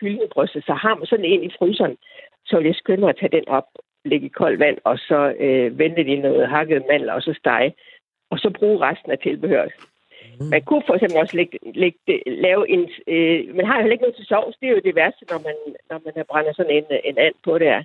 kyllingebrystet. 0.00 0.64
Så 0.66 0.74
har 0.74 0.94
man 0.94 1.06
sådan 1.06 1.24
en 1.24 1.42
i 1.44 1.50
fryseren, 1.58 1.96
så 2.46 2.56
vil 2.56 2.66
jeg 2.66 2.74
skynde 2.74 3.00
mig 3.00 3.10
at 3.10 3.18
tage 3.20 3.36
den 3.38 3.48
op, 3.48 3.68
lægge 4.04 4.26
i 4.26 4.36
koldt 4.40 4.58
vand, 4.60 4.78
og 4.84 4.98
så 4.98 5.34
øh, 5.44 5.78
vente 5.78 6.04
det 6.04 6.12
i 6.16 6.16
noget 6.16 6.48
hakket 6.48 6.84
mandler, 6.90 7.12
og 7.12 7.22
så 7.22 7.32
stege. 7.38 7.74
Og 8.30 8.38
så 8.38 8.50
bruge 8.58 8.78
resten 8.88 9.10
af 9.12 9.18
tilbehøret. 9.18 9.72
Mm. 10.40 10.46
Man 10.46 10.62
kunne 10.62 10.82
for 10.86 10.94
eksempel 10.94 11.18
også 11.18 11.36
lægge, 11.36 11.58
lægge 11.74 11.98
lave 12.26 12.70
en... 12.74 12.90
Øh, 13.08 13.56
man 13.56 13.66
har 13.66 13.74
jo 13.74 13.80
heller 13.80 13.96
ikke 13.96 14.04
noget 14.04 14.16
til 14.16 14.26
sovs. 14.26 14.56
Det 14.60 14.68
er 14.68 14.72
jo 14.72 14.80
det 14.84 14.94
værste, 14.94 15.24
når 15.30 15.40
man, 15.48 15.56
når 15.90 15.98
man 16.04 16.24
brænder 16.30 16.52
sådan 16.52 16.76
en, 16.78 16.84
en 17.04 17.18
and 17.18 17.34
på 17.44 17.58
det 17.58 17.66
her. 17.66 17.82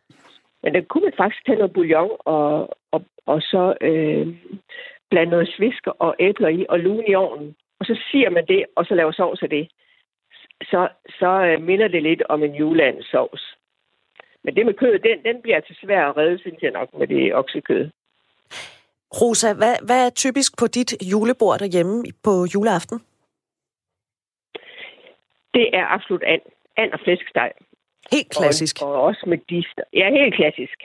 Men 0.64 0.74
der 0.74 0.82
kunne 0.82 1.04
man 1.04 1.14
faktisk 1.18 1.46
tage 1.46 1.58
noget 1.58 1.74
bouillon 1.74 2.18
og, 2.20 2.78
og, 2.92 3.06
og 3.26 3.42
så 3.42 3.74
øh, 3.82 4.28
blande 5.10 5.32
noget 5.32 5.54
svisk 5.58 5.88
og 5.88 6.16
æbler 6.20 6.48
i 6.48 6.66
og 6.70 6.80
lune 6.80 7.08
i 7.08 7.16
ovnen. 7.16 7.56
Og 7.80 7.86
så 7.86 8.00
siger 8.12 8.30
man 8.30 8.46
det, 8.48 8.66
og 8.76 8.86
så 8.86 8.96
laver 8.96 9.12
sovs 9.12 9.44
af 9.44 9.50
det. 9.50 9.72
Så, 10.62 10.90
så 11.20 11.30
øh, 11.48 11.62
minder 11.62 11.88
det 11.88 12.04
lidt 12.04 12.22
om 12.30 12.44
en 12.44 12.56
juleandssovs. 12.56 13.56
Men 14.44 14.56
det 14.56 14.66
med 14.66 14.74
kød, 14.74 15.00
den, 15.00 15.24
den 15.26 15.42
bliver 15.42 15.56
altså 15.56 15.74
svær 15.82 16.06
at 16.06 16.18
redde, 16.18 16.40
synes 16.40 16.62
jeg 16.62 16.72
nok, 16.72 16.94
med 16.94 17.08
det 17.08 17.36
oksekød. 17.36 17.90
Rosa, 19.22 19.54
hvad, 19.54 19.76
hvad 19.86 20.06
er 20.06 20.10
typisk 20.10 20.60
på 20.60 20.68
dit 20.68 21.12
julebord 21.12 21.60
derhjemme 21.60 22.04
på 22.24 22.32
juleaften? 22.54 23.00
Det 25.54 25.70
er 25.74 25.86
absolut 25.86 26.24
and. 26.24 26.42
And 26.78 26.92
og 26.94 27.00
flæskesteg. 27.00 27.52
Helt 28.12 28.30
klassisk. 28.30 28.82
Og, 28.82 28.94
og 28.94 29.02
også 29.02 29.24
med 29.28 29.38
dister. 29.50 29.84
Ja, 29.94 30.10
helt 30.12 30.36
klassisk. 30.36 30.80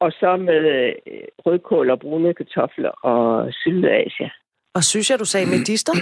Og 0.00 0.12
så 0.12 0.36
med 0.36 0.60
øh, 0.74 0.94
rødkål 1.46 1.90
og 1.90 2.00
brune 2.00 2.34
kartofler 2.34 2.90
og 2.90 3.52
syltet 3.52 3.90
asia. 3.90 4.30
Og 4.74 4.84
synes 4.84 5.10
jeg, 5.10 5.18
du 5.18 5.24
sagde 5.24 5.46
med 5.46 5.64
dister? 5.64 5.92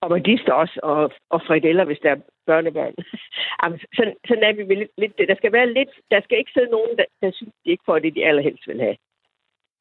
Og 0.00 0.10
med 0.10 0.20
dister 0.20 0.52
også, 0.52 0.80
og, 0.82 1.12
og 1.30 1.40
frikadeller, 1.46 1.84
hvis 1.84 1.98
der 2.02 2.10
er 2.10 2.20
børnebørn. 2.46 2.94
Jamen, 3.62 3.78
sådan, 3.96 4.16
sådan 4.28 4.44
er 4.48 4.52
vi 4.52 4.62
vel 4.62 4.78
lidt, 4.78 4.92
lidt. 4.98 5.28
Der 5.30 5.36
skal 5.36 5.52
være 5.52 5.72
lidt, 5.78 5.92
der 6.10 6.20
skal 6.24 6.38
ikke 6.38 6.54
sidde 6.54 6.70
nogen, 6.76 6.96
der, 6.98 7.04
der 7.22 7.30
synes, 7.32 7.52
de 7.64 7.70
ikke 7.70 7.86
får 7.86 7.98
det, 7.98 8.14
de 8.14 8.26
allerhelst 8.28 8.66
vil 8.66 8.80
have. 8.80 8.96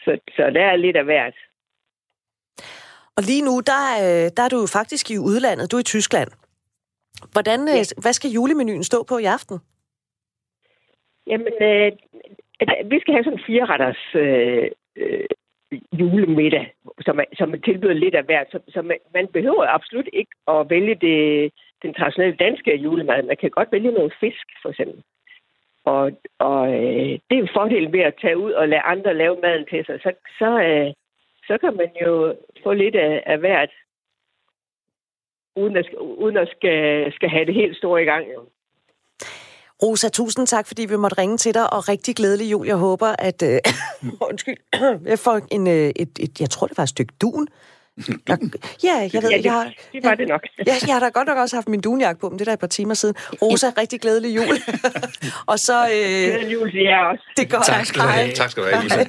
Så, 0.05 0.11
så 0.35 0.43
der 0.55 0.65
er 0.71 0.75
lidt 0.75 0.97
af 0.97 1.05
hvert. 1.05 1.37
Og 3.17 3.21
lige 3.29 3.45
nu, 3.47 3.53
der, 3.71 3.83
øh, 4.05 4.25
der 4.35 4.43
er 4.43 4.51
du 4.53 4.59
jo 4.59 4.67
faktisk 4.79 5.11
i 5.11 5.17
udlandet. 5.17 5.71
Du 5.71 5.75
er 5.77 5.85
i 5.85 5.93
Tyskland. 5.95 6.31
Hvordan, 7.31 7.59
ja. 7.67 7.83
Hvad 8.01 8.13
skal 8.13 8.31
julemenuen 8.31 8.83
stå 8.83 9.03
på 9.03 9.17
i 9.17 9.25
aften? 9.25 9.59
Jamen, 11.27 11.53
øh, 11.61 11.91
vi 12.91 12.99
skal 12.99 13.13
have 13.13 13.23
sådan 13.23 13.45
fire 13.47 13.65
retters 13.65 14.03
øh, 14.15 14.71
øh, 14.95 15.25
julemiddag, 15.99 16.73
som, 17.01 17.19
som 17.37 17.61
tilbyder 17.61 17.93
lidt 17.93 18.15
af 18.15 18.23
hvert. 18.23 18.47
Så, 18.51 18.59
så 18.67 18.81
man, 18.81 18.97
man 19.13 19.27
behøver 19.27 19.65
absolut 19.67 20.09
ikke 20.13 20.31
at 20.47 20.69
vælge 20.69 20.95
det, 20.95 21.51
den 21.83 21.93
traditionelle 21.93 22.37
danske 22.37 22.75
julemad. 22.75 23.23
Man 23.23 23.37
kan 23.37 23.49
godt 23.49 23.71
vælge 23.71 23.91
noget 23.91 24.13
fisk, 24.19 24.47
for 24.61 24.69
eksempel. 24.69 25.03
Og, 25.85 26.11
og 26.39 26.61
øh, 26.73 27.19
det 27.27 27.35
er 27.35 27.43
jo 27.43 27.47
fordelen 27.53 27.93
ved 27.93 27.99
at 27.99 28.19
tage 28.21 28.37
ud 28.37 28.51
og 28.51 28.67
lade 28.67 28.81
andre 28.81 29.13
lave 29.13 29.37
maden 29.43 29.65
til 29.69 29.85
sig. 29.85 29.99
Så, 30.03 30.11
så, 30.39 30.49
øh, 30.61 30.93
så 31.47 31.57
kan 31.57 31.75
man 31.75 31.89
jo 32.01 32.35
få 32.63 32.73
lidt 32.73 32.95
af, 32.95 33.23
af 33.25 33.37
hvert, 33.37 33.71
uden 35.61 35.77
at, 35.77 35.85
uden 36.23 36.37
at 36.37 36.47
skal, 36.55 37.11
skal 37.15 37.29
have 37.29 37.45
det 37.45 37.53
helt 37.53 37.77
store 37.77 38.01
i 38.01 38.05
gang. 38.05 38.23
Jo. 38.35 38.41
Rosa, 39.83 40.09
tusind 40.09 40.47
tak, 40.47 40.67
fordi 40.67 40.85
vi 40.85 40.95
måtte 40.95 41.17
ringe 41.17 41.37
til 41.37 41.53
dig, 41.53 41.73
og 41.73 41.89
rigtig 41.89 42.15
glædelig 42.15 42.51
jul. 42.51 42.67
Jeg 42.67 42.75
håber, 42.75 43.07
at... 43.19 43.43
Øh, 43.43 43.59
undskyld, 44.29 44.57
jeg 45.11 45.19
får 45.19 45.41
en, 45.51 45.67
øh, 45.67 45.89
et, 45.95 46.19
et, 46.19 46.41
jeg 46.41 46.49
tror, 46.49 46.67
det 46.67 46.77
var 46.77 46.83
et 46.83 46.89
stykke 46.89 47.13
dun. 47.21 47.47
Der, 48.27 48.37
ja, 48.83 49.09
jeg 49.13 49.23
ved, 49.23 49.29
Ja, 49.31 49.37
det- 49.37 49.45
jeg 49.45 49.51
har, 49.51 49.71
det 49.93 50.03
var 50.03 50.15
det 50.15 50.27
nok. 50.27 50.41
Ja, 50.67 50.75
jeg 50.87 50.95
har 50.95 50.99
da 50.99 51.09
godt 51.09 51.27
nok 51.27 51.37
også 51.37 51.55
haft 51.55 51.67
min 51.69 51.81
dunjakke 51.81 52.21
på, 52.21 52.29
men 52.29 52.39
det 52.39 52.45
er 52.47 52.49
da 52.51 52.53
et 52.53 52.59
par 52.59 52.67
timer 52.67 52.93
siden. 52.93 53.15
Rosa, 53.41 53.67
rigtig 53.77 54.01
glædelig 54.01 54.35
jul. 54.35 54.57
og 55.51 55.59
så... 55.59 55.83
Øh, 55.85 55.89
Glædelig 55.91 56.53
jul 56.53 56.71
til 56.71 56.81
jer 56.83 56.97
også. 57.11 57.23
det 57.37 57.49
går 57.49 57.63
Tak 57.65 57.85
skal 57.85 58.01
du 58.01 58.07
have. 58.07 58.31
Tak 58.31 58.51
skal 58.51 58.63
du 58.63 58.67
have, 58.69 58.83
Lisa. 58.83 59.03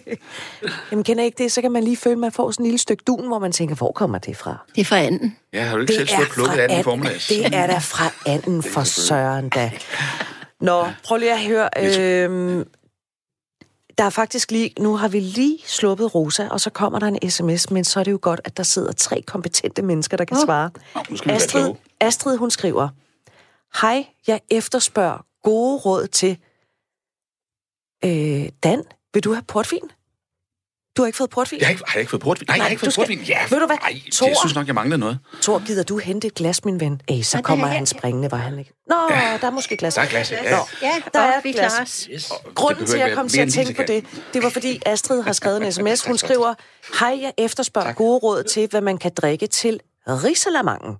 Jamen, 0.91 1.05
kender 1.05 1.25
ikke 1.25 1.43
det? 1.43 1.53
Så 1.53 1.61
kan 1.61 1.73
man 1.73 1.85
lige 1.85 1.97
føle, 1.97 2.13
at 2.13 2.19
man 2.19 2.33
får 2.33 2.51
sådan 2.51 2.65
en 2.65 2.67
lille 2.67 2.79
stykke 2.79 3.03
dun, 3.07 3.27
hvor 3.27 3.39
man 3.39 3.53
tænker, 3.53 3.75
hvor 3.75 3.93
kommer 3.93 4.19
det 4.19 4.37
fra? 4.37 4.57
Det 4.75 4.81
er 4.81 4.85
fra 4.85 4.99
anden. 4.99 5.37
Ja, 5.53 5.63
har 5.63 5.75
du 5.77 5.81
ikke 5.81 5.95
selv 5.95 6.09
stået 6.09 6.29
plukket 6.35 6.59
af 6.59 6.69
den 6.69 6.81
i 6.81 6.83
formiddags? 6.83 7.27
Det 7.29 7.47
er 7.47 7.67
da 7.67 7.79
fra 7.79 8.13
anden 8.27 8.63
for 8.63 8.83
søren 8.83 9.49
da. 9.49 9.71
Nå, 10.61 10.85
prøv 11.05 11.19
lige 11.19 11.33
at 11.33 11.41
høre. 11.41 11.69
Øhm, 12.01 12.65
der 13.99 14.05
er 14.05 14.11
faktisk 14.11 14.51
lige, 14.51 14.75
nu 14.79 14.97
har 14.97 15.09
vi 15.09 15.21
lige 15.21 15.59
sluppet 15.67 16.15
Rosa, 16.15 16.49
og 16.49 16.61
så 16.61 16.71
kommer 16.71 16.99
der 16.99 17.07
en 17.07 17.31
sms, 17.31 17.71
men 17.71 17.85
så 17.85 18.01
er 18.01 18.05
det 18.05 18.13
jo 18.13 18.19
godt, 18.23 18.41
at 18.45 18.57
der 18.57 18.63
sidder 18.63 18.93
tre 18.93 19.23
kompetente 19.23 19.83
mennesker, 19.83 20.17
der 20.17 20.25
kan 20.25 20.37
svare. 20.47 20.71
Være 20.95 21.37
Astrid. 21.37 21.75
Astrid, 22.01 22.37
hun 22.37 22.51
skriver, 22.51 22.89
Hej, 23.81 24.07
jeg 24.27 24.41
efterspørger 24.51 25.27
gode 25.43 25.79
råd 25.79 26.07
til 26.07 26.39
øh, 28.05 28.49
Dan. 28.63 28.85
Vil 29.15 29.25
du 29.25 29.33
have 29.33 29.43
portvin? 29.43 29.91
Du 30.99 31.03
har 31.03 31.07
ikke 31.07 31.17
fået 31.17 31.31
portvin? 31.31 31.59
Jeg 31.59 31.67
har 31.67 31.71
ikke, 31.73 31.83
har 31.87 31.93
jeg 31.95 32.01
ikke 32.01 32.11
fået 32.11 32.23
portvin? 32.23 32.47
Nej, 32.49 32.57
jeg 32.57 32.65
har 32.65 32.71
ikke 32.71 32.81
fået 32.81 32.93
skal- 32.93 33.03
portvin. 33.03 33.19
Ja, 33.19 33.39
Ved 33.51 33.61
du 33.61 33.67
hvad? 33.67 33.77
Ej, 33.83 34.01
det, 34.05 34.15
Thor- 34.15 34.27
jeg 34.29 34.37
synes 34.41 34.55
nok, 34.55 34.67
jeg 34.67 34.75
mangler 34.75 34.97
noget. 34.97 35.19
Tor, 35.43 35.67
gider 35.67 35.83
du 35.83 35.99
hente 35.99 36.27
et 36.27 36.35
glas, 36.35 36.65
min 36.65 36.81
ven? 36.81 37.01
Ej, 37.09 37.23
så 37.23 37.41
kommer 37.43 37.67
er- 37.67 37.71
han 37.71 37.87
springende, 37.87 38.31
var 38.31 38.37
han 38.37 38.59
ikke? 38.59 38.73
Nå, 38.87 38.95
der 39.41 39.47
er 39.47 39.51
måske 39.51 39.77
glas. 39.77 39.95
Der 39.95 40.03
er 40.03 40.07
glas, 40.07 40.33
ja. 40.33 40.51
Nå, 40.51 40.57
Ja, 40.83 40.95
der 41.15 41.21
er 41.21 41.41
vi 41.43 41.49
et 41.49 41.55
glas. 41.55 42.09
Yes. 42.13 42.33
Grunden 42.55 42.87
til, 42.87 42.99
at 42.99 43.09
jeg 43.09 43.17
kom 43.17 43.29
til 43.29 43.41
at 43.41 43.53
tænke 43.53 43.75
på 43.75 43.83
det, 43.83 44.05
det 44.35 44.43
var 44.43 44.49
fordi 44.51 44.81
Astrid 44.87 45.23
har 45.23 45.33
skrevet 45.33 45.67
en 45.67 45.73
sms. 45.97 46.05
Hun 46.07 46.19
skriver, 46.19 46.55
hej, 47.01 47.19
jeg 47.23 47.33
efterspørger 47.39 47.89
Tak. 47.89 47.97
gode 47.97 48.19
råd 48.19 48.43
til, 48.45 48.69
hvad 48.71 48.81
man 48.81 48.99
kan 48.99 49.11
drikke 49.17 49.47
til 49.47 49.81
risalamangen. 50.07 50.93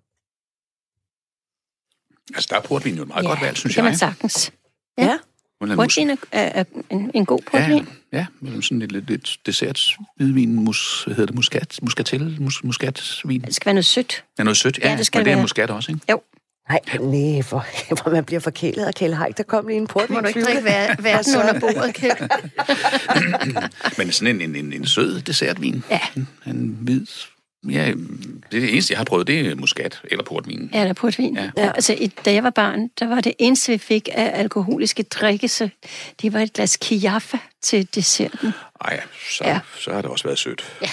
Altså, 2.35 2.49
der 2.51 2.57
er 2.57 2.61
portvin 2.61 2.95
jo 2.95 3.03
et 3.03 3.09
meget 3.09 3.23
Ja, 3.25 3.29
godt 3.29 3.41
valg, 3.43 3.57
synes 3.57 3.75
det 3.75 3.83
kan 3.83 3.85
jeg. 3.85 3.91
man 3.91 3.99
sagtens. 3.99 4.53
Ja. 4.99 5.19
Ja. 5.67 5.75
Portvin 5.75 6.11
er, 6.11 6.17
er, 6.33 6.61
er 6.61 6.65
en, 6.91 7.11
en 7.15 7.27
god 7.27 7.39
portvin. 7.51 7.79
Ja, 7.79 7.85
ja, 8.13 8.27
med 8.41 8.63
sådan 8.63 8.79
lidt, 8.79 8.93
lidt, 8.93 9.09
lidt 9.11 9.37
dessert 9.47 9.81
hvidvin, 10.17 10.55
mus, 10.55 11.03
hvad 11.07 11.15
hedder 11.17 11.27
det, 11.27 11.35
muskat, 11.35 11.79
muskatel, 11.83 12.37
mus, 12.41 12.65
muskatsvin. 12.65 13.41
Det 13.41 13.55
skal 13.55 13.67
være 13.67 13.75
noget 13.75 13.87
sødt. 13.87 14.25
Ja, 14.39 14.43
noget 14.45 14.57
sødt. 14.57 14.79
Ja, 14.79 14.91
Ja, 14.91 14.97
det 14.97 15.07
skal 15.07 15.19
men 15.19 15.25
det 15.25 15.31
er 15.31 15.37
være. 15.37 15.43
muskat 15.43 15.71
også, 15.71 15.93
ikke? 15.93 16.01
Jo, 16.11 16.21
Nej, 16.71 16.81
nej, 17.01 17.43
for, 17.43 17.67
for 18.03 18.11
man 18.11 18.25
bliver 18.25 18.41
forkælet 18.41 18.85
af 18.85 18.95
Kjell 18.95 19.15
Haik. 19.15 19.37
Der 19.37 19.43
kom 19.43 19.67
lige 19.67 19.77
en 19.77 19.87
portvin. 19.87 20.15
må 20.15 20.21
du 20.21 20.27
ikke 20.27 20.45
drikke 20.45 20.63
ver- 20.65 21.03
verden 21.03 21.37
under 21.37 21.61
bordet, 21.61 21.95
Kjeld. 21.95 22.29
Men 23.99 24.13
sådan 24.13 24.35
en, 24.35 24.41
en, 24.41 24.57
en, 24.57 24.73
en 24.73 24.87
sød 24.87 25.21
dessertvin. 25.21 25.85
Ja. 25.91 26.01
En 26.47 26.79
hvid... 26.81 27.07
Ja, 27.71 27.85
det, 28.53 28.57
er 28.57 28.61
det 28.61 28.73
eneste, 28.73 28.93
jeg 28.93 28.99
har 28.99 29.05
prøvet, 29.05 29.27
det 29.27 29.41
er 29.47 29.55
muskat 29.55 30.01
eller 30.05 30.25
portvin. 30.25 30.71
Ja, 30.75 30.81
der 30.83 30.89
er 30.89 30.93
portvin. 30.93 31.37
Ja. 31.37 31.51
Ja. 31.57 31.73
Altså, 31.75 32.09
da 32.25 32.33
jeg 32.33 32.43
var 32.45 32.51
barn, 32.51 32.89
der 33.01 33.07
var 33.09 33.21
det 33.21 33.33
eneste, 33.39 33.73
vi 33.73 33.79
fik 33.79 34.09
af 34.13 34.31
alkoholiske 34.41 35.03
drikke, 35.03 35.49
så 35.49 35.69
det 36.23 36.33
var 36.33 36.41
et 36.41 36.53
glas 36.53 36.77
kiaffa 36.77 37.37
til 37.63 37.89
desserten. 37.95 38.53
Ej, 38.81 39.01
så, 39.31 39.45
Ja. 39.45 39.51
ja. 39.51 39.59
så 39.79 39.93
har 39.93 40.03
det 40.03 40.11
også 40.11 40.25
været 40.25 40.39
sødt. 40.39 40.73
Ja. 40.83 40.89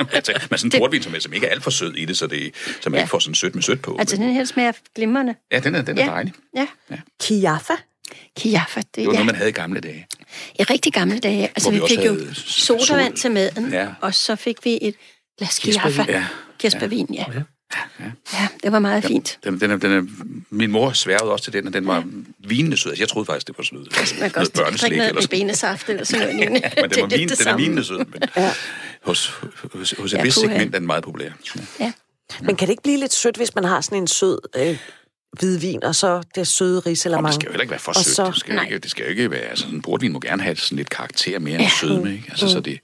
Men 0.50 0.58
sådan 0.58 0.70
en 0.74 0.80
portvin, 0.80 1.02
som, 1.02 1.14
er- 1.14 1.18
som 1.20 1.32
ikke 1.32 1.46
er 1.46 1.50
alt 1.50 1.62
for 1.62 1.70
sød 1.70 1.94
i 1.94 2.04
det, 2.04 2.18
så, 2.18 2.26
det, 2.26 2.54
så 2.80 2.90
man 2.90 2.98
Ja. 2.98 3.02
ikke 3.02 3.10
får 3.10 3.18
sådan 3.18 3.34
sødt 3.34 3.54
med 3.54 3.62
sødt 3.62 3.82
på. 3.82 3.96
Altså, 4.00 4.16
Men- 4.16 4.26
den 4.28 4.34
her 4.34 4.44
smager 4.44 4.72
glimrende. 4.94 5.34
ja, 5.52 5.58
den 5.58 5.74
er, 5.74 5.82
den 5.82 5.98
er 5.98 6.04
Ja. 6.04 6.10
dejlig. 6.10 6.32
Ja, 6.56 6.66
Kiaffa. 7.20 7.72
kiaffa, 8.38 8.80
det, 8.80 8.94
Det 8.96 9.06
var 9.06 9.12
ja. 9.12 9.16
noget, 9.16 9.26
man 9.26 9.34
havde 9.34 9.48
i 9.48 9.52
gamle 9.52 9.80
dage. 9.80 10.06
I 10.58 10.62
rigtig 10.62 10.92
gamle 10.92 11.18
dage. 11.18 11.42
Altså, 11.42 11.70
Hvor 11.70 11.78
vi 11.78 11.94
vi 11.94 11.96
fik 11.96 12.06
jo 12.06 12.34
sodavand 12.34 13.16
sol. 13.16 13.16
til 13.16 13.30
maden, 13.30 13.72
Ja. 13.72 13.86
og 14.00 14.14
så 14.14 14.36
fik 14.36 14.64
vi 14.64 14.78
et 14.82 14.94
glas 15.38 15.58
Kirsebærvin. 15.58 15.94
kiaffa. 15.94 16.12
Ja. 16.12 16.26
Kirsebærvin, 16.58 17.14
ja. 17.14 17.24
Ja. 17.34 17.40
Ja, 18.32 18.48
det 18.62 18.72
var 18.72 18.78
meget 18.78 19.04
fint. 19.04 19.38
Den, 19.44 19.60
den 19.60 19.70
er, 19.70 19.76
den 19.76 19.92
er, 19.92 20.02
min 20.50 20.70
mor 20.70 20.92
sværede 20.92 21.32
også 21.32 21.44
til 21.44 21.52
den, 21.52 21.66
og 21.66 21.72
den 21.72 21.86
var 21.86 22.04
vinende 22.38 22.76
sød. 22.76 22.90
Altså, 22.90 23.02
jeg 23.02 23.08
troede 23.08 23.26
faktisk, 23.26 23.46
det 23.46 23.58
var 23.58 23.64
sød. 23.64 23.78
Man 24.20 24.30
kan 24.30 24.32
Noget 24.40 24.52
børneslik 24.52 24.80
drikke 24.80 24.96
noget 24.96 25.08
eller 25.08 25.22
sådan. 25.22 25.38
benesaft 25.40 25.88
eller 25.88 26.04
sådan 26.04 26.20
noget. 26.26 26.36
lignende. 26.36 26.60
Men 26.80 26.90
den, 26.90 27.00
var 27.02 27.06
Det 27.08 27.14
er 27.14 27.18
vin, 27.18 27.28
det 27.28 27.38
den 27.38 27.48
er 27.48 27.56
vinende 27.56 27.84
sød, 27.84 27.98
men 27.98 28.22
hos, 29.04 29.32
hos, 29.74 29.94
hos 29.98 30.12
et 30.12 30.16
Ja, 30.16 30.22
vist 30.22 30.40
segment 30.40 30.74
er 30.74 30.78
den 30.78 30.86
meget 30.86 31.04
populær. 31.04 31.30
Ja. 31.56 31.62
Ja. 31.80 31.92
Men 32.42 32.56
kan 32.56 32.68
det 32.68 32.72
ikke 32.72 32.82
blive 32.82 32.98
lidt 32.98 33.12
sødt, 33.12 33.36
hvis 33.36 33.54
man 33.54 33.64
har 33.64 33.80
sådan 33.80 33.98
en 33.98 34.06
sød 34.06 34.38
øh, 34.56 34.78
hvidvin, 35.40 35.84
og 35.84 35.94
så 35.94 36.22
det 36.34 36.46
søde 36.46 36.78
Og 36.78 36.84
det 36.84 36.90
risalamang? 36.90 37.34
skal 37.34 37.46
jo 37.46 37.50
heller 37.52 37.62
ikke 37.62 37.70
være 37.70 37.80
for 37.80 37.92
sødt. 37.92 38.06
så- 38.16 38.26
det, 38.26 38.36
skal 38.36 38.54
nej. 38.54 38.64
ikke, 38.64 38.78
det 38.78 38.90
skal 38.90 39.04
jo 39.04 39.10
ikke 39.10 39.30
være... 39.30 39.40
Altså, 39.40 39.62
sådan 39.62 39.74
en 39.78 39.82
portvin 39.82 40.12
må 40.12 40.20
gerne 40.20 40.42
have 40.42 40.56
sådan 40.56 40.76
lidt 40.76 40.90
karakter 40.90 41.38
mere 41.38 41.54
end 41.54 41.62
Ja. 41.62 41.70
sødme, 41.80 42.12
ikke? 42.12 42.24
Altså, 42.30 42.48
så, 42.48 42.60
det, 42.60 42.78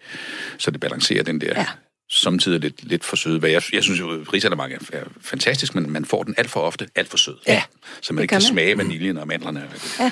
så 0.59 0.71
det 0.71 0.81
balancerer 0.81 1.23
den 1.23 1.41
der... 1.41 1.47
Ja. 1.57 1.67
Samtidig 2.14 2.61
lidt, 2.61 2.85
lidt 2.88 3.05
for 3.05 3.16
søde. 3.16 3.53
Jeg, 3.53 3.62
jeg 3.72 3.83
synes 3.83 4.01
jo, 4.01 4.20
at 4.20 4.33
risalamang 4.33 4.72
er, 4.72 4.79
er 4.92 5.03
fantastisk, 5.20 5.75
men 5.75 5.90
man 5.90 6.05
får 6.05 6.22
den 6.22 6.35
alt 6.38 6.51
for 6.51 6.61
ofte 6.61 6.87
alt 6.94 7.09
for 7.11 7.16
sød. 7.16 7.37
Ja, 7.48 7.62
Så 8.01 8.12
man 8.12 8.18
det 8.18 8.22
ikke 8.22 8.31
kan 8.33 8.37
man. 8.37 8.42
smage 8.42 8.79
vaniljen 8.79 9.18
og 9.18 9.27
mandlerne. 9.29 9.68
Ja, 10.01 10.11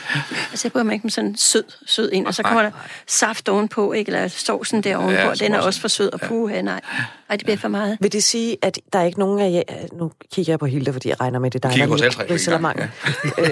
altså 0.51 0.67
jeg 0.69 0.73
bryder 0.73 0.85
mig 0.85 0.93
ikke 0.93 1.03
med 1.03 1.11
sådan 1.11 1.37
sød, 1.37 1.65
sød 1.87 2.11
ind, 2.13 2.27
og 2.27 2.35
så 2.35 2.43
kommer 2.43 2.63
der 2.63 2.71
saft 3.07 3.49
ovenpå, 3.49 3.93
ikke? 3.93 4.09
eller 4.13 4.29
sovsen 4.29 4.83
der 4.83 4.97
ovenpå, 4.97 5.13
Ja, 5.13 5.27
ja, 5.29 5.35
den 5.35 5.55
er 5.55 5.61
også- 5.61 5.81
for 5.81 5.89
sød, 5.89 6.13
og 6.13 6.21
puha, 6.21 6.63
nej. 6.63 6.81
Ej, 7.31 7.37
det 7.37 7.45
bliver 7.47 7.57
for 7.57 7.69
meget. 7.69 7.99
Vil 8.01 8.13
det 8.13 8.23
sige, 8.25 8.57
at 8.63 8.79
der 8.93 8.99
er 8.99 9.05
ikke 9.05 9.19
nogen 9.19 9.41
af 9.41 9.51
jer... 9.53 9.87
Nu 9.93 10.13
kigger 10.35 10.53
jeg 10.53 10.59
på 10.59 10.67
Hilda, 10.67 10.91
fordi 10.91 11.09
jeg 11.09 11.21
regner 11.21 11.39
med, 11.39 11.51
det 11.51 11.65
er 11.65 11.71
Kigger 11.71 11.87
der 11.87 11.91
på 11.91 11.95
os 11.95 12.01
er 12.01 12.05
alle 12.05 12.15
tre 12.17 12.35
risalamangen. 12.35 12.85
øh, 13.39 13.47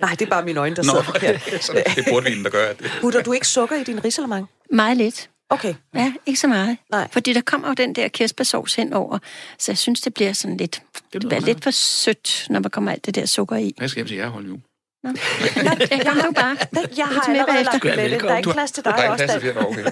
nej, 0.00 0.10
det 0.10 0.22
er 0.22 0.26
bare 0.30 0.44
mine 0.44 0.60
øjne, 0.60 0.76
der 0.76 0.82
sidder 0.82 1.02
forkert. 1.12 1.40
så 1.60 1.72
det 1.72 2.06
er 2.06 2.10
portvinen, 2.12 2.44
der 2.44 2.50
gør 2.50 2.66
at 2.70 2.78
det. 2.78 2.90
Putter 3.00 3.22
du 3.22 3.32
ikke 3.32 3.46
sukker 3.48 3.76
i 3.76 3.84
din 3.84 4.04
risalamang? 4.04 4.46
Meget 4.70 4.96
lidt. 4.96 5.28
Okay. 5.54 5.74
Ja, 5.94 6.12
ikke 6.26 6.40
så 6.40 6.48
meget. 6.48 6.76
Nej. 6.90 7.08
Fordi 7.12 7.32
der 7.32 7.40
kommer 7.40 7.68
jo 7.68 7.74
den 7.74 7.94
der 7.94 8.08
kirsebærsovs 8.08 8.74
henover, 8.74 9.18
så 9.58 9.72
jeg 9.72 9.78
synes, 9.78 10.00
det 10.00 10.14
bliver 10.14 10.32
sådan 10.32 10.56
lidt, 10.56 10.82
det 11.12 11.22
lyder 11.22 11.28
bliver 11.28 11.40
lidt 11.40 11.64
for 11.64 11.70
sødt, 11.70 12.46
når 12.50 12.60
der 12.60 12.68
kommer 12.68 12.92
alt 12.92 13.06
det 13.06 13.14
der 13.14 13.26
sukker 13.26 13.56
i. 13.56 13.74
Jeg 13.80 13.90
skal 13.90 13.98
hjem 13.98 14.06
til 14.06 14.16
jer, 14.16 14.28
hold 14.28 14.46
jul. 14.46 14.58
Nå, 15.04 15.10
det 15.10 16.00
gør 16.04 16.22
du 16.26 16.32
bare. 16.32 16.56
Jeg 16.96 17.06
har 17.06 17.22
allerede 17.28 17.64
lagt 17.64 17.82
billedet. 17.82 18.20
Der 18.20 18.32
er 18.32 18.36
ikke 18.36 18.50
plads 18.52 18.72
til 18.72 18.84
dig 18.84 18.92
Der 18.92 19.02
er 19.02 19.10
også, 19.10 19.24
plads 19.24 19.42
til 19.42 19.54
Dan. 19.54 19.66
okay. 19.66 19.84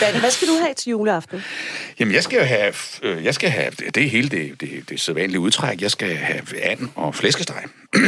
Dan, 0.00 0.20
hvad 0.20 0.30
skal 0.30 0.48
du 0.48 0.56
have 0.62 0.74
til 0.74 0.90
juleaften? 0.90 1.42
Jamen, 2.00 2.14
jeg 2.14 2.22
skal 2.22 2.44
have, 2.44 2.74
øh, 3.02 3.24
jeg 3.24 3.34
skal 3.34 3.50
have, 3.50 3.70
det 3.70 3.96
er 3.96 4.08
hele 4.08 4.28
det, 4.28 4.60
det, 4.60 4.70
det 4.88 5.00
sædvanlige 5.00 5.40
udtræk, 5.40 5.82
jeg 5.82 5.90
skal 5.90 6.16
have 6.16 6.62
and 6.62 6.88
og 6.94 7.14
flæskesteg. 7.14 7.64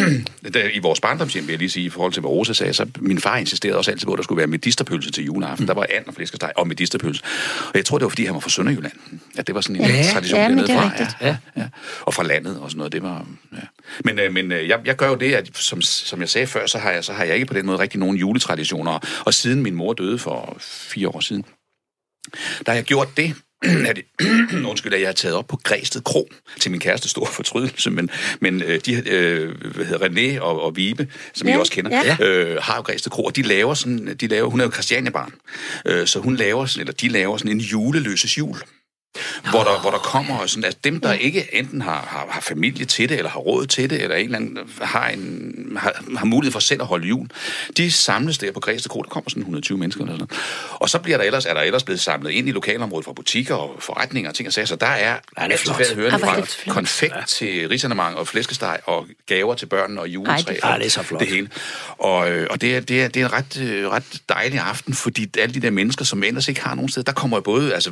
I 0.74 0.78
vores 0.78 1.00
barndomshjem, 1.00 1.46
vil 1.46 1.52
jeg 1.52 1.58
lige 1.58 1.70
sige, 1.70 1.86
i 1.86 1.90
forhold 1.90 2.12
til, 2.12 2.20
hvad 2.20 2.30
Rosa 2.30 2.52
sagde, 2.52 2.74
så 2.74 2.86
min 3.00 3.20
far 3.20 3.36
insisterede 3.36 3.78
også 3.78 3.90
altid 3.90 4.06
på, 4.06 4.12
at 4.12 4.16
der 4.16 4.22
skulle 4.22 4.38
være 4.38 4.46
medisterpølse 4.46 5.10
til 5.10 5.24
juleaften. 5.24 5.68
Der 5.68 5.74
var 5.74 5.86
and 5.96 6.06
og 6.06 6.14
flæskesteg 6.14 6.52
og 6.56 6.68
medisterpølse. 6.68 7.22
Og 7.60 7.72
jeg 7.74 7.84
tror, 7.84 7.98
det 7.98 8.04
var, 8.04 8.08
fordi 8.08 8.24
han 8.24 8.34
var 8.34 8.40
fra 8.40 8.50
Sønderjylland. 8.50 8.92
At 9.38 9.46
det 9.46 9.54
var 9.54 9.60
sådan 9.60 9.76
en 9.76 9.82
Ja, 9.82 10.02
tradition 10.12 10.40
ja, 10.40 10.48
dernede 10.48 10.72
er 10.72 10.80
fra. 10.80 10.92
Ja, 10.98 11.26
ja, 11.28 11.36
ja. 11.56 11.68
Og 12.02 12.14
fra 12.14 12.22
landet 12.22 12.60
og 12.60 12.70
sådan 12.70 12.78
noget. 12.78 12.92
Det 12.92 13.02
var, 13.02 13.26
ja. 13.52 13.58
Men, 14.04 14.18
øh, 14.18 14.32
men 14.32 14.52
øh, 14.52 14.68
jeg, 14.68 14.80
jeg 14.84 14.96
gør 14.96 15.08
jo 15.08 15.14
det, 15.14 15.34
at 15.34 15.56
som, 15.56 15.82
som 15.82 16.20
jeg 16.20 16.28
sagde 16.28 16.46
før, 16.46 16.66
så 16.66 16.78
har, 16.78 16.90
jeg, 16.90 17.04
så 17.04 17.12
har 17.12 17.24
jeg 17.24 17.34
ikke 17.34 17.46
på 17.46 17.54
den 17.54 17.66
måde 17.66 17.78
rigtig 17.78 18.00
nogen 18.00 18.16
juletraditioner. 18.16 19.22
Og 19.26 19.34
siden 19.34 19.62
min 19.62 19.74
mor 19.74 19.92
døde 19.92 20.18
for 20.18 20.56
fire 20.60 21.08
år 21.08 21.20
siden, 21.20 21.44
der 22.66 22.72
har 22.72 22.74
jeg 22.74 22.84
gjort 22.84 23.16
det, 23.16 23.34
at, 23.90 23.98
undskyld, 24.70 24.94
at 24.94 25.00
jeg 25.00 25.08
har 25.08 25.12
taget 25.12 25.36
op 25.36 25.46
på 25.46 25.56
Græsted 25.64 26.00
Kro 26.00 26.28
til 26.60 26.70
min 26.70 26.80
kæreste 26.80 27.08
store 27.08 27.26
fortrydelse, 27.32 27.90
men, 27.90 28.10
men 28.40 28.62
øh, 28.62 28.80
de, 28.86 29.08
øh, 29.10 29.54
hvad 29.74 29.84
hedder 29.86 30.08
René 30.08 30.40
og, 30.40 30.62
og 30.62 30.76
Vibe, 30.76 31.08
som 31.34 31.48
ja, 31.48 31.54
I 31.56 31.58
også 31.58 31.72
kender, 31.72 31.90
ja. 32.20 32.26
øh, 32.26 32.62
har 32.62 32.76
jo 32.76 32.82
Græsted 32.82 33.10
Kro, 33.10 33.24
og 33.24 33.36
de 33.36 33.42
laver 33.42 33.74
sådan, 33.74 34.16
de 34.20 34.26
laver, 34.26 34.50
hun 34.50 34.60
er 34.60 34.64
jo 34.64 34.70
Christiania-barn, 34.70 35.32
øh, 35.86 36.06
så 36.06 36.18
hun 36.20 36.36
laver, 36.36 36.66
sådan- 36.66 36.80
eller 36.80 36.92
de 36.92 37.08
laver 37.08 37.36
sådan 37.36 37.52
en 37.52 37.58
juleløses 37.60 38.38
jul. 38.38 38.56
Hvor 39.50 39.64
der, 39.64 39.80
hvor 39.80 39.90
der 39.90 39.98
kommer 39.98 40.46
sådan, 40.46 40.64
at 40.64 40.84
dem, 40.84 41.00
der 41.00 41.12
ikke 41.12 41.54
enten 41.54 41.82
har, 41.82 42.06
har, 42.08 42.26
har 42.30 42.40
familie 42.40 42.84
til 42.84 43.08
det, 43.08 43.16
eller 43.16 43.30
har 43.30 43.40
råd 43.40 43.66
til 43.66 43.90
det, 43.90 44.02
eller 44.02 44.16
en 44.16 44.24
eller 44.24 44.38
anden, 44.38 44.58
har, 44.80 45.08
en, 45.08 45.76
har, 45.76 46.02
har 46.16 46.26
mulighed 46.26 46.52
for 46.52 46.60
selv 46.60 46.80
at 46.80 46.86
holde 46.86 47.08
jul, 47.08 47.28
de 47.76 47.92
samles 47.92 48.38
der 48.38 48.52
på 48.52 48.60
Græsted 48.60 48.90
Kro. 48.90 49.02
Der 49.02 49.08
kommer 49.08 49.30
sådan 49.30 49.40
120 49.40 49.78
mennesker 49.78 50.04
eller 50.04 50.18
sådan 50.18 50.38
Og 50.74 50.90
så 50.90 50.98
bliver 50.98 51.18
der 51.18 51.24
ellers, 51.24 51.46
er 51.46 51.54
der 51.54 51.60
ellers 51.60 51.84
blevet 51.84 52.00
samlet 52.00 52.30
ind 52.30 52.48
i 52.48 52.52
lokalområdet 52.52 53.04
fra 53.04 53.12
butikker 53.12 53.54
og 53.54 53.82
forretninger 53.82 54.30
og 54.30 54.34
ting 54.34 54.46
og 54.46 54.52
sager. 54.52 54.66
Så 54.66 54.76
der 54.76 54.86
er 54.86 55.16
alt 55.36 55.60
færdigt 55.60 55.94
hørende 55.94 56.18
fra 56.18 56.72
konfekt 56.72 57.14
ja. 57.14 57.22
til 57.26 57.68
risanemang 57.68 58.16
og 58.16 58.28
flæskesteg 58.28 58.78
og 58.84 59.06
gaver 59.26 59.54
til 59.54 59.66
børnene 59.66 60.00
og 60.00 60.08
juletræ. 60.08 60.34
Ej, 60.62 60.78
det 60.78 60.84
er 60.84 60.88
er 60.88 60.90
så 60.90 61.02
flot. 61.02 61.20
Det 61.20 61.28
hele. 61.28 61.48
Og, 61.98 62.30
øh, 62.30 62.46
og 62.50 62.60
det, 62.60 62.76
er, 62.76 62.80
det, 62.80 63.02
er, 63.02 63.08
det 63.08 63.22
er 63.22 63.26
en 63.26 63.32
ret, 63.32 63.60
øh, 63.60 63.88
ret 63.88 64.22
dejlig 64.28 64.60
aften, 64.60 64.94
fordi 64.94 65.30
alle 65.38 65.54
de 65.54 65.60
der 65.60 65.70
mennesker, 65.70 66.04
som 66.04 66.22
ellers 66.22 66.48
ikke 66.48 66.60
har 66.60 66.74
nogen 66.74 66.88
sted, 66.88 67.02
der 67.02 67.12
kommer 67.12 67.40
både, 67.40 67.74
altså 67.74 67.90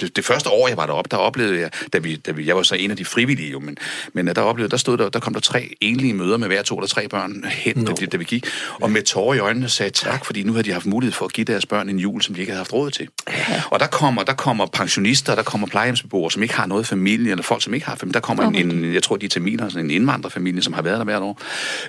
det, 0.00 0.16
det 0.16 0.24
første 0.24 0.50
år, 0.50 0.68
jeg 0.68 0.76
var 0.76 0.86
deroppe, 0.86 1.08
der 1.10 1.16
oplevede 1.16 1.60
jeg, 1.60 1.70
da 1.92 1.98
vi, 1.98 2.16
da 2.16 2.32
vi, 2.32 2.46
jeg 2.46 2.56
var 2.56 2.62
så 2.62 2.74
en 2.74 2.90
af 2.90 2.96
de 2.96 3.04
frivillige 3.04 3.50
jo, 3.50 3.60
men, 3.60 3.76
men 4.12 4.28
øh, 4.28 4.36
der 4.36 4.42
oplevede, 4.42 4.70
der 4.70 4.76
stod 4.76 4.98
der, 4.98 5.08
der 5.08 5.20
kom 5.20 5.32
der 5.32 5.40
tre 5.40 5.70
enlige 5.80 6.14
møder 6.14 6.36
med 6.36 6.46
hver 6.46 6.62
to 6.62 6.76
eller 6.76 6.88
tre 6.88 7.08
børn 7.08 7.44
hen, 7.50 7.76
no. 7.76 7.92
da, 7.92 8.06
da, 8.06 8.16
vi 8.16 8.24
gik, 8.24 8.46
og 8.80 8.90
med 8.90 9.02
tårer 9.02 9.34
i 9.34 9.38
øjnene 9.38 9.68
sagde 9.68 9.90
tak, 9.90 10.24
fordi 10.24 10.42
nu 10.42 10.52
havde 10.52 10.64
de 10.64 10.72
haft 10.72 10.86
mulighed 10.86 11.12
for 11.12 11.24
at 11.24 11.32
give 11.32 11.44
deres 11.44 11.66
børn 11.66 11.88
en 11.88 11.98
jul, 11.98 12.22
som 12.22 12.34
de 12.34 12.40
ikke 12.40 12.52
havde 12.52 12.60
haft 12.60 12.72
råd 12.72 12.90
til. 12.90 13.08
Og 13.70 13.80
der 13.80 13.86
kommer, 13.86 14.22
der 14.22 14.32
kommer 14.32 14.66
pensionister, 14.66 15.34
der 15.34 15.42
kommer 15.42 15.66
plejehjemsbeboere, 15.66 16.30
som 16.30 16.42
ikke 16.42 16.54
har 16.54 16.66
noget 16.66 16.86
familie, 16.86 17.30
eller 17.30 17.42
folk, 17.42 17.62
som 17.62 17.74
ikke 17.74 17.86
har 17.86 17.96
familie. 17.96 18.14
Der 18.14 18.20
kommer 18.20 18.42
en, 18.42 18.70
en 18.72 18.94
jeg 18.94 19.02
tror, 19.02 19.16
de 19.16 19.26
er 19.26 19.30
tamiler, 19.30 19.68
sådan 19.68 19.84
en 19.84 19.90
indvandrerfamilie, 19.90 20.62
som 20.62 20.72
har 20.72 20.82
været 20.82 20.98
der 20.98 21.04
hvert 21.04 21.22
år. 21.22 21.40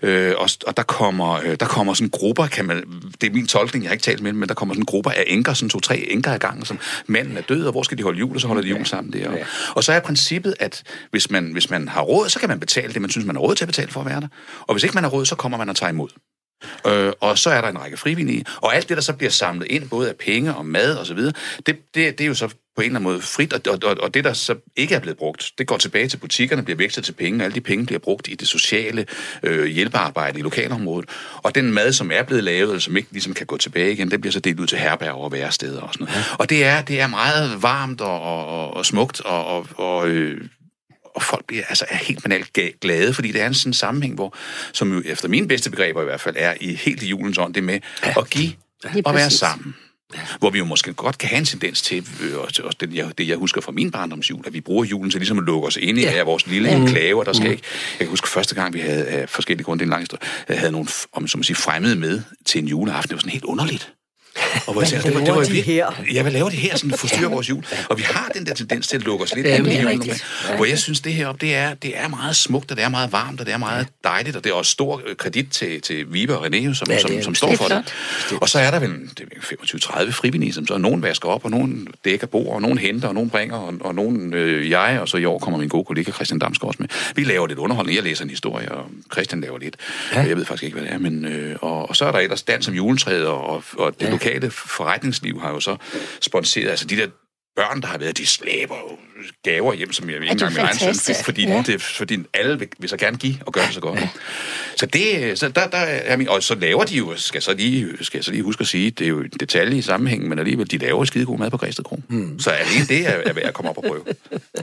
Øh, 0.04 0.34
og, 0.38 0.50
og 0.68 0.78
der 0.78 0.84
kommer, 0.84 1.34
øh, 1.34 1.56
der 1.60 1.66
kommer 1.66 1.94
sådan 1.94 2.10
grupper, 2.10 2.48
kan 2.48 2.66
man, 2.66 2.84
det 3.22 3.30
er 3.30 3.34
min 3.34 3.48
tolkning, 3.48 3.84
jeg 3.84 3.90
har 3.90 3.94
ikke 3.94 4.04
talt 4.04 4.22
med 4.22 4.32
dem, 4.32 4.40
men 4.40 4.50
der 4.50 4.56
kommer 4.56 4.76
sådan 4.76 4.86
grupper 4.86 5.12
af 5.12 5.24
enker, 5.28 5.54
sådan 5.54 5.70
to-tre 5.70 5.98
enker 5.98 6.32
ad 6.32 6.40
gangen, 6.40 6.66
som 6.66 6.80
manden 7.08 7.38
er 7.38 7.42
død, 7.42 7.66
og 7.66 7.72
hvor 7.72 7.81
skal 7.84 7.98
de 7.98 8.04
holde 8.04 8.20
jul, 8.20 8.36
og 8.36 8.42
så 8.42 8.48
holder 8.48 8.64
de 8.64 8.70
jul 8.70 8.86
sammen 8.86 9.14
der. 9.14 9.30
Og, 9.30 9.40
og 9.76 9.84
så 9.84 9.94
er 9.94 10.00
princippet, 10.00 10.56
at 10.60 10.84
hvis 11.12 11.32
man, 11.32 11.52
hvis 11.52 11.70
man 11.70 11.88
har 11.88 12.02
råd, 12.02 12.30
så 12.30 12.40
kan 12.40 12.50
man 12.50 12.60
betale 12.60 12.94
det, 12.94 13.02
man 13.02 13.10
synes, 13.10 13.28
man 13.28 13.36
har 13.36 13.42
råd 13.42 13.56
til 13.56 13.64
at 13.64 13.68
betale 13.68 13.92
for 13.92 14.00
at 14.00 14.06
være 14.06 14.22
der. 14.22 14.28
Og 14.62 14.74
hvis 14.74 14.84
ikke 14.84 14.96
man 14.96 15.04
har 15.04 15.12
råd, 15.12 15.26
så 15.26 15.36
kommer 15.36 15.58
man 15.58 15.70
og 15.70 15.76
tager 15.76 15.90
imod. 15.90 16.10
Øh, 16.88 17.14
og 17.20 17.38
så 17.38 17.50
er 17.50 17.62
der 17.62 17.68
en 17.68 17.82
række 17.82 17.98
frivillige, 17.98 18.46
og 18.56 18.76
alt 18.76 18.90
det, 18.90 18.98
der 18.98 19.04
så 19.04 19.14
bliver 19.14 19.32
samlet 19.32 19.68
ind, 19.70 19.90
både 19.90 20.10
af 20.10 20.16
penge 20.16 20.56
og 20.56 20.66
mad 20.66 20.96
og 20.96 21.06
så 21.06 21.14
videre, 21.14 21.34
det, 21.66 21.78
det, 21.96 22.18
det 22.18 22.24
er 22.24 22.28
jo 22.28 22.34
så 22.34 22.50
på 22.76 22.82
en 22.82 22.86
eller 22.86 23.00
anden 23.00 23.12
måde 23.12 23.22
frit, 23.22 23.54
og, 23.68 23.80
og, 23.84 23.98
og 24.02 24.14
det, 24.14 24.24
der 24.24 24.34
så 24.34 24.56
ikke 24.76 24.96
er 24.96 25.00
blevet 25.00 25.18
brugt, 25.18 25.52
det 25.58 25.68
går 25.68 25.78
tilbage 25.78 26.08
til 26.08 26.18
butikkerne, 26.18 26.64
bliver 26.64 26.78
vekslet 26.78 27.06
til 27.06 27.14
penge, 27.14 27.40
og 27.40 27.46
alle 27.46 27.56
de 27.56 27.62
penge 27.62 27.86
bliver 27.86 28.00
brugt 28.00 28.28
i 28.28 28.36
det 28.36 28.48
sociale 28.48 29.06
øh, 29.44 29.66
hjælpearbejde 29.66 30.40
i 30.40 30.42
lokalområdet. 30.42 31.10
Og 31.38 31.56
den 31.56 31.74
mad, 31.74 31.94
som 31.94 32.12
er 32.14 32.24
blevet 32.24 32.44
lavet, 32.44 32.70
eller 32.70 32.80
som 32.80 32.98
ikke 32.98 33.12
ligesom 33.12 33.34
kan 33.34 33.46
gå 33.46 33.58
tilbage 33.58 33.92
igen, 33.92 34.12
den 34.12 34.22
bliver 34.22 34.32
så 34.32 34.40
delt 34.40 34.60
ud 34.60 34.68
til 34.68 34.78
herberger 34.78 35.14
og 35.14 35.32
væresteder 35.32 35.82
og 35.82 35.94
sådan 35.94 36.08
noget. 36.08 36.26
Og 36.40 36.50
det 36.50 36.66
er, 36.66 36.82
det 36.82 37.02
er 37.02 37.08
meget 37.08 37.64
varmt 37.64 38.02
og, 38.02 38.22
og, 38.22 38.74
og 38.74 38.86
smukt, 38.86 39.22
og, 39.22 39.46
og, 39.46 39.68
og 39.76 40.10
øh, 40.10 40.42
og 41.16 41.22
folk 41.22 41.46
bliver, 41.46 41.64
altså, 41.70 41.86
er 41.90 41.96
helt 41.96 42.24
banalt 42.24 42.58
glade, 42.82 43.14
fordi 43.14 43.32
det 43.32 43.42
er 43.42 43.48
en 43.48 43.54
sådan 43.54 43.74
sammenhæng, 43.74 44.16
hvor, 44.16 44.36
som 44.74 44.94
jo 44.94 45.02
efter 45.06 45.28
mine 45.28 45.48
bedste 45.48 45.70
begreber 45.70 46.02
i 46.02 46.06
hvert 46.06 46.22
fald, 46.22 46.36
er 46.40 46.54
i 46.62 46.74
helt 46.74 47.04
i 47.04 47.08
julens 47.08 47.38
ånd, 47.38 47.54
det 47.54 47.64
med 47.64 47.80
at 48.04 48.30
give 48.30 48.52
Lige 48.94 49.08
og 49.08 49.14
være 49.14 49.26
præcis. 49.26 49.40
sammen. 49.40 49.76
Hvor 50.40 50.50
vi 50.50 50.58
jo 50.58 50.66
måske 50.66 50.94
godt 50.94 51.18
kan 51.18 51.30
have 51.30 51.38
en 51.40 51.46
tendens 51.46 51.82
til, 51.82 52.08
øh, 52.24 52.38
og 52.38 52.44
også 52.44 52.78
det 52.80 52.96
jeg, 52.96 53.18
det 53.18 53.28
jeg 53.28 53.38
husker 53.38 53.62
fra 53.62 53.72
min 53.72 53.92
barndomsjul, 53.92 54.44
at 54.48 54.54
vi 54.54 54.62
bruger 54.62 54.86
julen 54.86 55.12
til 55.12 55.20
ligesom 55.20 55.38
at 55.38 55.44
lukke 55.44 55.68
os 55.68 55.78
ind 55.78 55.98
i 55.98 56.02
ja. 56.02 56.24
vores 56.24 56.48
lille 56.48 56.72
enklave, 56.72 57.20
og 57.20 57.26
der 57.26 57.34
skal 57.34 57.52
ikke... 57.52 57.64
Jeg 57.92 58.00
kan 58.00 58.08
huske 58.08 58.30
første 58.30 58.56
gang, 58.56 58.74
vi 58.74 58.80
havde 58.80 59.06
af 59.06 59.30
forskellige 59.30 59.64
grunde, 59.64 59.80
det 59.80 59.86
en 59.86 59.90
lang 59.90 60.02
historie, 60.02 60.22
havde 60.50 60.72
nogle, 60.72 60.88
om 61.14 61.28
så 61.28 61.38
må 61.38 61.44
sige, 61.44 61.56
fremmede 61.56 61.96
med 61.96 62.22
til 62.46 62.62
en 62.62 62.68
juleaften. 62.68 63.10
Det 63.10 63.16
var 63.16 63.20
sådan 63.20 63.32
helt 63.32 63.46
underligt. 63.46 63.94
Og 64.68 64.74
hvor 64.74 64.82
jeg 64.82 64.90
tænkte, 64.90 65.08
det 65.10 65.16
var, 65.20 65.24
det 65.26 65.36
var 65.36 65.44
de 65.44 65.52
vir- 65.60 65.64
her? 65.64 66.04
Ja, 66.14 66.22
hvad 66.22 66.32
laver 66.32 66.50
de 66.50 66.56
her, 66.56 66.78
sådan 66.78 66.92
forstyrrer 66.98 67.30
vores 67.30 67.50
jul? 67.50 67.64
Og 67.90 67.98
vi 67.98 68.04
har 68.04 68.32
den 68.36 68.46
der 68.46 68.54
tendens 68.54 68.88
til 68.88 68.98
at 68.98 69.04
lukke 69.04 69.24
os 69.24 69.36
lidt 69.36 69.48
Ja, 69.48 69.58
ind 69.58 69.68
i 69.68 69.82
julen. 69.82 70.12
Hvor 70.56 70.66
jeg 70.66 70.80
synes, 70.80 71.00
det 71.00 71.14
her 71.14 71.28
op, 71.28 71.42
det 71.42 71.56
er, 71.56 71.74
det 71.74 71.98
er 71.98 72.08
meget 72.08 72.36
smukt, 72.36 72.72
og 72.72 72.78
det 72.78 72.84
er 72.84 72.90
meget 72.90 73.12
varmt, 73.12 73.40
og 73.40 73.46
det 73.46 73.54
er 73.54 73.58
meget 73.58 73.88
dejligt, 74.04 74.36
og 74.36 74.44
det 74.44 74.50
er 74.50 74.54
også 74.54 74.72
stor 74.72 75.02
øh, 75.08 75.16
kredit 75.16 75.48
til, 75.52 75.82
til 75.82 76.14
Vibe 76.14 76.38
og 76.38 76.46
René, 76.46 76.74
som, 76.74 76.88
Ja, 76.90 77.00
som, 77.00 77.22
som 77.22 77.32
det. 77.34 77.38
står 77.38 77.56
for 77.56 77.66
det. 77.68 77.94
Og 78.42 78.50
så 78.50 78.60
er 78.60 78.72
der 78.72 78.80
vel 78.80 78.90
det 79.18 79.26
er 79.52 79.66
25-30 80.06 80.12
frivillige, 80.12 80.54
som 80.54 80.68
så 80.68 80.78
nogen 80.78 81.02
vasker 81.04 81.30
op, 81.30 81.46
og 81.46 81.52
nogen 81.52 81.88
dækker 82.06 82.28
bord, 82.28 82.54
og 82.56 82.62
nogen 82.62 82.78
henter, 82.78 83.08
og 83.08 83.14
nogen 83.14 83.30
bringer, 83.30 83.56
og, 83.58 83.74
og 83.82 83.96
nogen 83.96 84.34
øh, 84.34 84.70
jeg, 84.70 84.98
og 85.02 85.08
så 85.10 85.18
i 85.18 85.26
år 85.26 85.40
kommer 85.40 85.60
min 85.60 85.70
gode 85.70 85.84
kollega 85.86 86.12
Christian 86.12 86.40
Damsgaard 86.40 86.68
også 86.68 86.78
med. 86.80 86.88
Vi 87.16 87.24
laver 87.24 87.48
lidt 87.48 87.60
underholdning. 87.60 87.96
Jeg 87.96 88.04
læser 88.04 88.24
en 88.24 88.30
historie, 88.30 88.72
og 88.72 88.86
Christian 89.14 89.42
laver 89.42 89.60
lidt. 89.60 89.76
Ja. 90.14 90.22
Jeg 90.22 90.38
ved 90.38 90.46
faktisk 90.46 90.64
ikke, 90.64 90.74
hvad 90.78 90.84
det 90.88 90.94
er, 90.94 90.98
men... 91.00 91.26
Øh, 91.26 91.56
og, 91.62 91.90
og 91.90 91.96
så 91.96 92.06
er 92.06 92.12
der 92.12 92.20
ellers 92.20 92.42
dans 92.44 92.68
om 92.68 92.74
juletræet, 92.74 93.26
og, 93.28 93.44
og, 93.50 93.64
og 93.78 93.94
det 94.00 94.06
ja. 94.06 94.12
Lokale 94.26 94.52
forretningsliv 94.52 95.42
har 95.42 95.50
jo 95.50 95.60
så 95.60 95.78
sponseret, 96.22 96.70
altså 96.70 96.86
de 96.86 96.98
der 96.98 97.08
børn, 97.56 97.82
der 97.82 97.88
har 97.88 97.98
været, 97.98 98.18
de 98.18 98.26
slæber 98.26 98.76
jo 98.76 98.98
gaver 99.44 99.74
hjem, 99.74 99.92
som 99.94 100.10
jeg 100.10 100.16
ikke 100.16 100.28
er 100.28 100.32
engang 100.32 100.54
min 100.54 100.60
egen 100.66 100.78
søn 100.78 100.96
fik, 101.16 101.26
fordi, 101.26 101.48
Ja. 101.48 101.64
det, 101.68 101.82
fordi 101.82 102.18
alle 102.34 102.60
vil, 102.60 102.68
vil 102.80 102.90
så 102.90 102.98
gerne 102.98 103.18
give 103.18 103.36
og 103.46 103.54
gøre 103.54 103.66
det 103.66 103.74
så 103.74 103.80
godt. 103.80 104.00
Ja. 104.00 104.10
Så 104.78 104.86
det, 104.86 105.40
så 105.40 105.50
der, 105.50 105.68
der 105.68 105.78
er 105.78 106.18
min, 106.18 106.30
og 106.30 106.44
så 106.44 106.56
laver 106.56 106.84
de 106.84 106.96
jo, 106.98 107.14
skal, 107.18 107.42
så 107.42 107.54
lige, 107.54 107.98
skal 108.02 108.18
jeg 108.18 108.26
så 108.26 108.32
lige 108.32 108.44
huske 108.44 108.62
at 108.62 108.68
sige, 108.68 108.92
det 108.92 109.06
er 109.06 109.10
jo 109.10 109.20
en 109.22 109.30
detalje 109.40 109.78
i 109.78 109.82
sammenhængen, 109.82 110.30
men 110.30 110.40
alligevel, 110.40 110.72
de 110.72 110.78
laver 110.78 111.06
skide 111.06 111.26
god 111.26 111.38
mad 111.38 111.50
på 111.52 111.58
Græsted 111.58 111.84
Kro. 111.84 112.00
Mm. 112.10 112.40
Så 112.40 112.50
alene 112.50 112.86
det 112.86 113.08
er, 113.08 113.12
er 113.12 113.34
værd 113.34 113.46
at 113.46 113.54
komme 113.54 113.70
op 113.70 113.78
og 113.78 113.84
prøve. 113.84 114.04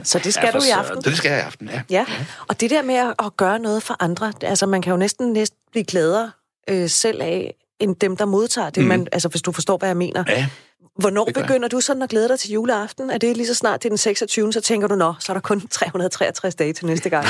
Så 0.03 0.19
det 0.19 0.33
skal 0.33 0.49
Ja, 0.53 0.59
du 0.59 0.65
i 0.65 0.69
aften. 0.69 1.03
Så 1.03 1.09
det 1.09 1.17
skal 1.17 1.29
jeg 1.29 1.39
i 1.39 1.41
aften, 1.41 1.69
ja. 1.69 1.81
Ja, 1.89 2.05
og 2.47 2.59
det 2.61 2.69
der 2.69 2.81
med 2.81 2.95
at, 2.95 3.13
at 3.25 3.37
gøre 3.37 3.59
noget 3.59 3.83
for 3.83 3.95
andre, 3.99 4.33
altså 4.41 4.65
man 4.65 4.81
kan 4.81 4.91
jo 4.91 4.97
næsten, 4.97 5.33
næsten 5.33 5.57
blive 5.71 5.83
gladere 5.83 6.31
øh, 6.69 6.89
selv 6.89 7.21
af, 7.21 7.55
end 7.79 7.95
dem, 7.95 8.17
der 8.17 8.25
modtager 8.25 8.69
det, 8.69 8.83
mm. 8.83 8.87
man, 8.87 9.07
altså 9.11 9.29
hvis 9.29 9.41
du 9.41 9.51
forstår, 9.51 9.77
hvad 9.77 9.89
jeg 9.89 9.97
mener. 9.97 10.23
Ja, 10.27 10.47
Hvornår 10.99 11.29
jeg. 11.35 11.43
begynder 11.43 11.67
du 11.67 11.79
sådan 11.81 12.01
at 12.01 12.09
glæde 12.09 12.27
dig 12.29 12.39
til 12.39 12.51
juleaften? 12.51 13.09
Er 13.09 13.17
det 13.17 13.37
lige 13.37 13.47
så 13.47 13.53
snart 13.53 13.83
det 13.83 13.87
er 13.87 13.89
den 13.89 13.97
26. 13.97 14.53
så 14.53 14.61
tænker 14.61 14.87
du, 14.87 14.95
nå, 14.95 15.13
så 15.19 15.31
er 15.31 15.33
der 15.33 15.41
kun 15.41 15.67
363 15.71 16.55
dage 16.55 16.73
til 16.73 16.85
næste 16.85 17.09
gang. 17.09 17.25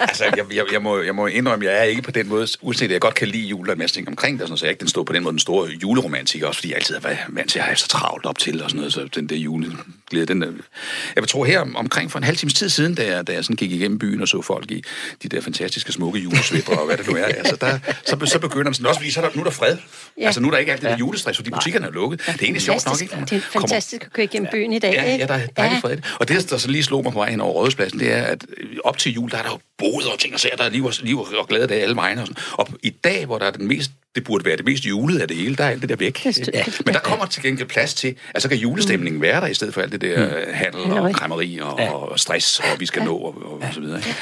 altså, 0.00 0.24
jeg, 0.24 0.44
jeg, 0.54 0.64
jeg, 0.72 0.82
må, 0.82 0.98
jeg 1.00 1.14
må 1.14 1.26
indrømme, 1.26 1.64
jeg 1.64 1.78
er 1.78 1.82
ikke 1.82 2.02
på 2.02 2.10
den 2.10 2.28
måde, 2.28 2.46
uanset 2.62 2.84
at 2.86 2.90
jeg 2.92 3.00
godt 3.00 3.14
kan 3.14 3.28
lide 3.28 3.46
jul 3.46 3.70
og 3.70 3.76
en 3.98 4.08
omkring 4.08 4.38
det, 4.38 4.46
sådan, 4.48 4.58
så 4.58 4.66
jeg 4.66 4.70
ikke 4.70 4.80
den 4.80 4.88
store, 4.88 5.04
på 5.04 5.12
den 5.12 5.22
måde 5.22 5.32
den 5.32 5.38
store 5.38 5.68
juleromantiker, 5.82 6.46
også 6.46 6.58
fordi 6.58 6.68
jeg 6.68 6.76
altid 6.76 6.94
har 6.94 7.00
været 7.02 7.18
vant 7.28 7.50
til 7.50 7.58
at 7.58 7.64
have 7.64 7.76
så 7.76 7.88
travlt 7.88 8.26
op 8.26 8.38
til, 8.38 8.62
og 8.62 8.70
sådan 8.70 8.76
noget, 8.78 8.92
så 8.92 9.08
den 9.14 9.26
der 9.28 9.36
juleglæde, 9.36 10.26
den 10.26 10.42
er, 10.42 10.46
Jeg 10.46 11.22
vil 11.22 11.28
tro 11.28 11.44
her 11.44 11.60
om- 11.60 11.76
omkring 11.76 12.10
for 12.10 12.18
en 12.18 12.24
halv 12.24 12.36
times 12.36 12.54
tid 12.54 12.68
siden, 12.68 12.94
da 12.94 13.06
jeg, 13.16 13.26
da 13.26 13.32
jeg 13.32 13.44
sådan 13.44 13.56
gik 13.56 13.72
igennem 13.72 13.98
byen 13.98 14.20
og 14.22 14.28
så 14.28 14.42
folk 14.42 14.70
i 14.70 14.84
de 15.22 15.28
der 15.28 15.40
fantastiske 15.40 15.92
smukke 15.92 16.18
julesvipper 16.20 16.76
og 16.76 16.86
hvad 16.86 16.96
det 16.96 17.06
nu 17.08 17.16
er, 17.16 17.24
altså 17.24 17.56
der, 17.60 17.78
så, 18.04 18.16
så 18.26 18.38
begynder 18.38 18.64
man 18.64 18.74
sådan, 18.74 18.86
også 18.86 19.00
fordi 19.00 19.10
så 19.10 19.20
er 19.20 19.24
der, 19.28 19.34
nu 19.36 19.40
er 19.40 19.44
der 19.44 19.50
fred. 19.52 19.76
Ja. 20.18 20.26
Altså 20.26 20.40
nu 20.40 20.46
er 20.48 20.50
der 20.52 20.58
ikke 20.58 20.72
alt 20.72 20.82
det 20.82 20.90
der 20.90 20.96
julestress, 20.96 21.38
fordi 21.38 21.50
butikkerne 21.64 21.86
er 21.86 21.90
lukket. 21.90 22.20
Det 22.20 22.28
er 22.28 22.32
egentlig 22.42 22.62
sjovt 22.62 22.86
nok, 22.86 23.02
ikke? 23.02 23.16
Det 23.30 23.32
er 23.32 23.40
fantastisk 23.40 24.02
at 24.04 24.12
køre 24.12 24.24
igennem 24.24 24.48
byen 24.52 24.72
i 24.72 24.78
dag, 24.78 24.92
Ja, 24.92 25.02
ikke? 25.02 25.18
ja, 25.18 25.26
der 25.26 25.34
er 25.34 25.46
dejligt 25.46 25.80
fredeligt. 25.80 26.06
Og 26.20 26.28
det, 26.28 26.50
der 26.50 26.56
så 26.58 26.68
lige 26.68 26.82
slog 26.84 27.02
mig 27.02 27.12
på 27.12 27.18
vej 27.18 27.30
hen 27.30 27.40
over 27.40 27.52
Rådhuspladsen, 27.52 27.98
det 28.00 28.12
er, 28.12 28.22
at 28.22 28.44
øh, 28.58 28.76
op 28.84 28.98
til 28.98 29.12
jul, 29.12 29.30
der 29.30 29.36
er 29.38 29.42
der 29.42 29.50
jo 29.50 29.58
boder 29.78 30.10
og 30.12 30.18
ting 30.18 30.34
og 30.34 30.40
sager, 30.40 30.56
der 30.56 30.64
er 30.64 30.68
liv 30.70 30.84
og, 30.84 30.92
liv 31.02 31.20
og 31.20 31.48
glæde 31.48 31.68
der 31.68 31.74
alle 31.74 31.96
vegne. 31.96 32.20
Og, 32.20 32.26
sådan. 32.26 32.42
og 32.52 32.68
i 32.82 32.90
dag, 32.90 33.26
hvor 33.26 33.38
der 33.38 33.46
er 33.46 33.50
den 33.50 33.68
mest 33.68 33.90
det 34.14 34.24
burde 34.24 34.44
være 34.44 34.56
det 34.56 34.64
mest 34.64 34.84
julede 34.84 35.22
af 35.22 35.28
det 35.28 35.36
hele, 35.36 35.56
der 35.56 35.64
er 35.64 35.70
alt 35.70 35.80
det 35.80 35.88
der 35.88 35.96
væk. 35.96 36.26
Ja. 36.26 36.64
Men 36.86 36.94
der 36.94 37.00
kommer 37.00 37.26
til 37.26 37.42
gengæld 37.42 37.68
plads 37.68 37.94
til, 37.94 38.16
at 38.34 38.42
så 38.42 38.48
kan 38.48 38.58
julestemningen 38.58 39.22
være 39.22 39.40
der, 39.40 39.46
i 39.46 39.54
stedet 39.54 39.74
for 39.74 39.80
alt 39.80 39.92
det 39.92 40.00
der 40.00 40.26
mm. 40.28 40.52
handel 40.54 40.80
Halløj. 40.82 41.08
og 41.08 41.14
kræmmeri 41.14 41.58
og, 41.58 41.74
og 41.74 42.20
stress, 42.20 42.60
og 42.60 42.80
vi 42.80 42.86
skal 42.86 43.02
nå, 43.04 43.16
og, 43.16 43.34
og, 43.46 43.52
og 43.62 43.74
så 43.74 43.80
videre. 43.80 43.98
ikke? 43.98 44.14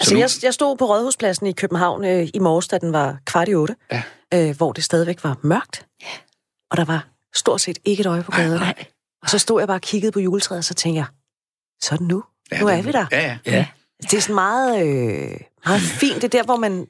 Altså, 0.00 0.14
nu- 0.14 0.20
jeg, 0.20 0.30
jeg 0.42 0.54
stod 0.54 0.76
på 0.76 0.84
Rådhuspladsen 0.84 1.46
i 1.46 1.52
København 1.52 2.04
øh, 2.04 2.28
i 2.34 2.38
morges, 2.38 2.68
da 2.68 2.78
den 2.78 2.92
var 2.92 3.16
kvart 3.26 3.48
i 3.48 3.54
otte, 3.54 3.74
Ja. 3.92 4.02
øh, 4.34 4.56
hvor 4.56 4.72
det 4.72 4.84
stadigvæk 4.84 5.24
var 5.24 5.36
mørkt. 5.42 5.84
Og 6.70 6.76
der 6.76 6.84
var 6.84 7.06
stort 7.34 7.60
set 7.60 7.78
ikke 7.84 8.00
et 8.00 8.06
øje 8.06 8.22
på 8.22 8.30
gaden. 8.30 8.60
Nej. 8.60 8.74
Og 9.22 9.28
så 9.30 9.38
stod 9.38 9.60
jeg 9.60 9.68
bare 9.68 9.76
og 9.76 9.80
kiggede 9.80 10.12
på 10.12 10.20
juletræet, 10.20 10.58
og 10.58 10.64
så 10.64 10.74
tænkte 10.74 10.96
jeg, 10.98 11.06
så 11.82 11.96
det 11.96 12.00
nu. 12.08 12.24
Ja, 12.52 12.60
nu 12.60 12.66
er 12.66 12.76
det- 12.76 12.86
vi 12.86 12.92
der. 12.92 13.06
Ja, 13.12 13.20
ja. 13.22 13.38
Ja. 13.52 13.66
Det 14.02 14.14
er 14.14 14.20
sådan 14.20 14.34
meget, 14.34 14.86
øh, 14.86 15.36
meget 15.66 15.80
fint. 15.80 16.14
Det 16.14 16.24
er 16.24 16.28
der, 16.28 16.42
hvor 16.44 16.56
man 16.56 16.86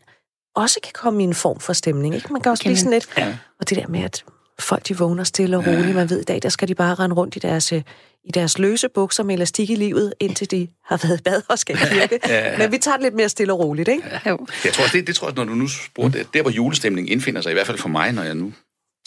også 0.55 0.81
kan 0.85 0.93
komme 0.95 1.21
i 1.23 1.25
en 1.25 1.35
form 1.35 1.61
for 1.61 1.73
stemning. 1.73 2.15
Ikke? 2.15 2.33
Man 2.33 2.43
kan 2.43 2.51
også 2.53 2.63
Kan 2.63 2.69
blive 2.71 2.79
sådan 2.79 2.93
lidt... 2.93 3.09
Ja. 3.19 3.37
Og 3.61 3.69
det 3.71 3.79
der 3.79 3.87
med, 3.89 4.01
at 4.03 4.25
folk 4.61 4.89
de 4.89 4.99
vågner 4.99 5.25
stille 5.25 5.57
og 5.57 5.67
roligt. 5.67 5.95
Man 5.95 6.11
ved, 6.11 6.21
i 6.21 6.25
dag 6.25 6.43
der 6.43 6.49
skal 6.49 6.69
de 6.69 6.75
bare 6.75 6.95
rende 6.95 7.17
rundt 7.17 7.37
i 7.37 7.39
deres, 7.39 7.73
øh, 7.73 7.83
i 8.25 8.31
deres 8.31 8.59
løse 8.59 8.89
bukser 8.89 9.23
med 9.23 9.35
elastik 9.35 9.71
i 9.71 9.75
livet, 9.75 10.15
indtil 10.21 10.51
de 10.51 10.69
har 10.85 11.01
været 11.07 11.21
i 11.21 11.23
bad 11.23 11.43
og 11.49 11.59
skal 11.59 11.77
i 11.77 11.79
kirke. 11.93 12.21
Men 12.59 12.73
vi 12.73 12.79
tager 12.79 12.97
det 12.97 13.03
lidt 13.05 13.15
mere 13.15 13.29
stille 13.29 13.53
og 13.53 13.59
roligt, 13.59 13.89
ikke? 13.89 14.21
Jo. 14.27 14.47
Jeg 14.65 14.73
tror, 14.73 14.85
det, 14.93 15.07
det 15.07 15.17
tror 15.17 15.29
jeg, 15.29 15.35
når 15.37 15.45
du 15.45 15.55
nu 15.55 15.69
spurgte, 15.69 16.19
det, 16.19 16.35
der 16.35 16.43
hvor 16.43 16.51
julestemningen 16.51 17.13
indfinder 17.13 17.41
sig, 17.41 17.51
i 17.51 17.53
hvert 17.53 17.67
fald 17.67 17.79
for 17.79 17.89
mig, 17.89 18.13
når 18.13 18.23
jeg 18.23 18.35
nu 18.35 18.53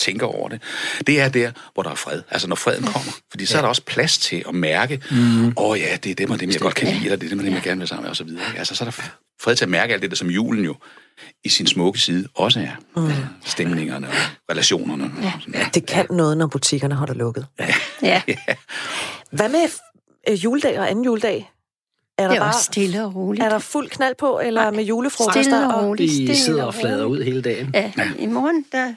tænker 0.04 0.26
over 0.28 0.50
det, 0.50 0.62
det 1.08 1.22
er 1.22 1.30
der, 1.30 1.52
hvor 1.74 1.84
der 1.84 1.90
er 1.90 1.96
fred. 1.96 2.22
Altså 2.30 2.48
når 2.48 2.56
freden 2.56 2.84
kommer. 2.84 3.12
Fordi 3.32 3.46
så 3.46 3.58
er 3.58 3.62
der 3.62 3.70
også 3.70 3.82
plads 3.86 4.18
til 4.18 4.44
at 4.48 4.56
mærke, 4.56 5.02
åh 5.12 5.52
oh, 5.70 5.80
ja, 5.80 5.96
det 6.04 6.12
er 6.12 6.16
dem 6.16 6.32
og 6.32 6.40
dem, 6.40 6.50
jeg 6.50 6.60
godt 6.60 6.76
kan 6.76 6.88
lide, 6.88 7.04
eller 7.04 7.16
det 7.16 7.26
er 7.26 7.30
dem 7.30 7.40
og 7.40 7.46
dem, 7.46 7.54
jeg 7.54 7.62
gerne 7.64 7.80
vil 7.80 7.88
sammen 7.88 8.04
med, 8.04 8.10
og 8.10 8.16
så 8.16 8.24
videre. 8.24 8.42
Altså 8.58 8.76
så 8.76 8.84
er 8.84 8.86
der 8.86 9.02
fred 9.42 9.56
til 9.56 9.66
at 9.66 9.70
mærke 9.70 9.94
alt 9.94 10.02
det 10.02 10.12
der, 10.12 10.16
som 10.18 10.30
julen 10.30 10.66
jo 10.66 10.76
i 11.44 11.50
sin 11.50 11.68
smukke 11.68 12.00
side 12.00 12.28
også 12.36 12.60
er. 12.60 13.00
Mm. 13.02 13.12
Stemningerne 13.46 14.08
og 14.08 14.14
relationerne. 14.52 15.12
Ja. 15.22 15.26
Og 15.36 15.42
sådan. 15.42 15.66
Det 15.74 15.86
kan 15.86 16.06
noget, 16.10 16.38
når 16.38 16.48
butikkerne 16.48 16.96
holder 16.96 17.14
lukket. 17.14 17.46
Ja, 18.02 18.22
Hvad 19.32 19.50
med 19.50 19.60
øh, 20.30 20.44
juledag 20.44 20.80
og 20.80 20.90
anden 20.90 21.06
juledag? 21.06 21.50
Er 22.18 22.24
der, 22.24 22.30
det 22.30 22.38
er 22.38 22.42
også 22.46 22.56
bare, 22.58 22.64
stille 22.64 23.06
og 23.06 23.16
roligt. 23.16 23.44
er 23.46 23.50
der 23.50 23.60
fuld 23.60 23.90
knald 23.90 24.16
på, 24.20 24.40
eller 24.44 24.72
med 24.72 24.84
julefrokoster? 24.84 25.42
Stille 25.42 25.68
og 25.68 25.76
og- 25.76 25.84
roligt. 25.84 26.10
De 26.10 26.16
stille 26.16 26.36
sidder 26.36 26.64
og 26.64 26.74
flader 26.76 27.06
ud 27.06 27.24
hele 27.24 27.42
dagen. 27.42 27.72
Ja, 27.74 27.92
i 28.20 28.26
morgen, 28.26 28.66
der 28.72 28.94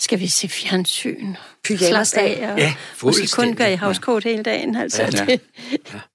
skal 0.00 0.20
vi 0.20 0.26
se 0.26 0.48
fjernsyn, 0.48 1.34
slappe 1.66 2.16
af, 2.20 2.52
og 2.52 2.58
Ja, 2.58 2.74
måske 3.02 3.26
kun 3.36 3.54
gøre 3.56 3.72
i 3.72 3.76
housecoat 3.76 4.24
hele 4.24 4.42
dagen. 4.42 4.76
Altså, 4.76 5.02
Ja. 5.02 5.08
ja. 5.18 5.24
det, 5.26 5.40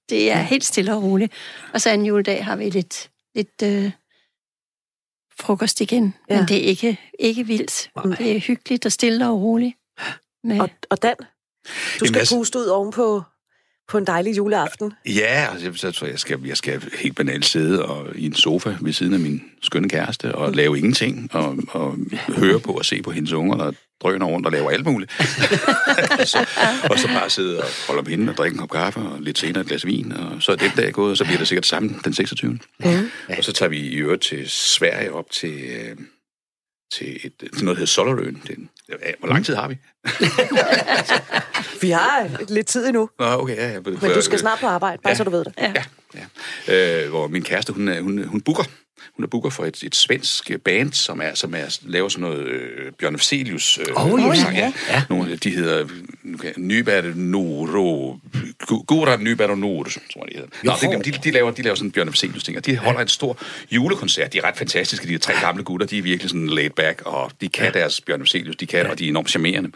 det 0.08 0.30
er 0.30 0.38
helt 0.42 0.64
stille 0.64 0.94
og 0.94 1.02
roligt. 1.02 1.32
Og 1.72 1.80
så 1.80 1.90
en 1.90 2.06
juledag 2.06 2.44
har 2.44 2.56
vi 2.56 2.70
lidt, 2.70 3.10
lidt 3.34 3.62
øh, 3.64 3.90
frokost 5.40 5.80
igen. 5.80 6.14
Ja. 6.28 6.34
Ja. 6.34 6.40
Men 6.40 6.48
det 6.48 6.56
er 6.56 6.62
ikke, 6.68 7.00
ikke 7.18 7.46
vildt. 7.46 7.90
Det 8.18 8.36
er 8.36 8.40
hyggeligt 8.40 8.86
og 8.86 8.92
stille 8.92 9.28
og 9.28 9.40
roligt. 9.42 9.74
Med, 10.44 10.60
Og, 10.60 10.70
og 10.90 11.02
Dan, 11.02 11.14
du 11.18 11.24
Jamen, 12.00 12.08
skal 12.08 12.18
altså- 12.18 12.36
puste 12.36 12.58
ud 12.58 12.66
ovenpå 12.66 13.22
på 13.88 13.98
en 13.98 14.06
dejlig 14.06 14.36
juleaften. 14.36 14.92
Ja, 15.06 15.48
altså, 15.52 15.66
jeg, 15.66 15.74
så 15.76 15.92
tror 15.92 16.06
jeg, 16.06 16.12
jeg 16.12 16.20
skal, 16.20 16.38
jeg 16.44 16.56
skal 16.56 16.82
helt 16.98 17.16
banalt 17.16 17.44
sidde 17.44 17.84
og, 17.84 18.16
i 18.16 18.26
en 18.26 18.34
sofa 18.34 18.74
ved 18.80 18.92
siden 18.92 19.14
af 19.14 19.20
min 19.20 19.42
skønne 19.62 19.88
kæreste 19.88 20.34
og 20.34 20.52
lave 20.52 20.78
ingenting 20.78 21.34
og, 21.34 21.56
og 21.68 21.96
høre 22.28 22.60
på 22.60 22.72
og 22.72 22.84
se 22.84 23.02
på 23.02 23.10
hendes 23.10 23.32
unger, 23.32 23.56
der 23.56 23.72
drøner 24.02 24.26
rundt 24.26 24.46
og 24.46 24.52
laver 24.52 24.70
alt 24.70 24.86
muligt. 24.86 25.12
og, 26.20 26.28
så, 26.28 26.38
og 26.90 26.98
så 26.98 27.08
bare 27.08 27.30
sidde 27.30 27.58
og 27.58 27.64
holde 27.86 28.00
om 28.00 28.06
hende 28.06 28.32
og 28.32 28.36
drikke 28.36 28.54
en 28.54 28.58
kop 28.58 28.70
kaffe 28.70 29.00
og 29.00 29.20
lidt 29.20 29.38
senere 29.38 29.60
et 29.60 29.66
glas 29.66 29.86
vin. 29.86 30.12
Og 30.12 30.42
så 30.42 30.52
er 30.52 30.56
den 30.56 30.70
dag 30.76 30.92
gået, 30.92 31.10
og 31.10 31.16
så 31.16 31.24
bliver 31.24 31.38
det 31.38 31.48
sikkert 31.48 31.66
sammen 31.66 32.00
den 32.04 32.14
26. 32.14 32.50
Mm. 32.50 33.10
Og 33.38 33.44
så 33.44 33.52
tager 33.52 33.70
vi 33.70 33.78
i 33.78 33.94
øvrigt 33.94 34.22
til 34.22 34.50
Sverige 34.50 35.12
op 35.12 35.30
til, 35.30 35.54
øh, 35.54 35.96
til, 36.92 37.20
et, 37.24 37.32
til 37.38 37.64
noget, 37.64 37.66
der 37.66 37.72
hedder 37.74 37.86
Solarøen. 37.86 38.42
Det, 38.46 38.56
er- 38.88 38.94
ja, 39.06 39.12
hvor 39.18 39.28
lang 39.28 39.46
tid 39.46 39.54
har 39.54 39.68
vi? 39.68 39.76
Vi 41.82 41.90
har 41.90 42.28
lidt 42.48 42.66
tid 42.66 42.86
endnu, 42.86 43.08
Nå, 43.18 43.24
okay, 43.26 43.56
ja, 43.56 43.68
ja. 43.72 43.80
men 43.80 43.94
du 44.14 44.22
skal 44.22 44.38
snart 44.38 44.58
på 44.60 44.66
arbejde, 44.66 45.02
bare 45.02 45.10
Ja. 45.10 45.14
så 45.16 45.24
du 45.24 45.30
ved 45.30 45.44
det. 45.44 45.52
ja. 45.58 45.72
ja. 46.68 47.04
Øh, 47.04 47.10
hvor 47.10 47.26
min 47.28 47.42
kæreste, 47.42 47.72
hun, 47.72 47.98
hun, 48.02 48.24
hun 48.24 48.40
booker. 48.40 48.62
Hun 49.16 49.24
er 49.24 49.28
booker 49.28 49.50
for 49.50 49.64
et, 49.64 49.82
et 49.82 49.94
svensk 49.96 50.50
band, 50.64 50.92
som 50.92 51.20
er, 51.20 51.34
som 51.34 51.54
er 51.54 51.78
laver 51.86 52.08
sådan 52.08 52.20
noget 52.22 52.44
øh, 52.46 52.92
Bjørn 52.98 53.14
Afzelius. 53.14 53.78
Øh, 53.78 54.12
Åh, 54.12 54.20
ja. 54.20 54.34
sang, 54.34 54.56
Ja. 54.56 54.72
ja. 54.88 55.02
Nogle, 55.10 55.36
de 55.36 55.50
hedder 55.50 55.86
okay, 56.34 56.52
Nyberg 56.56 57.04
Noro, 57.16 58.18
Gu- 58.62 58.84
Goran 58.86 59.24
Nyberg 59.24 59.58
Noro, 59.58 59.82
tror 59.84 59.98
jeg, 60.16 60.28
de 60.28 60.34
hedder. 60.34 60.48
Nå, 60.62 60.72
det, 60.80 60.90
dem. 60.90 61.02
de, 61.02 61.18
de, 61.24 61.30
laver, 61.30 61.50
de 61.50 61.62
laver 61.62 61.74
sådan 61.74 61.90
Bjørn 61.90 62.08
Afzelius 62.08 62.44
ting, 62.44 62.56
og 62.56 62.66
de 62.66 62.76
holder 62.76 63.00
en 63.00 63.08
stor 63.08 63.38
julekoncert. 63.70 64.32
De 64.32 64.38
er 64.38 64.44
ret 64.44 64.56
fantastiske, 64.56 65.08
de 65.08 65.14
er 65.14 65.18
tre 65.18 65.32
gamle 65.40 65.64
gutter, 65.64 65.86
de 65.86 65.98
er 65.98 66.02
virkelig 66.02 66.30
sådan 66.30 66.46
laid 66.48 66.70
back, 66.70 67.02
og 67.04 67.30
de 67.40 67.48
kan 67.48 67.72
deres 67.74 68.00
Bjørn 68.00 68.20
Afzelius, 68.20 68.56
de 68.56 68.66
kan, 68.66 68.86
og 68.86 68.98
de 68.98 69.04
er 69.04 69.08
enormt 69.08 69.30
charmerende. 69.30 69.70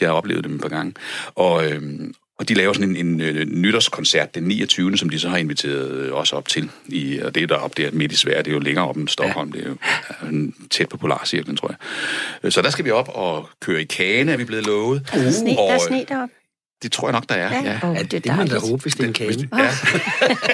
Jeg 0.00 0.08
har 0.08 0.14
oplevet 0.14 0.44
dem 0.44 0.54
et 0.54 0.60
par 0.60 0.68
gange. 0.68 0.94
Og, 1.34 1.70
øhm, 1.70 2.14
og 2.38 2.48
de 2.48 2.54
laver 2.54 2.72
sådan 2.72 2.96
en, 2.96 3.06
en, 3.06 3.20
øh, 3.20 3.46
nytårskoncert 3.46 4.34
den 4.34 4.42
29. 4.42 4.96
som 4.98 5.08
de 5.08 5.18
så 5.18 5.28
har 5.28 5.36
inviteret 5.36 5.90
øh, 5.90 6.12
os 6.12 6.32
op 6.32 6.48
til. 6.48 6.70
I, 6.86 7.18
og 7.18 7.34
det 7.34 7.42
er 7.42 7.46
deroppe 7.46 7.82
der 7.82 7.90
midt 7.92 8.12
i 8.12 8.16
Sverige, 8.16 8.38
det 8.38 8.48
er 8.48 8.52
jo 8.52 8.58
længere 8.58 8.88
op 8.88 8.96
end 8.96 9.08
Stockholm, 9.08 9.52
det 9.52 9.64
er 9.64 9.68
jo 9.68 9.76
tæt 10.70 10.88
på 10.88 10.96
Polarcirklen, 10.96 11.56
tror 11.56 11.68
jeg. 11.68 11.76
Øh, 12.42 12.52
Så 12.52 12.62
der 12.62 12.70
skal 12.70 12.84
vi 12.84 12.90
op 12.90 13.08
og 13.14 13.48
køre 13.60 13.82
i 13.82 13.84
kane, 13.84 14.32
er 14.32 14.36
vi 14.36 14.44
blevet 14.44 14.66
lovet. 14.66 15.02
Er 15.12 15.22
der 15.22 15.30
sne, 15.30 15.50
der 15.50 15.56
er 15.70 15.74
Og, 15.74 15.80
sne 15.80 16.04
deroppe? 16.08 16.34
Det 16.82 16.92
tror 16.92 17.08
jeg 17.08 17.12
nok, 17.12 17.28
der 17.28 17.34
er, 17.34 17.52
ja. 17.64 17.70
ja. 17.82 17.88
Åh, 17.88 17.96
Ja, 17.96 18.02
det 18.02 18.10
det, 18.12 18.26
er 18.26 18.36
man 18.36 18.48
da 18.48 18.58
håbe, 18.58 18.82
hvis 18.82 18.94
det 18.94 19.02
er 19.02 19.06
en 19.08 19.12
kane. 19.12 19.48
Ja, 19.58 19.70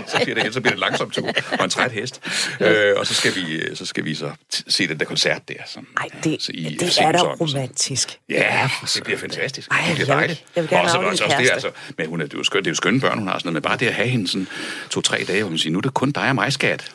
så 0.06 0.20
bliver 0.24 0.42
det, 0.42 0.54
så 0.54 0.60
bliver 0.60 0.72
det 0.72 0.80
langsomt 0.80 1.14
tur 1.14 1.28
og 1.58 1.64
en 1.64 1.70
træt 1.70 1.92
hest. 1.92 2.20
Øh, 2.60 2.92
og 2.96 3.06
så 3.06 3.14
skal 3.14 3.34
vi 3.34 3.74
så 3.76 3.86
skal 3.86 4.04
vi 4.04 4.14
så 4.14 4.30
se 4.68 4.88
den 4.88 4.98
der 5.00 5.04
koncert 5.04 5.48
der. 5.48 5.54
Som, 5.66 5.86
Ej, 6.00 6.06
det, 6.24 6.36
så 6.42 6.52
i 6.54 6.76
det 6.80 6.98
er 7.00 7.12
da 7.12 7.18
romantisk. 7.18 8.18
Ja, 8.28 8.70
det 8.94 9.02
bliver 9.04 9.18
fantastisk. 9.18 9.70
Ej, 9.70 9.76
det 9.80 9.86
jeg 9.88 9.94
bliver 9.94 10.06
vil- 10.06 10.14
dejligt. 10.16 10.44
jeg 10.56 10.62
vil 10.62 10.70
gerne 10.70 10.84
Og 10.84 10.90
så- 10.90 10.98
også, 10.98 11.24
også 11.24 11.36
det, 11.40 11.50
altså, 11.52 11.70
men 11.98 12.08
hun 12.08 12.20
er, 12.20 12.24
det, 12.24 12.34
er 12.34 12.38
jo 12.38 12.44
skøn, 12.44 12.58
det 12.58 12.66
er 12.66 12.70
jo 12.70 12.74
skønne 12.74 13.00
børn, 13.00 13.18
hun 13.18 13.28
har 13.28 13.38
sådan 13.38 13.46
noget, 13.46 13.54
men 13.54 13.62
bare 13.62 13.76
det 13.76 13.86
at 13.86 13.94
have 13.94 14.08
hende 14.08 14.28
sådan 14.28 14.46
to-tre 14.90 15.24
dage, 15.28 15.42
hvor 15.42 15.50
man 15.50 15.58
siger, 15.58 15.72
nu 15.72 15.78
er 15.78 15.82
det 15.82 15.94
kun 15.94 16.10
dig 16.10 16.28
og 16.28 16.34
mig, 16.34 16.52
skat. 16.52 16.90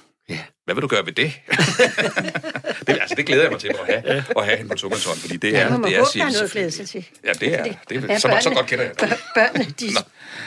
Ja. 0.70 0.74
Hvad 0.74 0.76
vil 0.76 0.82
du 0.82 0.88
gøre 0.88 1.06
ved 1.06 1.14
det? 1.14 1.32
det, 2.88 2.98
altså, 3.02 3.16
det 3.18 3.26
glæder 3.26 3.42
jeg 3.44 3.52
mig 3.52 3.60
til 3.60 3.68
at 3.68 3.76
have, 4.04 4.24
at 4.38 4.46
have 4.46 4.58
hende 4.58 4.70
på 4.70 4.76
tomandshånd, 4.76 5.18
fordi 5.18 5.38
det 5.38 5.58
er, 5.58 5.78
må 5.78 5.88
det 5.88 5.98
er 5.98 6.06
sin- 6.06 6.22
noget 6.34 6.52
glæde 6.52 6.72
sig 6.72 6.88
til. 6.90 7.06
Ja, 7.26 7.32
det 7.34 7.60
er, 7.60 7.64
det 7.64 7.74
Ja, 8.10 8.14
er 8.14 8.18
så, 8.18 8.22
så 8.22 8.28
børnene- 8.50 8.54
godt 8.56 8.68
kender 8.68 8.84
jeg 8.86 9.00
det. 9.00 9.10
Bør- 9.10 9.32
Børnene, 9.36 9.66
de, 9.80 9.88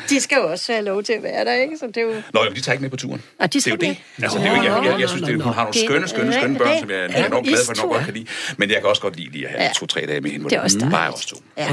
de 0.08 0.20
skal 0.20 0.36
jo 0.36 0.50
også 0.50 0.72
have 0.72 0.84
lov 0.84 1.02
til 1.02 1.12
at 1.12 1.22
være 1.22 1.44
der, 1.44 1.54
ikke? 1.54 1.76
Så 1.78 1.86
det 1.86 1.96
er 1.96 2.02
jo... 2.02 2.12
Nå, 2.34 2.42
jamen, 2.44 2.56
de 2.56 2.60
tager 2.60 2.72
ikke 2.72 2.82
med 2.82 2.90
på 2.90 2.96
turen. 2.96 3.22
Og 3.38 3.52
de 3.52 3.58
det 3.60 3.66
er 3.66 3.70
jo 3.70 3.76
skal 3.76 3.88
det. 3.88 3.96
Altså, 4.22 4.38
det 4.38 4.46
er 4.46 4.56
jo, 4.56 4.62
jeg, 4.62 4.84
jeg, 4.84 5.00
jeg 5.00 5.08
synes, 5.08 5.22
det, 5.22 5.34
er- 5.38 5.42
hun 5.42 5.52
har 5.54 5.62
nogle 5.62 5.84
skønne, 5.86 6.08
skønne, 6.08 6.32
skønne 6.32 6.58
børn, 6.58 6.78
som 6.80 6.90
jeg 6.90 6.98
er 6.98 7.26
enormt 7.26 7.46
glad 7.48 7.58
for, 7.64 7.72
at 7.72 7.78
jeg 7.78 7.84
godt 7.88 8.04
kan 8.04 8.14
lide. 8.14 8.26
Men 8.56 8.70
jeg 8.70 8.80
kan 8.80 8.88
også 8.88 9.02
godt 9.02 9.16
lide 9.16 9.30
lige 9.30 9.44
at 9.46 9.50
have 9.52 9.62
Ja. 9.62 9.70
to-tre 9.76 10.00
dage 10.06 10.20
med 10.20 10.30
hende, 10.30 10.42
hvor 10.42 10.48
Det 10.50 10.56
er 10.58 10.62
også 10.62 10.88
bare 10.90 11.06
er 11.06 11.12
os 11.12 11.26
to. 11.26 11.36
Ja. 11.56 11.68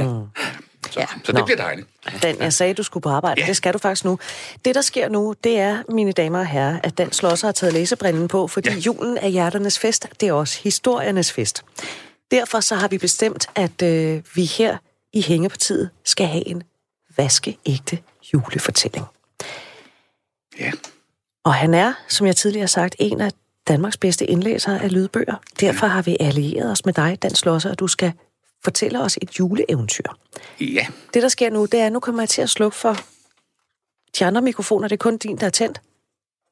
Så, 0.92 1.00
Ja. 1.00 1.06
så 1.24 1.32
Nå. 1.32 1.38
det 1.38 1.46
bliver 1.46 1.58
dejligt. 1.58 1.88
Dan, 2.24 2.40
jeg 2.40 2.54
sagde, 2.54 2.74
du 2.74 2.84
skulle 2.84 3.02
på 3.02 3.10
arbejde. 3.10 3.42
Ja. 3.42 3.48
Det 3.48 3.56
skal 3.56 3.74
du 3.74 3.78
faktisk 3.78 4.06
nu. 4.06 4.20
Det, 4.66 4.76
der 4.76 4.82
sker 4.82 5.10
nu, 5.10 5.36
det 5.44 5.60
er, 5.60 5.84
mine 5.90 6.12
damer 6.12 6.40
og 6.40 6.48
herrer, 6.48 6.80
at 6.84 6.98
Dan 6.98 7.12
Slosser 7.12 7.48
har 7.48 7.52
taget 7.52 7.74
læsebrillen 7.74 8.28
på, 8.28 8.48
fordi 8.48 8.70
Ja. 8.70 8.76
julen 8.76 9.18
er 9.18 9.28
hjerternes 9.28 9.80
fest. 9.80 10.08
Det 10.20 10.28
er 10.30 10.34
også 10.34 10.60
historiernes 10.64 11.32
fest. 11.32 11.64
Derfor 12.32 12.60
så 12.60 12.76
har 12.76 12.88
vi 12.88 12.98
bestemt, 12.98 13.48
at 13.56 13.82
øh, 13.82 14.22
vi 14.36 14.46
her 14.46 14.78
i 15.14 15.22
Hængepartiet 15.22 15.90
skal 16.06 16.28
have 16.28 16.48
en 16.48 16.64
vaskeægte 17.18 17.98
julefortælling. 18.34 19.06
Ja. 20.60 20.72
Og 21.44 21.54
han 21.54 21.74
er, 21.74 21.94
som 22.08 22.28
jeg 22.28 22.36
tidligere 22.36 22.62
har 22.64 22.68
sagt, 22.68 22.96
en 23.00 23.22
af 23.22 23.32
Danmarks 23.68 23.98
bedste 23.98 24.26
indlæsere 24.26 24.82
af 24.84 24.92
lydbøger. 24.92 25.36
Derfor 25.60 25.88
har 25.88 26.02
vi 26.02 26.18
allieret 26.20 26.72
os 26.72 26.86
med 26.86 26.94
dig, 26.94 27.18
Dan 27.24 27.36
Slosser, 27.36 27.70
og 27.70 27.80
du 27.80 27.88
skal 27.88 28.14
fortælle 28.64 29.02
os 29.02 29.18
et 29.22 29.40
juleeventyr. 29.40 30.04
Ja. 30.62 30.88
Det, 31.14 31.22
der 31.22 31.30
sker 31.30 31.50
nu, 31.50 31.66
det 31.66 31.80
er, 31.80 31.86
at 31.86 31.92
nu 31.92 32.00
kommer 32.00 32.22
jeg 32.22 32.30
til 32.30 32.42
at 32.42 32.50
slukke 32.50 32.78
for 32.78 32.98
de 34.20 34.26
andre 34.26 34.42
mikrofoner. 34.42 34.88
Det 34.88 34.96
er 34.96 34.98
kun 34.98 35.18
din, 35.18 35.38
der 35.38 35.46
er 35.46 35.50
tændt. 35.50 35.82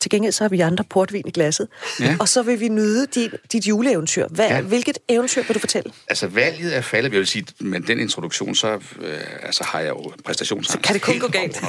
Til 0.01 0.11
gengæld 0.11 0.33
så 0.33 0.43
har 0.43 0.49
vi 0.49 0.59
andre 0.59 0.83
portvin 0.83 1.27
i 1.27 1.31
glasset. 1.31 1.67
Ja. 1.99 2.15
Og 2.19 2.29
så 2.29 2.43
vil 2.43 2.59
vi 2.59 2.69
nyde 2.69 3.07
dit, 3.07 3.31
dit 3.51 3.67
juleeventyr. 3.67 4.27
Hvad, 4.27 4.47
ja. 4.47 4.61
Hvilket 4.61 4.97
eventyr 5.07 5.43
vil 5.43 5.55
du 5.55 5.59
fortælle? 5.59 5.91
Altså, 6.07 6.27
valget 6.27 6.77
er 6.77 6.81
faldet, 6.81 7.11
jeg 7.11 7.19
vil 7.19 7.27
sige, 7.27 7.45
med 7.59 7.81
den 7.81 7.99
introduktion, 7.99 8.55
så 8.55 8.73
øh, 9.01 9.19
altså, 9.43 9.63
har 9.63 9.79
jeg 9.79 9.89
jo 9.89 10.11
præstationsangst. 10.25 10.71
Så 10.71 10.79
kan 10.79 10.93
det 10.93 11.01
kun 11.01 11.19
gå 11.19 11.27
galt. 11.27 11.61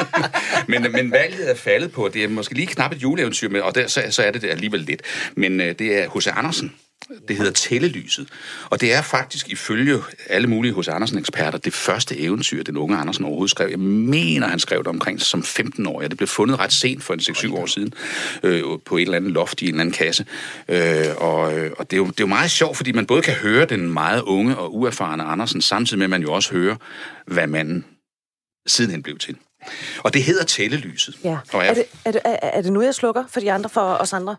men, 0.68 0.92
men 0.92 1.12
valget 1.12 1.50
er 1.50 1.54
faldet 1.54 1.92
på, 1.92 2.08
det 2.08 2.24
er 2.24 2.28
måske 2.28 2.54
lige 2.54 2.66
knap 2.66 2.92
et 2.92 3.02
juleeventyr, 3.02 3.48
men, 3.48 3.62
og 3.62 3.74
der, 3.74 3.86
så, 3.86 4.02
så 4.10 4.22
er 4.22 4.30
det, 4.30 4.42
det 4.42 4.50
alligevel 4.50 4.80
lidt. 4.80 5.02
Men 5.36 5.60
øh, 5.60 5.78
det 5.78 5.98
er 5.98 6.18
H.C. 6.18 6.26
Andersen. 6.26 6.72
Det 7.28 7.36
hedder 7.36 7.52
Tællelyset. 7.52 8.28
Og 8.70 8.80
det 8.80 8.94
er 8.94 9.02
faktisk 9.02 9.48
ifølge 9.48 10.02
alle 10.26 10.48
mulige 10.48 10.74
H.C. 10.80 10.88
Andersen-eksperter 10.88 11.58
det 11.58 11.72
første 11.72 12.18
eventyr, 12.18 12.62
den 12.62 12.76
unge 12.76 12.96
Andersen 12.96 13.24
overhovedet 13.24 13.50
skrev. 13.50 13.68
Jeg 13.70 13.78
mener, 13.78 14.46
han 14.46 14.58
skrev 14.58 14.78
det 14.78 14.86
omkring 14.86 15.20
som 15.20 15.42
15 15.42 15.86
år. 15.86 16.02
Ja, 16.02 16.08
det 16.08 16.16
blev 16.16 16.26
fundet 16.26 16.58
ret 16.58 16.72
sent 16.72 17.02
for 17.02 17.14
en 17.14 17.20
6-7 17.20 17.56
år 17.56 17.66
siden 17.66 17.92
øh, 18.42 18.62
på 18.84 18.96
et 18.96 19.02
eller 19.02 19.16
andet 19.16 19.32
loft 19.32 19.62
i 19.62 19.64
en 19.64 19.68
eller 19.68 19.80
anden 19.80 19.94
kasse. 19.94 20.26
Øh, 20.68 21.06
og 21.16 21.58
øh, 21.58 21.72
og 21.78 21.90
det, 21.90 21.96
er 21.96 22.00
jo, 22.00 22.06
det 22.06 22.20
er 22.20 22.24
jo 22.24 22.26
meget 22.26 22.50
sjovt, 22.50 22.76
fordi 22.76 22.92
man 22.92 23.06
både 23.06 23.22
kan 23.22 23.34
høre 23.34 23.64
den 23.64 23.92
meget 23.92 24.22
unge 24.22 24.56
og 24.56 24.76
uerfarne 24.76 25.22
Andersen, 25.22 25.62
samtidig 25.62 25.98
med 25.98 26.06
at 26.06 26.10
man 26.10 26.22
jo 26.22 26.32
også 26.32 26.52
hører, 26.52 26.76
hvad 27.26 27.46
man 27.46 27.84
sidenhen 28.66 29.02
blev 29.02 29.18
til. 29.18 29.36
Og 29.98 30.14
det 30.14 30.22
hedder 30.22 30.44
Tællelyset. 30.44 31.18
Ja. 31.24 31.38
Og 31.52 31.66
Er, 31.66 31.74
det, 31.74 31.84
er, 32.04 32.12
det, 32.12 32.20
er, 32.24 32.38
er 32.42 32.62
det 32.62 32.72
nu, 32.72 32.82
jeg 32.82 32.94
slukker 32.94 33.24
for 33.28 33.40
de 33.40 33.52
andre, 33.52 33.70
for 33.70 33.80
os 33.80 34.12
andre? 34.12 34.36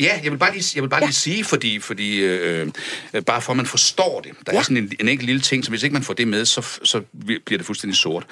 Ja, 0.00 0.20
jeg 0.22 0.32
vil 0.32 0.38
bare 0.38 0.52
lige, 0.52 0.72
jeg 0.74 0.82
vil 0.82 0.88
bare 0.88 1.00
lige 1.00 1.12
sige, 1.12 1.44
fordi, 1.44 1.80
fordi 1.80 2.16
øh, 2.16 2.68
øh, 3.14 3.22
bare 3.22 3.42
for 3.42 3.52
at 3.52 3.56
man 3.56 3.66
forstår 3.66 4.20
det. 4.20 4.32
Der 4.32 4.38
ja. 4.46 4.52
Ja. 4.52 4.58
er 4.58 4.62
sådan 4.62 4.76
en, 4.76 4.92
en 5.00 5.08
enkelt 5.08 5.26
lille 5.26 5.40
ting, 5.40 5.64
så 5.64 5.70
hvis 5.70 5.82
ikke 5.82 5.92
man 5.92 6.02
får 6.02 6.14
det 6.14 6.28
med, 6.28 6.44
så, 6.44 6.78
så 6.82 7.02
bliver 7.44 7.58
det 7.58 7.66
fuldstændig 7.66 7.96
sort. 7.96 8.26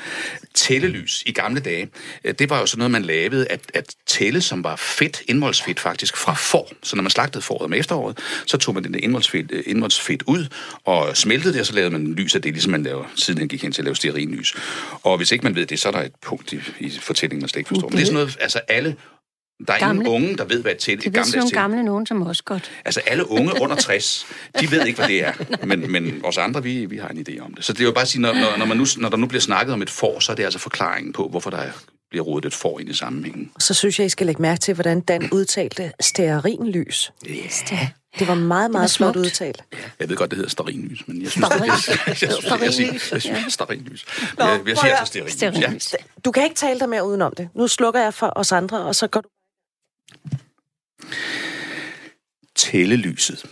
Tællelys 0.54 1.22
i 1.26 1.32
gamle 1.32 1.60
dage, 1.60 1.88
øh, 2.24 2.34
det 2.38 2.50
var 2.50 2.60
jo 2.60 2.66
sådan 2.66 2.78
noget, 2.78 2.90
man 2.90 3.02
lavede, 3.02 3.46
at, 3.48 3.60
at 3.74 3.94
tælle, 4.06 4.40
som 4.40 4.64
var 4.64 4.76
fedt, 4.76 5.22
indvoldsfedt 5.28 5.80
faktisk, 5.80 6.16
fra 6.16 6.34
får. 6.34 6.72
Så 6.82 6.96
når 6.96 7.02
man 7.02 7.10
slagtede 7.10 7.42
fåret 7.42 7.62
om 7.62 7.72
efteråret, 7.72 8.18
så 8.46 8.56
tog 8.56 8.74
man 8.74 8.84
den 8.84 8.94
indvoldsfedt, 8.94 9.52
øh, 9.52 9.62
indvoldsfedt 9.66 10.22
ud 10.26 10.46
og 10.84 11.16
smeltede 11.16 11.52
det, 11.52 11.60
og 11.60 11.66
så 11.66 11.72
lavede 11.74 11.90
man 11.90 12.14
lys 12.14 12.34
af 12.34 12.42
det, 12.42 12.52
ligesom 12.52 12.70
man 12.72 12.82
laver, 12.82 13.04
siden 13.16 13.38
han 13.38 13.48
gik 13.48 13.62
hen 13.62 13.72
til 13.72 13.82
at 13.82 13.84
lave 13.84 13.96
stearinlys. 13.96 14.54
Og 15.02 15.16
hvis 15.16 15.32
ikke 15.32 15.44
man 15.44 15.54
ved 15.54 15.66
det, 15.66 15.80
så 15.80 15.88
er 15.88 15.92
der 15.92 16.02
et 16.02 16.14
punkt 16.22 16.52
i, 16.52 16.60
i 16.80 16.98
fortællingen, 17.00 17.42
man 17.42 17.48
slet 17.48 17.60
ikke 17.60 17.68
forstår. 17.68 17.88
Men 17.88 17.96
det 17.96 18.02
er 18.02 18.06
sådan 18.06 18.14
noget, 18.14 18.36
altså 18.40 18.58
alle 18.68 18.96
der 19.66 19.72
er 19.72 19.78
Gamle. 19.78 20.02
ingen 20.02 20.14
unge, 20.14 20.36
der 20.36 20.44
ved, 20.44 20.62
hvad 20.62 20.72
et 20.72 20.78
Det 20.86 20.92
et 20.92 20.96
ved 20.96 21.02
sådan 21.04 21.12
gammeldags 21.12 21.34
nogle 21.36 21.50
tælle 21.50 21.60
gamle 21.60 21.82
nogen 21.82 22.06
som 22.06 22.22
også 22.22 22.42
godt. 22.44 22.70
Altså 22.84 23.00
alle 23.06 23.30
unge 23.30 23.52
under 23.62 23.76
60, 23.76 24.26
de 24.60 24.70
ved 24.70 24.86
ikke, 24.86 24.98
hvad 24.98 25.08
det 25.08 25.24
er. 25.24 25.32
Men, 25.66 25.92
men 25.92 26.20
os 26.24 26.38
andre, 26.38 26.62
vi, 26.62 26.84
vi 26.86 26.96
har 26.96 27.08
en 27.08 27.26
idé 27.28 27.40
om 27.40 27.54
det. 27.54 27.64
Så 27.64 27.72
det 27.72 27.80
er 27.80 27.84
jo 27.84 27.92
bare 27.92 28.02
at 28.02 28.08
sige, 28.08 28.22
når, 28.22 28.34
når, 28.34 28.56
når, 28.58 28.66
man 28.66 28.76
nu, 28.76 28.86
når 28.96 29.08
der 29.08 29.16
nu 29.16 29.26
bliver 29.26 29.40
snakket 29.40 29.72
om 29.72 29.82
et 29.82 29.90
får, 29.90 30.20
så 30.20 30.32
er 30.32 30.36
det 30.36 30.44
altså 30.44 30.58
forklaringen 30.58 31.12
på, 31.12 31.28
hvorfor 31.28 31.50
der 31.50 31.62
bliver 32.10 32.24
rodet 32.24 32.44
et 32.44 32.54
får 32.54 32.80
ind 32.80 32.88
i 32.88 32.94
sammenhængen. 32.94 33.50
Så 33.58 33.74
synes 33.74 33.98
jeg, 33.98 34.06
I 34.06 34.08
skal 34.08 34.26
lægge 34.26 34.42
mærke 34.42 34.60
til, 34.60 34.74
hvordan 34.74 35.00
Dan 35.00 35.28
udtalte 35.32 35.92
stearinlys. 36.00 37.12
Ja. 37.72 37.88
Det 38.18 38.28
var 38.28 38.34
meget, 38.34 38.70
meget 38.70 38.90
smukt. 38.90 39.12
flot 39.12 39.24
udtalt. 39.26 39.62
Jeg 40.00 40.08
ved 40.08 40.16
godt, 40.16 40.30
det 40.30 40.36
hedder 40.36 40.50
starinlys, 40.50 41.08
men 41.08 41.22
jeg 41.22 41.30
synes, 41.30 41.46
Stearin- 41.46 41.64
jeg, 41.64 41.76
jeg, 42.22 42.62
jeg, 42.62 42.72
siger, 42.72 42.92
altså 42.92 43.46
stearinlys. 45.28 45.92
Ja. 45.92 45.96
Du 46.24 46.30
kan 46.30 46.42
ikke 46.44 46.56
tale 46.56 46.80
dig 46.80 46.88
mere 46.88 47.06
udenom 47.06 47.32
det. 47.36 47.48
Nu 47.54 47.68
slukker 47.68 48.00
jeg 48.00 48.14
for 48.14 48.32
os 48.36 48.52
andre, 48.52 48.84
og 48.84 48.94
så 48.94 49.06
går 49.06 49.20
du... 49.20 49.28
Tællelyset. 52.54 53.46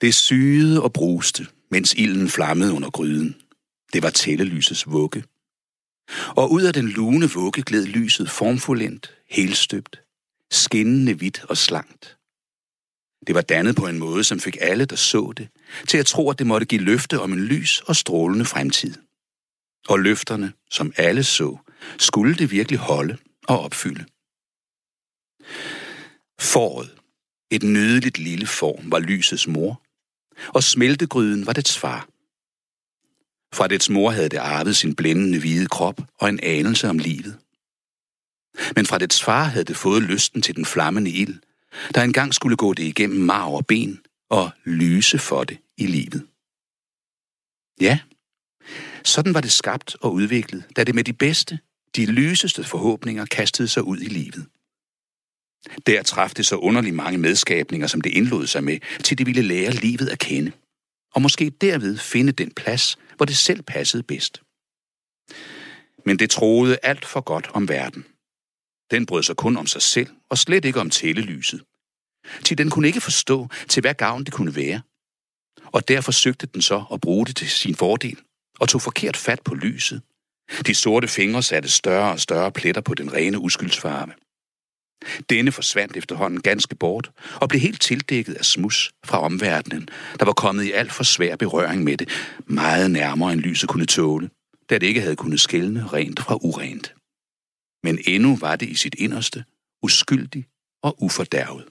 Det 0.00 0.14
syede 0.14 0.82
og 0.82 0.92
bruste, 0.92 1.46
mens 1.70 1.94
ilden 1.94 2.28
flammede 2.28 2.72
under 2.72 2.90
gryden. 2.90 3.36
Det 3.92 4.02
var 4.02 4.10
tællelysets 4.10 4.90
vugge. 4.90 5.24
Og 6.28 6.52
ud 6.52 6.62
af 6.62 6.72
den 6.72 6.88
lune 6.88 7.30
vugge 7.30 7.62
gled 7.62 7.86
lyset 7.86 8.30
formfuldendt, 8.30 9.14
helstøbt, 9.28 10.02
skinnende 10.50 11.14
hvidt 11.14 11.44
og 11.48 11.56
slankt. 11.56 12.16
Det 13.26 13.34
var 13.34 13.40
dannet 13.40 13.76
på 13.76 13.86
en 13.86 13.98
måde, 13.98 14.24
som 14.24 14.40
fik 14.40 14.56
alle, 14.60 14.84
der 14.84 14.96
så 14.96 15.32
det, 15.36 15.48
til 15.88 15.98
at 15.98 16.06
tro, 16.06 16.30
at 16.30 16.38
det 16.38 16.46
måtte 16.46 16.66
give 16.66 16.80
løfte 16.80 17.20
om 17.20 17.32
en 17.32 17.44
lys 17.44 17.80
og 17.80 17.96
strålende 17.96 18.44
fremtid. 18.44 18.94
Og 19.88 19.98
løfterne, 19.98 20.52
som 20.70 20.92
alle 20.96 21.24
så, 21.24 21.56
skulle 21.98 22.34
det 22.34 22.50
virkelig 22.50 22.78
holde 22.78 23.16
og 23.48 23.60
opfylde. 23.60 24.04
Foråret, 26.40 26.94
et 27.50 27.62
nydeligt 27.62 28.18
lille 28.18 28.46
form, 28.46 28.90
var 28.92 28.98
lysets 28.98 29.46
mor, 29.46 29.82
og 30.48 30.62
smeltegryden 30.62 31.46
var 31.46 31.52
dets 31.52 31.78
far. 31.78 32.08
Fra 33.54 33.66
dets 33.66 33.90
mor 33.90 34.10
havde 34.10 34.28
det 34.28 34.36
arvet 34.36 34.76
sin 34.76 34.94
blændende 34.94 35.38
hvide 35.38 35.66
krop 35.66 36.00
og 36.18 36.28
en 36.28 36.40
anelse 36.42 36.88
om 36.88 36.98
livet. 36.98 37.38
Men 38.76 38.86
fra 38.86 38.98
dets 38.98 39.22
far 39.22 39.44
havde 39.44 39.64
det 39.64 39.76
fået 39.76 40.02
lysten 40.02 40.42
til 40.42 40.56
den 40.56 40.64
flammende 40.64 41.10
ild, 41.10 41.38
der 41.94 42.02
engang 42.02 42.34
skulle 42.34 42.56
gå 42.56 42.74
det 42.74 42.82
igennem 42.82 43.20
marv 43.20 43.54
og 43.54 43.66
ben 43.66 44.00
og 44.30 44.50
lyse 44.64 45.18
for 45.18 45.44
det 45.44 45.58
i 45.76 45.86
livet. 45.86 46.26
Ja, 47.80 47.98
sådan 49.04 49.34
var 49.34 49.40
det 49.40 49.52
skabt 49.52 49.96
og 50.00 50.12
udviklet, 50.12 50.64
da 50.76 50.84
det 50.84 50.94
med 50.94 51.04
de 51.04 51.12
bedste, 51.12 51.58
de 51.96 52.06
lyseste 52.06 52.64
forhåbninger 52.64 53.26
kastede 53.26 53.68
sig 53.68 53.82
ud 53.82 53.98
i 53.98 54.08
livet. 54.08 54.46
Der 55.86 56.02
træffede 56.02 56.36
det 56.36 56.46
så 56.46 56.56
underligt 56.56 56.94
mange 56.94 57.18
medskabninger, 57.18 57.86
som 57.86 58.00
det 58.00 58.10
indlod 58.10 58.46
sig 58.46 58.64
med, 58.64 58.78
til 59.04 59.18
det 59.18 59.26
ville 59.26 59.42
lære 59.42 59.70
livet 59.70 60.08
at 60.08 60.18
kende. 60.18 60.52
Og 61.14 61.22
måske 61.22 61.50
derved 61.50 61.98
finde 61.98 62.32
den 62.32 62.50
plads, 62.50 62.98
hvor 63.16 63.26
det 63.26 63.36
selv 63.36 63.62
passede 63.62 64.02
bedst. 64.02 64.42
Men 66.06 66.18
det 66.18 66.30
troede 66.30 66.78
alt 66.82 67.04
for 67.04 67.20
godt 67.20 67.50
om 67.54 67.68
verden. 67.68 68.04
Den 68.90 69.06
brød 69.06 69.22
sig 69.22 69.36
kun 69.36 69.56
om 69.56 69.66
sig 69.66 69.82
selv, 69.82 70.08
og 70.30 70.38
slet 70.38 70.64
ikke 70.64 70.80
om 70.80 70.90
tællelyset. 70.90 71.62
Til 72.44 72.58
den 72.58 72.70
kunne 72.70 72.86
ikke 72.88 73.00
forstå, 73.00 73.48
til 73.68 73.80
hvad 73.80 73.94
gavn 73.94 74.24
det 74.24 74.32
kunne 74.32 74.56
være. 74.56 74.80
Og 75.72 75.88
derfor 75.88 76.12
søgte 76.12 76.46
den 76.46 76.62
så 76.62 76.84
at 76.92 77.00
bruge 77.00 77.26
det 77.26 77.36
til 77.36 77.50
sin 77.50 77.74
fordel, 77.74 78.18
og 78.60 78.68
tog 78.68 78.82
forkert 78.82 79.16
fat 79.16 79.40
på 79.44 79.54
lyset. 79.54 80.02
De 80.66 80.74
sorte 80.74 81.08
fingre 81.08 81.42
satte 81.42 81.68
større 81.68 82.12
og 82.12 82.20
større 82.20 82.52
pletter 82.52 82.80
på 82.80 82.94
den 82.94 83.12
rene 83.12 83.38
uskyldsfarve. 83.38 84.12
Denne 85.30 85.52
forsvandt 85.52 85.96
efterhånden 85.96 86.40
ganske 86.40 86.74
bort 86.74 87.10
og 87.34 87.48
blev 87.48 87.60
helt 87.60 87.80
tildækket 87.80 88.34
af 88.34 88.44
smus 88.44 88.92
fra 89.04 89.20
omverdenen, 89.20 89.88
der 90.18 90.24
var 90.24 90.32
kommet 90.32 90.64
i 90.64 90.72
alt 90.72 90.92
for 90.92 91.04
svær 91.04 91.36
berøring 91.36 91.84
med 91.84 91.96
det, 91.96 92.08
meget 92.46 92.90
nærmere 92.90 93.32
end 93.32 93.40
lyset 93.40 93.68
kunne 93.68 93.86
tåle, 93.86 94.30
da 94.70 94.78
det 94.78 94.86
ikke 94.86 95.00
havde 95.00 95.16
kunnet 95.16 95.40
skælne 95.40 95.86
rent 95.86 96.20
fra 96.20 96.34
urent. 96.34 96.94
Men 97.84 97.98
endnu 98.06 98.36
var 98.36 98.56
det 98.56 98.68
i 98.68 98.74
sit 98.74 98.94
inderste 98.98 99.44
uskyldig 99.82 100.46
og 100.82 101.02
ufordærvet. 101.02 101.64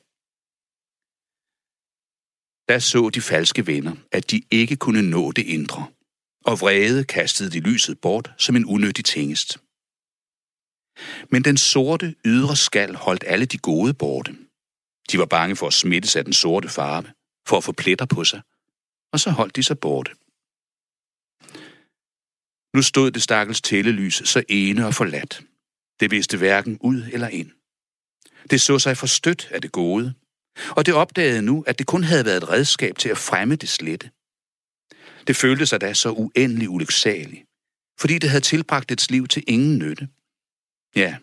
Da 2.69 2.79
så 2.79 3.09
de 3.09 3.21
falske 3.21 3.67
venner, 3.67 3.95
at 4.11 4.31
de 4.31 4.41
ikke 4.51 4.75
kunne 4.75 5.09
nå 5.09 5.31
det 5.31 5.45
indre, 5.45 5.87
og 6.45 6.59
vrede 6.61 7.03
kastede 7.03 7.51
de 7.51 7.59
lyset 7.59 7.99
bort 8.01 8.31
som 8.37 8.55
en 8.55 8.65
unødig 8.65 9.05
tingest. 9.05 9.57
Men 11.29 11.43
den 11.43 11.57
sorte 11.57 12.15
ydre 12.25 12.55
skal 12.55 12.95
holdt 12.95 13.23
alle 13.27 13.45
de 13.45 13.57
gode 13.57 13.93
borte. 13.93 14.35
De 15.11 15.19
var 15.19 15.25
bange 15.25 15.55
for 15.55 15.67
at 15.67 15.73
smittes 15.73 16.15
af 16.15 16.23
den 16.23 16.33
sorte 16.33 16.69
farve, 16.69 17.07
for 17.47 17.57
at 17.57 17.63
få 17.63 17.71
pletter 17.71 18.05
på 18.05 18.23
sig, 18.23 18.41
og 19.13 19.19
så 19.19 19.29
holdt 19.29 19.55
de 19.55 19.63
sig 19.63 19.79
borte. 19.79 20.11
Nu 22.75 22.81
stod 22.81 23.11
det 23.11 23.23
stakkels 23.23 23.61
tællelys 23.61 24.29
så 24.29 24.43
ene 24.49 24.87
og 24.87 24.93
forladt. 24.93 25.41
Det 25.99 26.11
vidste 26.11 26.37
hverken 26.37 26.77
ud 26.81 27.03
eller 27.13 27.27
ind. 27.27 27.51
Det 28.49 28.61
så 28.61 28.79
sig 28.79 28.97
forstødt 28.97 29.47
af 29.51 29.61
det 29.61 29.71
gode, 29.71 30.13
og 30.69 30.85
det 30.85 30.93
opdagede 30.93 31.41
nu, 31.41 31.63
at 31.67 31.79
det 31.79 31.87
kun 31.87 32.03
havde 32.03 32.25
været 32.25 32.37
et 32.37 32.49
redskab 32.49 32.97
til 32.97 33.09
at 33.09 33.17
fremme 33.17 33.55
det 33.55 33.69
slette. 33.69 34.11
Det 35.27 35.35
følte 35.35 35.65
sig 35.65 35.81
da 35.81 35.93
så 35.93 36.09
uendelig 36.09 36.69
ulyksaligt, 36.69 37.45
fordi 37.99 38.17
det 38.17 38.29
havde 38.29 38.43
tilbragt 38.43 38.89
dets 38.89 39.11
liv 39.11 39.27
til 39.27 39.43
ingen 39.47 39.79
nytte. 39.79 40.07
Ja, 40.95 41.17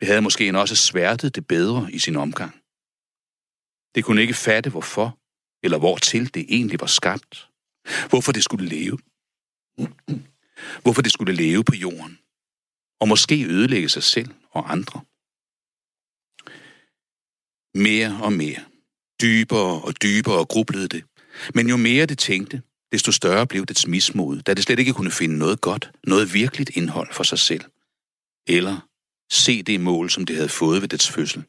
det 0.00 0.08
havde 0.08 0.22
måske 0.22 0.48
en 0.48 0.56
også 0.56 0.76
sværtet 0.76 1.34
det 1.34 1.46
bedre 1.46 1.92
i 1.92 1.98
sin 1.98 2.16
omgang. 2.16 2.54
Det 3.94 4.04
kunne 4.04 4.22
ikke 4.22 4.34
fatte, 4.34 4.70
hvorfor 4.70 5.18
eller 5.64 5.78
hvortil 5.78 6.34
det 6.34 6.46
egentlig 6.48 6.80
var 6.80 6.86
skabt. 6.86 7.48
Hvorfor 8.08 8.32
det 8.32 8.44
skulle 8.44 8.68
leve. 8.68 8.98
Hvorfor 10.82 11.02
det 11.02 11.12
skulle 11.12 11.34
leve 11.34 11.64
på 11.64 11.74
jorden. 11.74 12.18
Og 13.00 13.08
måske 13.08 13.44
ødelægge 13.44 13.88
sig 13.88 14.02
selv 14.02 14.28
og 14.50 14.72
andre. 14.72 15.00
Mere 17.74 18.24
og 18.24 18.32
mere. 18.32 18.64
Dybere 19.22 19.82
og 19.82 20.02
dybere 20.02 20.44
grublede 20.44 20.88
det. 20.88 21.04
Men 21.54 21.68
jo 21.68 21.76
mere 21.76 22.06
det 22.06 22.18
tænkte, 22.18 22.62
desto 22.92 23.12
større 23.12 23.46
blev 23.46 23.66
dets 23.66 23.86
mismod, 23.86 24.42
da 24.42 24.54
det 24.54 24.64
slet 24.64 24.78
ikke 24.78 24.92
kunne 24.92 25.10
finde 25.10 25.38
noget 25.38 25.60
godt, 25.60 25.92
noget 26.04 26.34
virkeligt 26.34 26.70
indhold 26.70 27.12
for 27.12 27.22
sig 27.22 27.38
selv. 27.38 27.64
Eller 28.46 28.88
se 29.30 29.62
det 29.62 29.80
mål, 29.80 30.10
som 30.10 30.26
det 30.26 30.36
havde 30.36 30.48
fået 30.48 30.82
ved 30.82 30.88
dets 30.88 31.10
fødsel. 31.10 31.44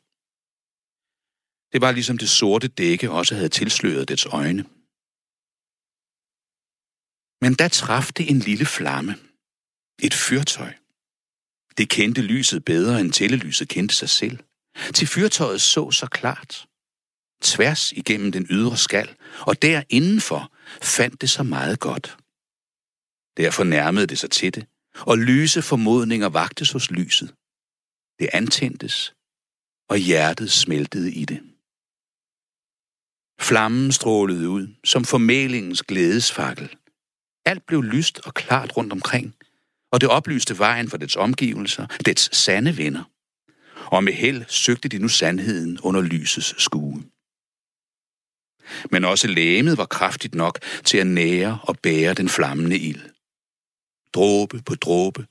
Det 1.74 1.82
var 1.82 1.92
ligesom 1.92 2.18
det 2.18 2.30
sorte 2.30 2.68
dække 2.68 3.12
også 3.12 3.36
havde 3.36 3.50
tilsløret 3.50 4.08
dets 4.08 4.26
øjne. 4.26 4.64
Men 7.42 7.54
da 7.56 7.68
traf 7.68 8.12
det 8.18 8.30
en 8.30 8.40
lille 8.40 8.66
flamme. 8.66 9.16
Et 10.04 10.14
fyrtøj. 10.14 10.74
Det 11.78 11.90
kendte 11.90 12.22
lyset 12.22 12.66
bedre 12.66 13.00
end 13.02 13.14
tællelyset 13.14 13.70
kendte 13.70 13.96
sig 13.96 14.10
selv. 14.10 14.38
Til 14.94 15.08
fyrtøjet 15.08 15.62
så 15.62 15.92
så 15.92 16.08
klart. 16.08 16.68
Tværs 17.42 17.92
igennem 17.92 18.32
den 18.32 18.48
ydre 18.50 18.78
skal, 18.78 19.16
og 19.40 19.62
der 19.62 19.84
indenfor 19.90 20.52
fandt 20.82 21.22
det 21.22 21.30
så 21.30 21.44
meget 21.44 21.80
godt. 21.80 22.18
Derfor 23.38 23.64
nærmede 23.64 24.08
det 24.08 24.20
sig 24.20 24.32
til 24.32 24.56
det, 24.56 24.66
og 24.96 25.18
lyse 25.18 25.62
formodninger 25.62 26.30
vagtes 26.30 26.72
hos 26.72 26.92
lyset. 26.92 27.36
Det 28.24 28.30
antændtes, 28.34 29.14
og 29.90 29.98
hjertet 29.98 30.52
smeltede 30.52 31.12
i 31.14 31.26
det. 31.26 31.40
Flammen 33.42 33.92
strålede 33.92 34.50
ud, 34.50 34.68
som 34.84 35.06
formælingens 35.06 35.84
glædesfakkel. 35.84 36.76
Alt 37.46 37.66
blev 37.66 37.82
lyst 37.82 38.20
og 38.26 38.34
klart 38.34 38.78
rundt 38.78 38.94
omkring, 38.94 39.36
og 39.92 40.02
det 40.02 40.10
oplyste 40.10 40.60
vejen 40.60 40.90
for 40.90 40.98
dets 40.98 41.16
omgivelser, 41.16 41.88
dets 42.06 42.38
sande 42.38 42.78
venner. 42.78 43.04
Og 43.86 44.04
med 44.04 44.14
held 44.14 44.46
søgte 44.48 44.90
de 44.90 44.98
nu 44.98 45.08
sandheden 45.08 45.80
under 45.80 46.02
lysets 46.02 46.64
skue. 46.64 47.04
Men 48.92 49.06
også 49.06 49.28
lægemet 49.28 49.78
var 49.78 49.86
kraftigt 49.86 50.36
nok 50.36 50.60
til 50.84 50.98
at 50.98 51.08
nære 51.08 51.60
og 51.64 51.78
bære 51.80 52.14
den 52.14 52.30
flammende 52.30 52.80
ild. 52.80 53.02
Dråbe 54.14 54.62
på 54.66 54.76
dråbe 54.76 55.26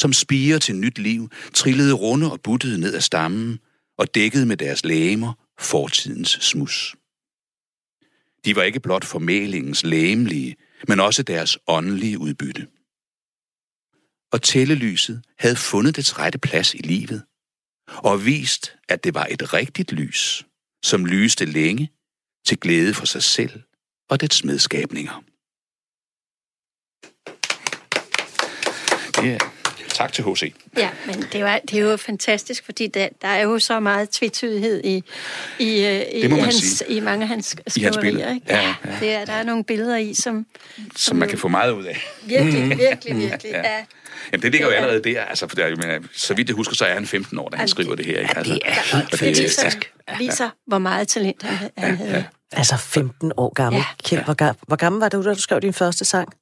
som 0.00 0.12
spiger 0.12 0.58
til 0.58 0.76
nyt 0.76 0.98
liv, 0.98 1.30
trillede 1.54 1.92
runde 1.92 2.32
og 2.32 2.40
buttede 2.40 2.80
ned 2.80 2.94
ad 2.94 3.00
stammen 3.00 3.58
og 3.98 4.14
dækkede 4.14 4.46
med 4.46 4.56
deres 4.56 4.84
læmer 4.84 5.32
fortidens 5.58 6.30
smus. 6.30 6.96
De 8.44 8.56
var 8.56 8.62
ikke 8.62 8.80
blot 8.80 9.04
formælingens 9.04 9.84
læmelige, 9.84 10.56
men 10.88 11.00
også 11.00 11.22
deres 11.22 11.58
åndelige 11.66 12.18
udbytte. 12.18 12.66
Og 14.32 14.42
tællelyset 14.42 15.22
havde 15.38 15.56
fundet 15.56 15.96
dets 15.96 16.18
rette 16.18 16.38
plads 16.38 16.74
i 16.74 16.78
livet, 16.78 17.22
og 17.88 18.24
vist, 18.24 18.76
at 18.88 19.04
det 19.04 19.14
var 19.14 19.26
et 19.30 19.54
rigtigt 19.54 19.92
lys, 19.92 20.46
som 20.82 21.06
lyste 21.06 21.44
længe 21.44 21.90
til 22.46 22.60
glæde 22.60 22.94
for 22.94 23.06
sig 23.06 23.22
selv 23.22 23.62
og 24.10 24.20
dets 24.20 24.44
medskabninger. 24.44 25.22
Yeah. 29.24 29.59
Tak 30.00 30.12
til 30.12 30.24
H.C. 30.24 30.54
Ja, 30.76 30.90
men 31.06 31.24
det, 31.32 31.44
var, 31.44 31.60
det 31.70 31.78
er 31.78 31.90
jo 31.90 31.96
fantastisk, 31.96 32.64
fordi 32.64 32.86
der, 32.86 33.08
der 33.22 33.28
er 33.28 33.42
jo 33.42 33.58
så 33.58 33.80
meget 33.80 34.10
tvetydighed 34.10 34.80
i, 34.84 35.04
i, 35.58 35.86
øh, 35.86 36.02
i, 36.12 36.28
hans, 36.28 36.82
i 36.88 37.00
mange 37.00 37.22
af 37.22 37.28
hans 37.28 37.56
skriverier. 37.66 38.34
Ikke? 38.34 38.46
Ja, 38.48 38.74
ja. 38.84 38.96
Det 39.00 39.14
er, 39.14 39.24
der 39.24 39.32
er 39.32 39.42
nogle 39.42 39.64
billeder 39.64 39.96
i, 39.96 40.14
som... 40.14 40.46
Som, 40.76 40.90
som 40.96 41.16
man 41.16 41.28
kan 41.28 41.38
få 41.38 41.48
meget 41.48 41.72
ud 41.72 41.84
af. 41.84 42.00
Virkelig, 42.22 42.78
virkelig, 42.78 43.16
virkelig. 43.16 43.50
ja. 43.52 43.58
ja. 43.58 43.84
Jamen, 44.32 44.42
det 44.42 44.52
ligger 44.52 44.68
jo 44.68 44.74
allerede 44.74 45.02
der. 45.04 45.22
Altså, 45.24 45.48
for 45.48 45.56
der, 45.56 45.76
men, 45.76 46.08
så 46.12 46.34
vidt 46.34 46.48
jeg 46.48 46.56
husker, 46.56 46.74
så 46.74 46.84
er 46.84 46.94
han 46.94 47.06
15 47.06 47.38
år, 47.38 47.48
da 47.48 47.56
han 47.56 47.68
skriver 47.68 47.94
det 47.94 48.06
her. 48.06 48.18
Ikke? 48.18 48.38
Altså, 48.38 48.52
det 48.52 48.62
er 48.64 48.70
helt 48.70 49.18
fantastisk. 49.18 49.92
Det 50.08 50.18
viser, 50.18 50.50
hvor 50.66 50.78
meget 50.78 51.08
talent 51.08 51.42
han, 51.42 51.70
han 51.78 51.96
havde. 51.96 52.10
Ja. 52.10 52.24
Altså 52.52 52.76
15 52.76 53.32
år 53.36 53.54
gammel. 53.54 53.78
Ja. 53.78 53.84
Kjeld, 54.04 54.24
hvor, 54.24 54.34
gammel, 54.34 54.56
hvor 54.66 54.76
gammel 54.76 55.00
var 55.00 55.08
du, 55.08 55.24
da 55.24 55.34
du 55.34 55.40
skrev 55.40 55.60
din 55.60 55.72
første 55.72 56.04
sang? 56.04 56.32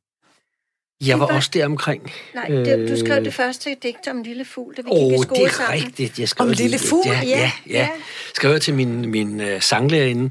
Jeg 1.00 1.20
var 1.20 1.26
også 1.26 1.50
der 1.54 1.64
omkring. 1.64 2.12
Nej, 2.34 2.46
det, 2.48 2.88
du 2.88 2.96
skrev 2.96 3.24
det 3.24 3.34
første 3.34 3.76
digt 3.82 4.08
om 4.08 4.22
lille 4.22 4.44
fugl, 4.44 4.76
da 4.76 4.82
vi 4.82 4.88
oh, 4.90 5.10
gik 5.10 5.18
i 5.18 5.22
skole 5.22 5.40
det 5.40 5.46
er 5.46 5.52
sammen. 5.52 5.84
rigtigt. 5.84 6.18
Jeg 6.18 6.28
skrev 6.28 6.48
om 6.48 6.52
lille 6.52 6.78
fugl? 6.78 7.06
Ja, 7.06 7.20
ja, 7.24 7.38
ja. 7.38 7.50
ja. 7.66 7.88
Skrev 8.34 8.50
jeg 8.50 8.60
til 8.60 8.74
min, 8.74 9.10
min 9.10 9.40
uh, 9.40 9.60
sanglærerinde. 9.60 10.30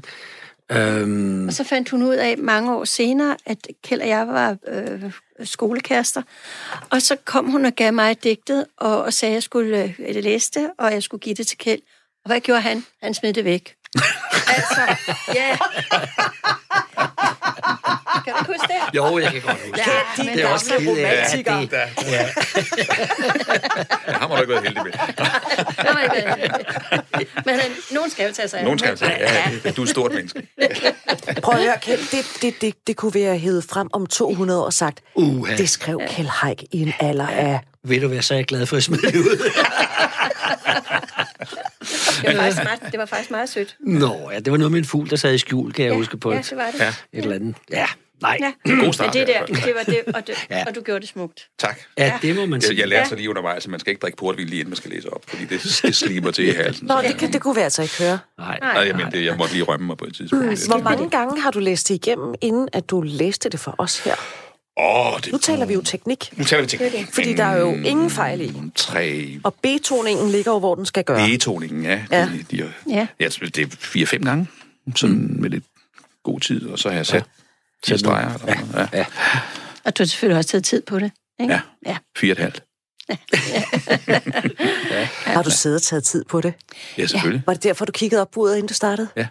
Um... 0.76 1.46
Og 1.46 1.52
så 1.52 1.64
fandt 1.64 1.90
hun 1.90 2.02
ud 2.02 2.14
af 2.14 2.38
mange 2.38 2.76
år 2.76 2.84
senere, 2.84 3.36
at 3.46 3.66
Kjeld 3.84 4.00
og 4.00 4.08
jeg 4.08 4.26
var 4.26 4.56
øh, 4.68 5.12
skolekærester. 5.44 6.22
Og 6.90 7.02
så 7.02 7.16
kom 7.24 7.50
hun 7.50 7.64
og 7.64 7.72
gav 7.72 7.92
mig 7.92 8.10
et 8.10 8.24
digtet, 8.24 8.66
og, 8.76 9.02
og 9.02 9.12
sagde, 9.12 9.32
at 9.32 9.34
jeg 9.34 9.42
skulle 9.42 9.94
øh, 9.98 10.14
læse 10.14 10.50
det, 10.54 10.70
og 10.78 10.92
jeg 10.92 11.02
skulle 11.02 11.20
give 11.20 11.34
det 11.34 11.46
til 11.46 11.58
Kjeld. 11.58 11.80
Og 12.24 12.28
hvad 12.28 12.40
gjorde 12.40 12.60
han? 12.60 12.84
Han 13.02 13.14
smed 13.14 13.32
det 13.32 13.44
væk. 13.44 13.74
altså, 14.56 14.96
ja. 15.34 15.56
Kan 18.28 18.44
du 18.46 18.52
ikke 18.52 18.52
huske 18.62 18.72
det? 18.72 18.96
Jo, 18.96 19.18
jeg 19.18 19.32
kan 19.32 19.40
godt 19.42 19.56
huske. 19.66 19.78
Ja, 19.78 19.84
de 20.22 20.26
men 20.28 20.36
det 20.36 20.44
er 20.44 20.48
også 20.48 20.70
gamle 20.74 20.86
skide, 20.86 21.00
ja, 21.00 21.26
det- 21.36 21.46
Ja. 22.12 22.28
ja, 24.06 24.12
ham 24.20 24.30
har 24.30 24.36
du 24.36 24.42
ikke 24.42 24.52
været 24.52 24.64
heldig 24.64 24.82
med. 24.84 24.92
Det 24.92 24.98
ikke 27.18 27.30
Men 27.46 27.54
øh, 27.54 27.60
nogen 27.90 28.10
skal 28.10 28.26
jo 28.28 28.32
tage 28.34 28.48
sig 28.48 28.58
af 28.58 28.64
Nogen 28.64 28.78
skal 28.78 28.90
ikke? 28.90 28.98
sige, 28.98 29.12
ja, 29.18 29.50
ja, 29.64 29.70
du 29.70 29.80
er 29.82 29.84
et 29.84 29.90
stort 29.90 30.12
menneske. 30.16 30.42
Prøv 31.42 31.54
at 31.54 31.60
høre, 31.62 31.78
Kjeld, 31.82 32.00
det, 32.10 32.26
det, 32.42 32.60
det, 32.60 32.74
det 32.86 32.96
kunne 32.96 33.14
være 33.14 33.38
hævet 33.38 33.64
frem 33.70 33.88
om 33.92 34.06
200 34.06 34.60
år 34.60 34.64
og 34.64 34.72
sagt, 34.72 35.00
Uha. 35.14 35.56
det 35.56 35.68
skrev 35.70 36.00
Kjeld 36.08 36.28
Haik 36.28 36.62
i 36.72 36.82
en 36.82 36.92
alder 37.00 37.26
af... 37.26 37.60
Ved 37.84 38.00
du 38.00 38.08
hvad, 38.08 38.22
så 38.22 38.34
er 38.34 38.38
jeg 38.38 38.46
glad 38.46 38.66
for 38.66 38.76
at 38.76 38.82
smide 38.82 39.02
det 39.02 39.16
ud. 39.16 39.50
Det 42.22 42.36
var 42.36 42.42
faktisk 42.42 42.62
meget, 42.64 42.80
det 42.92 42.98
var 42.98 43.06
faktisk 43.06 43.30
meget 43.30 43.48
sødt. 43.48 43.76
Nå, 43.80 44.30
ja, 44.32 44.38
det 44.38 44.50
var 44.52 44.58
noget 44.58 44.72
med 44.72 44.78
en 44.78 44.84
fugl, 44.84 45.10
der 45.10 45.16
sad 45.16 45.34
i 45.34 45.38
skjul, 45.38 45.72
kan 45.72 45.84
jeg 45.84 45.94
huske 45.94 46.16
på 46.16 46.32
ja, 46.32 46.38
et, 46.38 46.46
det 46.50 46.58
var 46.58 46.70
det. 46.72 46.80
Ja. 46.80 46.88
et 46.88 46.94
eller 47.12 47.34
andet. 47.34 47.54
Ja, 47.70 47.86
nej. 48.22 48.38
Ja. 48.40 48.70
God 48.84 48.92
start, 48.92 49.14
Men 49.14 49.26
det 49.26 49.34
der, 49.34 49.46
det 49.46 49.72
var 49.76 49.82
det, 49.92 50.00
og, 50.14 50.26
det, 50.26 50.34
Ja. 50.50 50.64
og 50.68 50.74
du 50.74 50.80
gjorde 50.80 51.00
det 51.00 51.08
smukt. 51.08 51.46
Tak. 51.58 51.78
Ja, 51.98 52.12
det 52.22 52.36
må 52.36 52.46
man 52.46 52.52
Jeg, 52.52 52.62
sige. 52.62 52.80
jeg 52.80 52.88
lærte 52.88 53.08
så 53.08 53.14
lige 53.14 53.30
undervejs, 53.30 53.64
at 53.64 53.70
man 53.70 53.80
skal 53.80 53.90
ikke 53.90 54.00
drikke 54.00 54.16
portvin 54.18 54.46
lige 54.46 54.58
inden 54.60 54.70
man 54.70 54.76
skal 54.76 54.90
læse 54.90 55.12
op, 55.12 55.22
fordi 55.28 55.44
det, 55.44 55.80
det 55.82 55.96
slimer 55.96 56.30
til 56.30 56.48
i 56.48 56.50
halsen. 56.62 56.86
Nå, 56.86 56.94
det, 57.02 57.16
kan, 57.18 57.32
det 57.32 57.40
kunne 57.42 57.54
vi 57.54 57.60
altså 57.60 57.82
ikke 57.82 57.94
høre. 57.98 58.18
Nej, 58.38 58.58
Nej, 58.62 58.70
jeg, 58.70 58.96
mener, 58.96 59.10
det, 59.10 59.24
jeg 59.24 59.36
måtte 59.36 59.52
lige 59.54 59.64
rømme 59.64 59.86
mig 59.86 59.96
på 59.96 60.04
et 60.04 60.14
tidspunkt. 60.16 60.66
Hvor 60.68 60.78
mange 60.82 61.10
gange 61.10 61.40
har 61.40 61.50
du 61.50 61.58
læst 61.58 61.88
det 61.88 61.94
igennem, 61.94 62.34
inden 62.40 62.68
at 62.72 62.90
du 62.90 63.00
læste 63.00 63.48
det 63.48 63.60
for 63.60 63.74
os 63.78 63.98
her? 64.04 64.14
Åh, 64.78 65.20
det, 65.24 65.32
Nu 65.32 65.38
taler 65.38 65.66
vi 65.66 65.74
jo 65.74 65.82
teknik, 65.82 66.32
nu 66.38 66.44
taler 66.44 66.62
vi 66.62 66.68
til. 66.68 67.06
fordi 67.12 67.34
der 67.34 67.44
er 67.44 67.56
jo 67.56 67.72
ingen 67.74 68.10
fejl 68.10 68.40
i. 68.40 68.52
Tre 68.74 69.38
Og 69.44 69.54
B-toningen 69.54 70.30
ligger 70.30 70.52
jo, 70.52 70.58
hvor 70.58 70.74
den 70.74 70.86
skal 70.86 71.04
gøre. 71.04 71.28
B-toningen, 71.28 71.84
ja. 71.84 72.04
Ja. 72.10 72.28
De, 72.32 72.56
de, 72.56 72.72
Ja. 72.88 73.06
ja. 73.20 73.28
Det 73.28 73.58
er 73.58 73.66
fire-fem 73.78 74.24
gange, 74.24 74.46
sådan 74.96 75.36
med 75.40 75.50
lidt 75.50 75.64
god 76.22 76.40
tid, 76.40 76.66
og 76.66 76.78
så 76.78 76.88
har 76.88 76.96
jeg 76.96 77.06
sat 77.06 77.14
ja. 77.14 77.22
Sat 77.86 78.00
streger. 78.00 78.34
Eller, 78.34 78.88
ja. 78.92 78.98
ja. 78.98 79.06
Og 79.84 79.98
du 79.98 80.02
har 80.02 80.06
selvfølgelig 80.06 80.36
også 80.38 80.50
taget 80.50 80.64
tid 80.64 80.82
på 80.82 80.98
det. 80.98 81.12
Ikke? 81.40 81.52
Ja. 81.54 81.60
ja. 81.86 81.96
Fire 82.16 82.32
og 82.32 82.38
et 82.38 82.42
halvt. 82.42 82.62
Har 85.34 85.42
du 85.42 85.50
siddet 85.50 85.76
og 85.76 85.82
taget 85.82 86.04
tid 86.04 86.24
på 86.24 86.40
det? 86.40 86.54
Ja, 86.98 87.06
selvfølgelig. 87.06 87.42
Var 87.46 87.52
det 87.54 87.62
derfor, 87.62 87.84
du 87.84 87.92
kiggede 87.92 88.20
op 88.22 88.30
på 88.30 88.40
uret, 88.40 88.56
inden 88.56 88.68
du 88.68 88.74
startede? 88.74 89.08
Ja. 89.16 89.26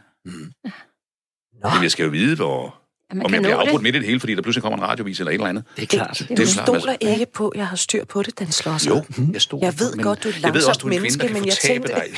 Nå, 1.64 1.70
Men 1.74 1.84
jeg 1.84 1.92
skal 1.92 2.04
jo 2.04 2.10
vide, 2.10 2.36
hvor, 2.36 2.64
Ja, 2.68 2.76
man 3.16 3.26
om 3.26 3.30
kan 3.30 3.34
jeg 3.36 3.42
bliver 3.42 3.56
nå 3.56 3.62
det. 3.62 3.68
afbrudt 3.68 3.84
midt 3.84 3.96
i 3.96 4.00
det 4.00 4.08
hele, 4.08 4.20
fordi 4.20 4.36
der 4.36 4.42
pludselig 4.42 4.62
kommer 4.64 4.78
en 4.78 4.84
radiovis 4.84 5.20
eller 5.20 5.32
et 5.32 5.34
eller 5.34 5.48
andet. 5.48 5.64
det 5.76 5.84
er 5.84 5.88
klart. 5.88 6.18
Det 6.20 6.30
du 6.30 6.34
er 6.34 6.38
jo 6.46 6.52
klart, 6.54 6.68
stoler 6.68 6.96
ikke 7.02 7.26
på, 7.34 7.50
at 7.50 7.58
jeg 7.60 7.68
har 7.68 7.76
styr 7.76 8.06
på 8.06 8.24
det, 8.24 8.40
den 8.40 8.52
slår 8.52 8.78
sig. 8.78 8.90
Jo, 8.90 9.04
jeg 9.34 9.42
stod 9.42 9.60
Jeg 9.62 9.80
ved 9.80 10.04
godt, 10.04 10.24
du 10.24 10.28
er 10.30 10.34
et 10.34 10.42
jeg 10.42 10.54
ved 10.54 10.66
også, 10.66 10.68
langsomt 10.68 10.82
du 10.82 10.88
er 10.88 10.92
en 10.92 10.98
kvinde, 10.98 11.02
menneske, 11.02 11.28
kan 11.28 11.34
men 11.34 11.46
jeg 11.46 11.58
tænkte- 11.58 11.94
dig. 11.94 12.04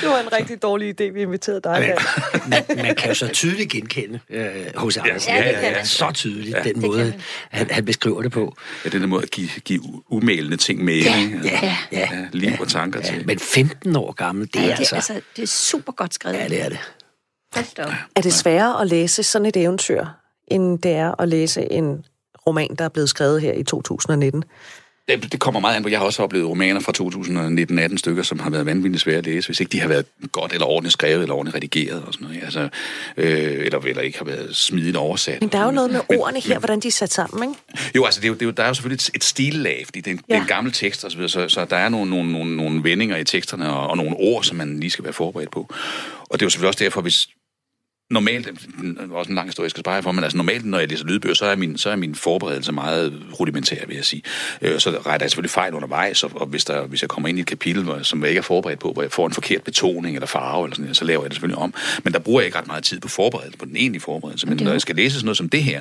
Det 0.00 0.08
var 0.08 0.18
en 0.20 0.32
rigtig 0.32 0.62
dårlig 0.62 1.00
idé, 1.00 1.04
vi 1.12 1.20
inviterede 1.22 1.60
dig. 1.64 1.76
Ja. 1.80 1.94
Man, 2.48 2.62
man 2.86 2.94
kan 2.94 3.08
jo 3.08 3.14
så 3.14 3.28
tydeligt 3.28 3.70
genkende 3.70 4.20
øh, 4.30 4.46
hos 4.76 4.96
Andersen. 4.96 5.32
Ja, 5.34 5.48
det 5.48 5.54
kan 5.60 5.72
man. 5.72 5.86
Så 5.86 6.10
tydeligt, 6.14 6.56
Ja. 6.56 6.62
den 6.62 6.80
måde, 6.80 7.04
man. 7.04 7.12
han, 7.50 7.70
han 7.70 7.84
beskriver 7.84 8.22
det 8.22 8.32
på. 8.32 8.56
Ja, 8.84 8.90
den 8.90 9.00
der 9.00 9.06
måde 9.06 9.22
at 9.22 9.30
give, 9.30 9.48
give 9.64 9.82
umælende 10.08 10.56
ting 10.56 10.84
med. 10.84 10.94
Ja, 10.96 11.28
ja, 11.44 11.76
ja. 11.92 11.98
ja. 12.12 12.26
Liv 12.32 12.52
og 12.60 12.68
tanker 12.68 13.00
ja 13.04 13.06
til. 13.06 13.26
men 13.26 13.38
15 13.38 13.96
år 13.96 14.12
gammel, 14.12 14.46
det 14.46 14.56
Ja, 14.56 14.62
er 14.62 14.66
det, 14.70 14.78
altså... 14.78 14.94
altså, 14.94 15.20
det 15.36 15.42
er 15.42 15.46
super 15.46 15.92
godt 16.02 16.14
skrevet. 16.14 16.36
Ja, 16.36 16.48
det 16.48 16.62
er 16.62 16.68
det. 16.68 16.78
Er 18.16 18.20
det 18.22 18.32
sværere 18.32 18.80
at 18.80 18.86
læse 18.86 19.22
sådan 19.22 19.46
et 19.46 19.56
eventyr, 19.56 20.06
end 20.48 20.78
det 20.78 20.92
er 20.92 21.20
at 21.20 21.28
læse 21.28 21.72
en 21.72 22.04
roman, 22.46 22.74
der 22.78 22.84
er 22.84 22.88
blevet 22.88 23.08
skrevet 23.08 23.40
her 23.40 23.52
i 23.52 23.62
2019? 23.62 24.44
Det, 25.08 25.32
det 25.32 25.40
kommer 25.40 25.60
meget 25.60 25.76
an 25.76 25.82
på. 25.82 25.88
Jeg 25.88 25.98
har 25.98 26.06
også 26.06 26.22
oplevet 26.22 26.48
romaner 26.48 26.80
fra 26.80 26.92
2019-18 27.92 27.96
stykker, 27.96 28.22
som 28.22 28.38
har 28.38 28.50
været 28.50 28.66
vanvittigt 28.66 29.02
svære 29.02 29.16
at 29.18 29.24
læse, 29.24 29.48
hvis 29.48 29.60
ikke 29.60 29.72
de 29.72 29.80
har 29.80 29.88
været 29.88 30.06
godt 30.32 30.52
eller 30.52 30.66
ordentligt 30.66 30.92
skrevet 30.92 31.22
eller 31.22 31.34
ordentligt 31.34 31.54
redigeret 31.56 32.02
og 32.06 32.12
sådan 32.14 32.28
noget. 32.28 32.42
Altså, 32.44 32.68
øh, 33.16 33.66
eller, 33.66 33.78
eller 33.78 34.02
ikke 34.02 34.18
har 34.18 34.24
været 34.24 34.56
smidigt 34.56 34.96
oversat. 34.96 35.40
Men 35.40 35.48
der 35.48 35.58
er 35.58 35.64
jo 35.64 35.70
noget 35.70 35.90
med 35.90 36.00
Men- 36.10 36.20
ordene 36.20 36.40
her, 36.40 36.58
hvordan 36.58 36.80
de 36.80 36.88
er 36.88 36.92
sat 36.92 37.12
sammen, 37.12 37.48
ikke? 37.48 37.60
Jo, 37.94 38.04
altså 38.04 38.20
det 38.20 38.24
er 38.24 38.28
jo, 38.28 38.34
det 38.34 38.42
er 38.42 38.46
jo, 38.46 38.52
der 38.52 38.62
er 38.62 38.68
jo 38.68 38.74
selvfølgelig 38.74 38.96
et, 38.96 39.10
et 39.14 39.24
stillag, 39.24 39.82
fordi 39.84 40.00
det 40.00 40.10
er 40.10 40.14
en, 40.14 40.20
ja. 40.28 40.34
det 40.34 40.38
er 40.38 40.42
en 40.42 40.48
gammel 40.48 40.72
tekst, 40.72 41.04
og 41.04 41.10
så, 41.10 41.16
videre, 41.16 41.28
så, 41.30 41.48
så 41.48 41.64
der 41.64 41.76
er 41.76 41.88
nogle, 41.88 42.10
nogle, 42.10 42.32
nogle, 42.32 42.56
nogle 42.56 42.84
vendinger 42.84 43.16
i 43.16 43.24
teksterne 43.24 43.70
og, 43.70 43.86
og 43.90 43.96
nogle 43.96 44.16
ord, 44.16 44.44
som 44.44 44.56
man 44.56 44.80
lige 44.80 44.90
skal 44.90 45.04
være 45.04 45.12
forberedt 45.12 45.50
på. 45.50 45.74
Og 46.30 46.40
det 46.40 46.42
er 46.42 46.46
jo 46.46 46.50
selvfølgelig 46.50 46.68
også 46.68 46.84
derfor, 46.84 47.00
hvis 47.00 47.28
normalt, 48.12 48.48
også 49.10 49.28
en 49.28 49.34
lang 49.34 49.48
historie, 49.48 49.64
jeg 49.64 49.70
skal 49.70 49.80
spare 49.80 50.02
for, 50.02 50.12
men 50.12 50.24
altså 50.24 50.36
normalt, 50.36 50.64
når 50.64 50.78
jeg 50.78 50.88
læser 50.88 51.04
lydbøger, 51.04 51.34
så 51.34 51.46
er 51.46 51.56
min, 51.56 51.78
så 51.78 51.90
er 51.90 51.96
min 51.96 52.14
forberedelse 52.14 52.72
meget 52.72 53.22
rudimentær, 53.40 53.86
vil 53.86 53.96
jeg 53.96 54.04
sige. 54.04 54.22
Øh, 54.62 54.80
så 54.80 54.90
retter 54.90 55.24
jeg 55.24 55.30
selvfølgelig 55.30 55.50
fejl 55.50 55.74
undervejs, 55.74 56.24
og, 56.24 56.30
og 56.34 56.46
hvis, 56.46 56.64
der, 56.64 56.86
hvis 56.86 57.02
jeg 57.02 57.08
kommer 57.10 57.28
ind 57.28 57.38
i 57.38 57.40
et 57.40 57.46
kapitel, 57.46 57.82
hvor, 57.82 58.02
som 58.02 58.20
jeg 58.20 58.28
ikke 58.28 58.38
er 58.38 58.42
forberedt 58.42 58.78
på, 58.80 58.92
hvor 58.92 59.02
jeg 59.02 59.12
får 59.12 59.26
en 59.26 59.32
forkert 59.32 59.62
betoning 59.62 60.16
eller 60.16 60.26
farve, 60.26 60.64
eller 60.64 60.76
sådan 60.76 60.94
så 60.94 61.04
laver 61.04 61.22
jeg 61.22 61.30
det 61.30 61.34
selvfølgelig 61.34 61.58
om. 61.58 61.74
Men 62.04 62.12
der 62.12 62.18
bruger 62.18 62.40
jeg 62.40 62.46
ikke 62.46 62.58
ret 62.58 62.66
meget 62.66 62.84
tid 62.84 63.00
på 63.00 63.08
forberedelse, 63.08 63.58
på 63.58 63.64
den 63.64 63.76
egentlige 63.76 64.02
forberedelse. 64.02 64.46
Men 64.46 64.60
er 64.60 64.64
når 64.64 64.72
jeg 64.72 64.80
skal 64.80 64.96
læse 64.96 65.14
sådan 65.14 65.24
noget 65.24 65.36
som 65.36 65.48
det 65.48 65.62
her, 65.62 65.80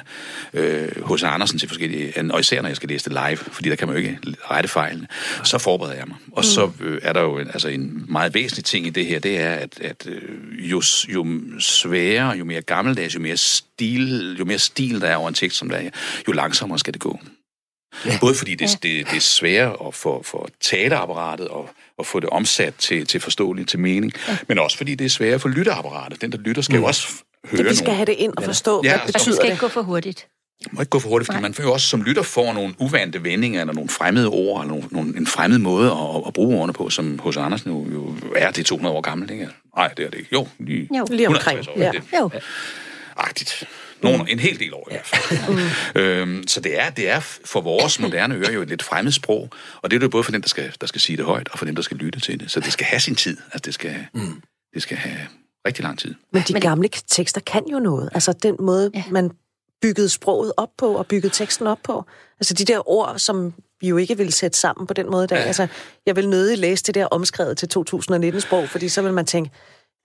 øh, 0.54 0.90
hos 1.02 1.24
Andersen 1.24 1.60
til 1.60 1.68
forskellige, 1.68 2.14
og 2.34 2.40
især 2.40 2.62
når 2.62 2.70
jeg 2.70 2.76
skal 2.76 2.90
læse 2.90 3.10
det 3.10 3.20
live, 3.26 3.38
fordi 3.38 3.70
der 3.70 3.76
kan 3.76 3.88
man 3.88 3.98
jo 3.98 4.04
ikke 4.04 4.18
rette 4.52 4.70
fejlene, 4.70 5.08
så 5.44 5.58
forbereder 5.58 5.96
jeg 5.96 6.08
mig. 6.08 6.18
Og 6.32 6.46
så 6.46 6.72
øh, 6.80 7.00
er 7.04 7.14
der 7.14 7.22
jo 7.22 7.38
en, 7.38 7.48
altså 7.48 7.68
en 7.68 8.06
meget 8.10 8.34
væsentlig 8.34 8.66
ting 8.66 8.88
i 8.88 8.90
det 8.90 9.06
her, 9.06 9.20
det 9.20 9.40
er, 9.40 9.54
at, 9.54 9.80
at 9.82 10.08
øh, 10.08 10.72
jo, 10.72 10.82
jo 11.10 11.28
sværere, 11.60 12.21
jo 12.30 12.46
mere 12.46 12.62
gammeldags, 12.62 13.16
jo 13.16 13.20
mere 13.20 13.38
stil, 13.38 14.36
jo 14.40 14.46
mere 14.46 14.60
stil 14.60 15.02
der 15.02 15.08
er 15.08 15.16
over 15.16 15.28
en 15.28 15.34
tekst, 15.34 15.58
som 15.58 15.70
der 15.70 15.78
er, 15.78 15.90
jo 16.28 16.34
langsommere 16.34 16.80
skal 16.80 16.94
det 16.94 17.02
gå. 17.02 17.20
Ja. 18.06 18.18
Både 18.22 18.36
fordi 18.36 18.56
det, 18.56 18.70
det, 18.84 19.08
det 19.10 19.16
er 19.18 19.20
sværere 19.20 19.88
at 19.88 19.94
få 19.96 20.24
for 20.24 20.50
taleapparatet 20.62 21.48
og 21.48 21.70
at 22.00 22.06
få 22.06 22.20
det 22.20 22.30
omsat 22.30 22.74
til, 22.76 23.06
til 23.08 23.20
forståeligt, 23.20 23.70
til 23.70 23.80
mening, 23.80 24.14
ja. 24.28 24.38
men 24.48 24.60
også 24.60 24.78
fordi 24.78 24.96
det 24.96 25.06
er 25.06 25.10
sværere 25.10 25.40
for 25.40 25.50
lytteapparatet. 25.50 26.22
Den, 26.22 26.32
der 26.32 26.38
lytter, 26.38 26.62
skal 26.62 26.76
mm. 26.76 26.82
jo 26.82 26.88
også 26.88 27.08
høre 27.46 27.58
Det, 27.64 27.70
vi 27.70 27.76
skal 27.76 27.86
nogen. 27.86 27.96
have 27.96 28.06
det 28.06 28.16
ind 28.18 28.34
og 28.38 28.44
forstå, 28.44 28.82
Ja, 28.84 28.90
hvad 28.90 28.92
altså, 28.92 29.04
Og 29.04 29.08
det 29.08 29.14
betyder 29.14 29.36
skal 29.36 29.46
det. 29.46 29.52
ikke 29.52 29.62
gå 29.62 29.68
for 29.68 29.82
hurtigt. 29.82 30.28
Det 30.64 30.74
må 30.74 30.82
ikke 30.82 30.90
gå 30.90 31.00
for 31.00 31.10
hurtigt, 31.10 31.26
fordi 31.28 31.36
Nej. 31.36 31.42
man 31.42 31.54
får 31.54 31.64
jo 31.64 31.74
også 31.74 31.88
som 31.88 32.02
lytter 32.04 32.22
får 32.22 32.54
nogle 32.54 32.74
uvante 32.80 33.24
vendinger, 33.24 33.62
eller 33.62 33.74
nogle 33.74 33.90
fremmede 33.90 34.28
ord, 34.28 34.62
eller 34.62 34.76
nogle, 34.76 34.88
nogle, 34.92 35.18
en 35.18 35.28
fremmed 35.28 35.58
måde 35.58 35.92
at, 35.92 36.28
at 36.28 36.34
bruge 36.34 36.58
ordene 36.58 36.74
på, 36.74 36.90
som 36.90 37.20
hos 37.20 37.38
Andersen 37.38 37.72
jo, 37.72 37.92
jo 37.94 38.16
er 38.36 38.52
det 38.52 38.66
200 38.66 38.96
år 38.96 39.02
gammelt, 39.02 39.32
ikke? 39.32 39.50
Nej, 39.78 39.88
det 39.98 40.06
er 40.06 40.10
det 40.10 40.18
ikke. 40.20 40.30
Jo, 40.34 40.48
lige, 40.60 40.90
Jo. 40.98 41.06
Lige 41.10 41.28
omkring, 41.28 41.60
150 41.60 41.68
år, 41.68 41.80
ja. 41.82 41.92
det, 41.92 42.04
Jo. 42.20 42.30
agtigt. 43.18 43.64
Nogle, 44.02 44.32
en 44.32 44.40
hel 44.40 44.60
del 44.60 44.74
år 44.74 44.88
i 44.92 44.94
hvert 44.94 45.06
fald. 45.06 45.60
øhm, 45.96 46.48
så 46.48 46.60
det 46.62 46.80
er, 46.80 46.90
det 46.90 47.10
er 47.10 47.20
for 47.46 47.62
vores 47.62 48.00
moderne 48.00 48.36
ører 48.36 48.52
jo 48.52 48.62
et 48.62 48.68
lidt 48.70 48.84
fremmed 48.84 49.12
sprog, 49.12 49.50
og 49.82 49.92
det 49.92 49.96
er 49.96 50.00
det 50.00 50.04
jo 50.06 50.10
både 50.10 50.24
for 50.24 50.32
dem, 50.32 50.42
der 50.42 50.50
skal, 50.50 50.74
der 50.82 50.88
skal 50.88 51.02
sige 51.02 51.18
det 51.18 51.26
højt, 51.26 51.50
og 51.52 51.60
for 51.60 51.66
dem, 51.66 51.76
der 51.76 51.82
skal 51.82 51.98
lytte 51.98 52.20
til 52.20 52.40
det. 52.40 52.52
Så 52.52 52.60
det 52.60 52.74
skal 52.74 52.86
have 52.86 53.00
sin 53.00 53.16
tid. 53.16 53.38
Altså, 53.46 53.60
det 53.66 53.74
skal, 53.74 53.96
mm. 54.14 54.42
det 54.74 54.82
skal 54.82 54.98
have 54.98 55.18
rigtig 55.68 55.84
lang 55.84 56.00
tid. 56.00 56.16
Men 56.34 56.44
de 56.48 56.54
gamle 56.60 56.90
tekster 57.08 57.42
kan 57.42 57.64
jo 57.72 57.80
noget. 57.80 58.10
Altså 58.14 58.34
den 58.34 58.56
måde, 58.60 58.92
Ja. 58.96 59.04
man 59.12 59.32
byggede 59.82 60.10
sproget 60.10 60.54
op 60.58 60.70
på, 60.78 60.94
og 60.96 61.08
byggede 61.08 61.34
teksten 61.34 61.68
op 61.68 61.80
på. 61.84 62.06
Altså 62.40 62.54
de 62.54 62.66
der 62.66 62.90
ord, 62.90 63.20
som 63.20 63.54
vi 63.82 63.88
jo 63.88 63.98
ikke 63.98 64.18
ville 64.18 64.32
sætte 64.32 64.60
sammen 64.60 64.88
på 64.88 64.94
den 64.94 65.12
måde 65.12 65.24
i 65.24 65.28
dag. 65.28 65.38
Ja. 65.38 65.44
Altså, 65.44 65.68
jeg 66.06 66.16
vil 66.16 66.30
nødig 66.30 66.58
læse 66.58 66.84
det 66.84 66.96
der 66.96 67.06
omskrevet 67.06 67.58
til 67.58 67.70
2019-sprog, 67.80 68.70
fordi 68.70 68.90
så 68.90 69.02
vil 69.02 69.14
man 69.14 69.26
tænke, 69.26 69.52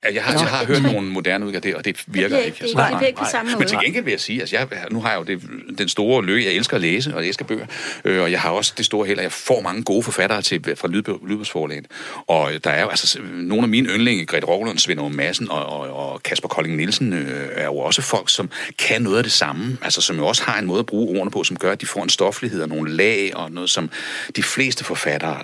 Ja, 0.04 0.14
jeg 0.14 0.24
har, 0.24 0.32
jeg 0.32 0.40
har 0.48 0.64
hørt 0.66 0.82
nogle 0.82 1.08
moderne 1.08 1.46
udgaver, 1.46 1.60
det, 1.60 1.74
og 1.74 1.84
det 1.84 1.96
virker 2.06 2.28
bliver 2.28 2.40
ikke. 2.40 2.46
ikke- 2.46 2.66
det 2.78 2.86
bliver 2.96 3.00
ikke 3.06 3.18
på 3.18 3.24
samme 3.30 3.50
Men 3.50 3.58
måde. 3.58 3.68
til 3.68 3.78
gengæld 3.84 4.04
vil 4.04 4.10
jeg 4.10 4.20
sige, 4.20 4.40
altså 4.40 4.56
jeg, 4.56 4.68
nu 4.90 5.00
har 5.00 5.10
jeg 5.10 5.18
jo 5.18 5.24
det, 5.24 5.42
den 5.78 5.88
store 5.88 6.24
lykke, 6.24 6.44
jeg 6.46 6.52
elsker 6.54 6.74
at 6.74 6.80
læse, 6.80 7.14
og 7.14 7.20
jeg 7.20 7.28
elsker 7.28 7.44
bøger, 7.44 7.66
øh, 8.04 8.22
og 8.22 8.30
jeg 8.32 8.40
har 8.40 8.50
også 8.50 8.74
det 8.76 8.86
store 8.86 9.06
held, 9.06 9.18
at 9.18 9.22
jeg 9.22 9.32
får 9.32 9.60
mange 9.60 9.82
gode 9.82 10.02
forfattere 10.02 10.42
til, 10.42 10.76
fra 10.76 10.88
Lydbog- 10.88 11.28
Lydbogsforlaget. 11.28 11.86
Og 12.26 12.52
der 12.64 12.70
er 12.70 12.82
jo 12.82 12.88
altså 12.88 13.18
nogle 13.22 13.62
af 13.62 13.68
mine 13.68 13.88
yndlinge, 13.88 14.26
Gret 14.26 14.48
Roglund, 14.48 14.78
Svend 14.78 15.00
Aage 15.00 15.12
Madsen 15.12 15.50
og, 15.50 15.66
og, 15.66 16.10
og 16.12 16.22
Kasper 16.22 16.48
Kolding 16.48 16.76
Nielsen, 16.76 17.12
øh, 17.12 17.48
er 17.52 17.64
jo 17.64 17.76
også 17.78 18.02
folk, 18.02 18.30
som 18.30 18.50
kan 18.78 19.02
noget 19.02 19.16
af 19.16 19.22
det 19.22 19.32
samme, 19.32 19.78
altså 19.82 20.00
som 20.00 20.16
jo 20.16 20.26
også 20.26 20.42
har 20.42 20.58
en 20.58 20.66
måde 20.66 20.78
at 20.80 20.86
bruge 20.86 21.18
ordene 21.18 21.30
på, 21.30 21.44
som 21.44 21.56
gør, 21.56 21.72
at 21.72 21.80
de 21.80 21.86
får 21.86 22.02
en 22.02 22.08
stoflighed 22.08 22.62
og 22.62 22.68
nogle 22.68 22.92
lag, 22.92 23.30
og 23.36 23.52
noget, 23.52 23.70
som 23.70 23.90
de 24.36 24.42
fleste 24.42 24.84
forfattere 24.84 25.42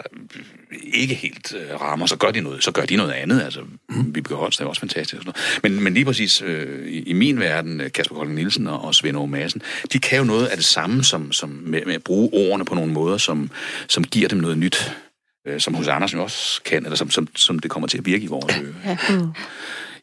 ikke 0.95 1.15
helt 1.15 1.55
øh, 1.55 1.81
rammer, 1.81 2.07
så 2.07 2.17
gør 2.17 2.31
de 2.31 2.41
noget, 2.41 2.65
så 2.65 2.73
gør 2.73 2.83
de 2.83 2.97
noget 2.97 3.13
andet. 3.13 3.43
Altså, 3.43 3.61
mm. 3.89 4.15
Vibeke 4.15 4.35
Holst 4.35 4.61
er 4.61 4.65
også 4.65 4.81
fantastisk. 4.81 5.15
Og 5.15 5.23
sådan 5.23 5.43
noget. 5.63 5.75
Men, 5.75 5.85
men 5.85 5.95
lige 5.95 6.05
præcis 6.05 6.43
øh, 6.43 6.89
i, 6.89 7.03
i 7.03 7.13
min 7.13 7.41
verden, 7.41 7.81
øh, 7.81 7.93
Kasper 7.93 8.15
Kolding 8.15 8.35
Nielsen 8.35 8.67
og, 8.67 8.85
og 8.85 8.95
Svend 8.95 9.17
Aage 9.17 9.29
Madsen, 9.29 9.63
de 9.93 9.99
kan 9.99 10.19
jo 10.19 10.25
noget 10.25 10.47
af 10.47 10.57
det 10.57 10.67
samme 10.67 11.05
som, 11.05 11.33
som 11.33 11.49
med, 11.49 11.81
med 11.87 11.95
at 11.95 12.03
bruge 12.03 12.31
ordene 12.33 12.65
på 12.65 12.75
nogle 12.75 12.93
måder, 12.93 13.19
som, 13.19 13.51
som 13.89 14.05
giver 14.05 14.29
dem 14.29 14.39
noget 14.39 14.59
nyt, 14.59 14.93
øh, 15.47 15.61
som 15.61 15.75
hos 15.75 15.89
Andersen 15.89 16.21
også 16.21 16.63
kan, 16.63 16.85
eller 16.85 16.97
som, 16.97 17.11
som, 17.11 17.29
som 17.37 17.59
det 17.59 17.71
kommer 17.71 17.87
til 17.89 17.99
at 17.99 18.07
virke 18.07 18.25
i 18.25 18.27
vores 18.27 18.57
ører. 18.57 18.97
Ja. 19.11 19.19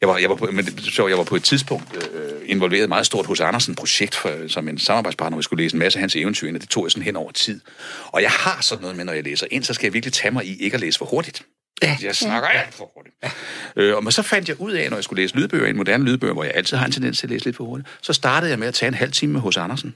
Jeg 0.00 0.08
var, 0.08 0.18
jeg 0.18 0.30
var, 0.30 0.36
på, 0.36 0.46
men 0.46 0.64
det 0.64 0.84
sjovt, 0.84 1.10
jeg 1.10 1.18
var 1.18 1.24
på 1.24 1.36
et 1.36 1.44
tidspunkt 1.44 1.96
øh, 1.96 2.40
involveret 2.44 2.88
meget 2.88 3.06
stort 3.06 3.26
hos 3.26 3.40
Andersen-projekt 3.40 4.14
for, 4.14 4.48
som 4.48 4.68
en 4.68 4.78
samarbejdspartner, 4.78 5.34
hvor 5.34 5.38
jeg 5.38 5.44
skulle 5.44 5.64
læse 5.64 5.74
en 5.74 5.78
masse 5.78 5.98
af 5.98 6.00
hans 6.00 6.16
eventyr 6.16 6.54
og 6.54 6.60
det 6.60 6.68
tog 6.68 6.84
jeg 6.84 6.90
sådan 6.90 7.02
hen 7.02 7.16
over 7.16 7.32
tid. 7.32 7.60
Og 8.06 8.22
jeg 8.22 8.30
har 8.30 8.58
sådan 8.60 8.82
noget 8.82 8.96
med, 8.96 9.04
når 9.04 9.12
jeg 9.12 9.24
læser 9.24 9.46
ind, 9.50 9.64
så 9.64 9.74
skal 9.74 9.86
jeg 9.86 9.92
virkelig 9.92 10.12
tage 10.12 10.32
mig 10.32 10.46
i 10.46 10.56
ikke 10.62 10.74
at 10.74 10.80
læse 10.80 10.98
for 10.98 11.06
hurtigt. 11.06 11.42
Ja. 11.82 11.96
Jeg 12.02 12.16
snakker 12.16 12.48
alt 12.48 12.74
for 12.74 12.90
hurtigt. 12.94 13.14
Ja. 13.22 13.30
Øh, 13.76 13.96
og 13.96 14.04
men 14.04 14.12
så 14.12 14.22
fandt 14.22 14.48
jeg 14.48 14.60
ud 14.60 14.72
af, 14.72 14.90
når 14.90 14.96
jeg 14.96 15.04
skulle 15.04 15.22
læse 15.22 15.36
lydbøger, 15.36 15.66
en 15.66 15.76
moderne 15.76 16.04
lydbøger, 16.04 16.32
hvor 16.34 16.44
jeg 16.44 16.52
altid 16.54 16.76
har 16.76 16.86
en 16.86 16.92
tendens 16.92 17.18
til 17.18 17.26
at 17.26 17.30
læse 17.30 17.44
lidt 17.44 17.56
for 17.56 17.64
hurtigt, 17.64 17.88
så 18.02 18.12
startede 18.12 18.50
jeg 18.50 18.58
med 18.58 18.68
at 18.68 18.74
tage 18.74 18.88
en 18.88 18.94
halv 18.94 19.12
time 19.12 19.32
med 19.32 19.40
hos 19.40 19.56
Andersen. 19.56 19.94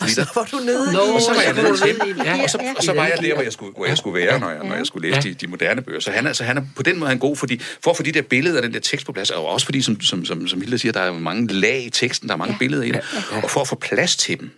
Og 0.00 0.08
så 0.10 0.26
var 0.34 0.48
du 0.52 0.56
nede 0.56 0.92
i... 0.92 0.94
Og 1.14 1.20
så 1.22 1.34
var 1.34 1.42
jeg 1.42 1.54
nede 1.54 2.10
i- 2.10 2.24
ja. 2.24 2.42
og, 2.42 2.50
så, 2.50 2.58
og 2.76 2.82
så 2.82 2.92
var 2.92 3.06
jeg 3.06 3.18
der, 3.20 3.34
hvor 3.34 3.42
jeg 3.42 3.52
skulle, 3.52 3.72
hvor 3.76 3.86
jeg 3.86 3.98
skulle 3.98 4.14
være, 4.26 4.40
når 4.40 4.50
jeg, 4.50 4.58
når 4.64 4.74
jeg 4.74 4.86
skulle 4.86 5.10
læse 5.10 5.28
de, 5.28 5.34
de 5.34 5.46
moderne 5.46 5.82
bøger. 5.82 6.00
Så 6.00 6.10
han, 6.10 6.26
er, 6.26 6.32
så 6.32 6.44
han 6.44 6.58
er 6.58 6.62
på 6.76 6.82
den 6.82 6.98
måde 6.98 7.08
han 7.08 7.18
god, 7.18 7.36
fordi, 7.36 7.58
for 7.84 7.90
at 7.90 7.96
få 7.96 8.02
de 8.02 8.12
der 8.12 8.22
billeder 8.22 8.56
og 8.56 8.62
den 8.62 8.72
der 8.74 8.80
tekst 8.80 9.06
på 9.06 9.12
plads, 9.12 9.30
og 9.30 9.46
også 9.46 9.64
fordi, 9.66 9.82
som, 9.82 10.00
som, 10.00 10.24
som, 10.24 10.48
som 10.48 10.60
Hilda 10.60 10.76
siger, 10.76 10.92
der 10.92 11.00
er 11.00 11.12
mange 11.12 11.46
lag 11.52 11.84
i 11.84 11.90
teksten, 11.90 12.28
der 12.28 12.34
er 12.34 12.38
mange 12.38 12.56
billeder 12.58 12.82
i 12.82 12.88
det, 12.92 13.00
og 13.42 13.50
for 13.50 13.60
at 13.60 13.68
få 13.68 13.74
plads 13.76 14.16
til 14.16 14.40
dem, 14.40 14.50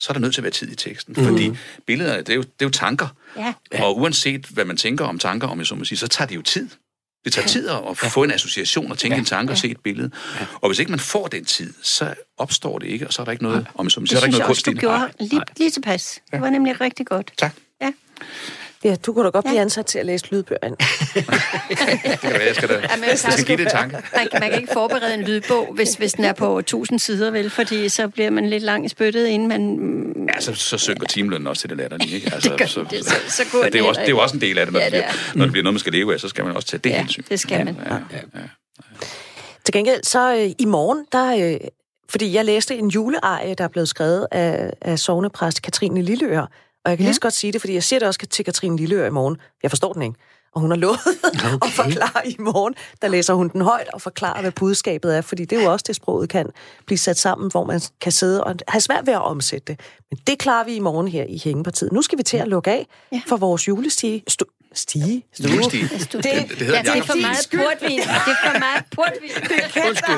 så 0.00 0.06
er 0.10 0.12
der 0.12 0.20
nødt 0.20 0.34
til 0.34 0.40
at 0.40 0.44
være 0.44 0.52
tid 0.52 0.72
i 0.72 0.74
teksten. 0.76 1.14
Fordi 1.14 1.50
billeder, 1.86 2.16
det 2.16 2.28
er, 2.28 2.34
jo, 2.34 2.42
det 2.42 2.48
er 2.60 2.64
jo 2.64 2.70
tanker. 2.70 3.08
Ja. 3.36 3.82
Og 3.84 3.98
uanset 3.98 4.46
hvad 4.46 4.64
man 4.64 4.76
tænker 4.76 5.04
om 5.04 5.18
tanker, 5.18 5.48
om 5.48 5.58
jeg 5.58 5.66
så 5.66 5.74
må 5.74 5.84
sige, 5.84 5.98
så 5.98 6.08
tager 6.08 6.28
det 6.28 6.34
jo 6.36 6.42
tid. 6.42 6.68
Det 7.24 7.32
tager 7.32 7.48
tid 7.48 7.68
at 7.68 7.78
at 7.90 7.96
få 7.96 8.22
en 8.22 8.30
association 8.30 8.90
og 8.90 8.98
tænke 8.98 9.16
en 9.16 9.24
tanke 9.24 9.52
og 9.52 9.58
se 9.58 9.70
et 9.70 9.80
billede. 9.80 10.10
Og 10.60 10.68
hvis 10.68 10.78
ikke 10.78 10.90
man 10.92 11.00
får 11.00 11.26
den 11.26 11.44
tid, 11.44 11.74
så 11.82 12.14
opstår 12.38 12.78
det 12.78 12.86
ikke, 12.86 13.06
og 13.06 13.12
så 13.12 13.22
er 13.22 13.24
der 13.24 13.32
ikke 13.32 13.44
noget, 13.44 13.66
om 13.74 13.84
jeg 13.86 13.90
så 13.90 14.00
er 14.00 14.04
der 14.04 14.26
ikke 14.26 14.38
noget 14.38 14.46
kunst 14.46 14.66
i 14.66 14.70
det. 14.70 14.80
gjorde 14.80 15.08
lige, 15.20 15.42
lige 15.56 15.70
tilpas. 15.70 16.20
Det 16.32 16.40
var 16.40 16.50
nemlig 16.50 16.80
rigtig 16.80 17.06
godt. 17.06 17.32
Tak. 17.38 17.52
Ja. 17.80 17.92
Ja, 18.84 18.94
du 19.06 19.12
kunne 19.12 19.24
da 19.24 19.30
godt 19.30 19.44
Ja. 19.44 19.50
blive 19.50 19.60
ansat 19.60 19.86
til 19.86 19.98
at 19.98 20.06
læse 20.06 20.26
lydbøger. 20.30 20.66
ind. 20.66 20.76
Det 21.68 22.20
kan 22.20 22.30
være, 22.32 22.42
jeg 22.46 22.54
skal 22.54 22.68
da 22.68 22.74
men 22.74 23.04
jeg 23.08 23.18
skal 23.18 23.44
give 23.44 23.56
det 23.56 23.64
en 23.64 23.70
tanke. 23.70 23.96
Man, 24.16 24.28
kan- 24.30 24.40
man 24.40 24.50
kan 24.50 24.60
ikke 24.60 24.72
forberede 24.72 25.14
en 25.14 25.22
lydbog, 25.22 25.68
hvis, 25.74 25.94
hvis 25.94 26.12
den 26.12 26.24
er 26.24 26.32
på 26.32 26.58
1000 26.58 26.98
sider, 26.98 27.30
vel? 27.30 27.50
Fordi 27.50 27.88
så 27.88 28.08
bliver 28.08 28.30
man 28.30 28.50
lidt 28.50 28.62
lang 28.62 28.86
i 28.86 28.88
spyttet, 28.88 29.26
inden 29.26 29.48
man... 29.48 29.78
Ja, 30.34 30.40
så, 30.40 30.54
så 30.54 30.78
synker 30.78 31.06
timelønnen 31.06 31.46
også 31.46 31.60
til 31.60 31.70
det 31.70 31.78
latterlige, 31.78 32.14
ikke? 32.14 32.30
Altså, 32.34 32.48
Det 32.50 32.58
gør 32.58 32.66
så. 32.66 32.84
Det- 32.90 33.04
så- 33.04 33.14
så 33.28 33.42
går 33.52 33.58
ja, 33.64 33.70
det, 33.70 33.80
er 33.80 33.84
også, 33.84 34.00
det 34.00 34.06
er 34.06 34.10
jo 34.10 34.18
også 34.18 34.36
en 34.36 34.40
del 34.40 34.58
af 34.58 34.66
det, 34.66 34.72
når, 34.72 34.80
Ja, 34.80 34.86
det, 34.86 34.92
det 34.92 35.02
bliver, 35.02 35.34
når 35.34 35.44
det 35.44 35.52
bliver 35.52 35.62
noget, 35.64 35.74
man 35.74 35.80
skal 35.80 35.92
leve 35.92 36.14
af, 36.14 36.20
så 36.20 36.28
skal 36.28 36.44
man 36.44 36.56
også 36.56 36.68
tage 36.68 36.80
det 36.84 36.90
Ja, 36.90 36.98
hensyn. 36.98 37.22
det 37.28 37.40
skal 37.40 37.64
man. 37.64 37.76
Ja, 37.86 37.94
ja, 37.94 37.98
ja. 38.34 38.40
Til 39.64 39.72
gengæld, 39.72 40.00
så 40.04 40.34
øh, 40.36 40.50
i 40.58 40.64
morgen, 40.64 41.04
der... 41.12 41.52
Øh, 41.54 41.60
fordi 42.10 42.34
jeg 42.34 42.44
læste 42.44 42.76
en 42.76 42.88
julearie, 42.88 43.54
der 43.54 43.64
er 43.64 43.68
blevet 43.68 43.88
skrevet 43.88 44.26
af, 44.32 44.70
af 44.80 44.98
sovnepræst 44.98 45.62
Katrine 45.62 46.02
Lilleør. 46.02 46.46
Og 46.84 46.90
jeg 46.90 46.98
kan 46.98 47.04
ja. 47.04 47.08
lige 47.08 47.14
så 47.14 47.20
godt 47.20 47.34
sige 47.34 47.52
det, 47.52 47.60
fordi 47.60 47.74
jeg 47.74 47.82
siger 47.82 47.98
det 47.98 48.08
også 48.08 48.26
til 48.30 48.44
Katrine 48.44 48.76
Lilleør 48.76 49.06
i 49.06 49.10
morgen. 49.10 49.36
Jeg 49.62 49.70
forstår 49.70 49.92
den 49.92 50.02
ikke. 50.02 50.14
Og 50.54 50.60
hun 50.60 50.70
har 50.70 50.76
lovet 50.76 50.98
okay. 51.54 51.66
at 51.66 51.72
forklare 51.72 52.28
i 52.28 52.36
morgen. 52.38 52.74
Der 53.02 53.08
læser 53.08 53.34
hun 53.34 53.48
den 53.48 53.60
højt 53.60 53.88
og 53.94 54.02
forklarer, 54.02 54.40
hvad 54.40 54.52
budskabet 54.52 55.16
er. 55.16 55.20
Fordi 55.20 55.44
det 55.44 55.58
er 55.58 55.62
jo 55.62 55.72
også 55.72 55.84
det, 55.86 55.96
sproget 55.96 56.28
kan 56.28 56.46
blive 56.86 56.98
sat 56.98 57.18
sammen, 57.18 57.50
hvor 57.50 57.64
man 57.64 57.80
kan 58.00 58.12
sidde 58.12 58.44
og 58.44 58.56
have 58.68 58.80
svært 58.80 59.06
ved 59.06 59.14
at 59.14 59.22
omsætte 59.22 59.64
det. 59.66 59.80
Men 60.10 60.18
det 60.26 60.38
klarer 60.38 60.64
vi 60.64 60.74
i 60.74 60.78
morgen 60.78 61.08
her 61.08 61.24
i 61.28 61.40
Hængepartiet. 61.44 61.92
Nu 61.92 62.02
skal 62.02 62.18
vi 62.18 62.22
til 62.22 62.36
at 62.36 62.48
lukke 62.48 62.70
af 62.70 62.86
for 63.28 63.36
vores 63.36 63.68
julestige. 63.68 64.22
Stige? 64.74 65.22
Stue. 65.34 65.50
Julestige. 65.50 65.82
Det, 65.88 66.00
Det, 66.12 66.22
det 66.22 66.26
hedder 66.58 66.74
ja, 66.74 66.82
det 66.82 66.98
er 66.98 67.02
for 67.02 67.20
meget 67.20 67.48
portvin. 67.56 67.98
Det 67.98 68.08
er 68.08 68.52
for 68.52 68.58
meget 68.58 68.84
portvin. 68.96 69.30
Undskyld. 69.88 70.14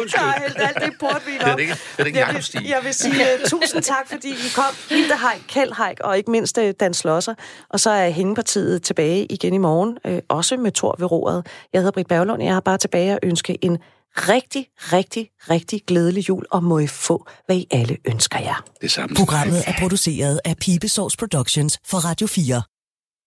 Undskyld. 0.00 0.20
Der 0.20 0.26
er 0.26 0.40
hældt 0.40 0.56
alt 0.58 0.76
det 0.84 0.92
portvin 1.00 1.40
op. 1.42 1.56
det 1.56 1.62
ikke, 1.62 1.72
hedder 1.74 1.96
det 1.98 2.06
ikke 2.06 2.18
Jeg 2.18 2.34
vil, 2.34 2.42
Stig? 2.42 2.68
jeg 2.68 2.80
vil 2.84 2.94
sige 2.94 3.14
uh, 3.14 3.48
tusind 3.50 3.82
tak, 3.82 4.08
fordi 4.08 4.28
I 4.28 4.48
kom. 4.54 4.74
Hilde 4.88 5.14
Heik, 5.18 5.42
Kjeld 5.48 5.72
Heik 5.86 6.00
og 6.00 6.16
ikke 6.16 6.30
mindst 6.30 6.58
uh, 6.58 6.70
Dan 6.80 6.94
Slosser. 6.94 7.34
Og 7.70 7.80
så 7.80 7.90
er 7.90 8.10
Hængepartiet 8.10 8.82
tilbage 8.82 9.26
igen 9.26 9.54
i 9.54 9.58
morgen, 9.58 9.98
uh, 10.08 10.18
også 10.28 10.56
med 10.56 10.72
Thor 10.72 10.94
ved 10.98 11.10
roret. 11.10 11.46
Jeg 11.72 11.78
hedder 11.80 11.92
Britt 11.92 12.08
Berglund, 12.08 12.42
jeg 12.42 12.52
har 12.52 12.60
bare 12.60 12.78
tilbage 12.78 13.12
at 13.12 13.18
ønske 13.22 13.64
en 13.64 13.78
rigtig, 14.16 14.66
rigtig, 14.78 15.28
rigtig 15.50 15.80
glædelig 15.86 16.28
jul, 16.28 16.44
og 16.50 16.64
må 16.64 16.78
I 16.78 16.86
få, 16.86 17.26
hvad 17.46 17.56
I 17.56 17.66
alle 17.70 17.96
ønsker 18.04 18.38
jer. 18.38 18.64
Det 18.80 18.90
samme. 18.90 19.16
Programmet 19.16 19.62
er 19.66 19.72
produceret 19.78 20.40
af 20.44 20.56
Pibesovs 20.56 21.16
Productions 21.16 21.78
for 21.86 21.98
Radio 21.98 22.26
4. 22.26 22.62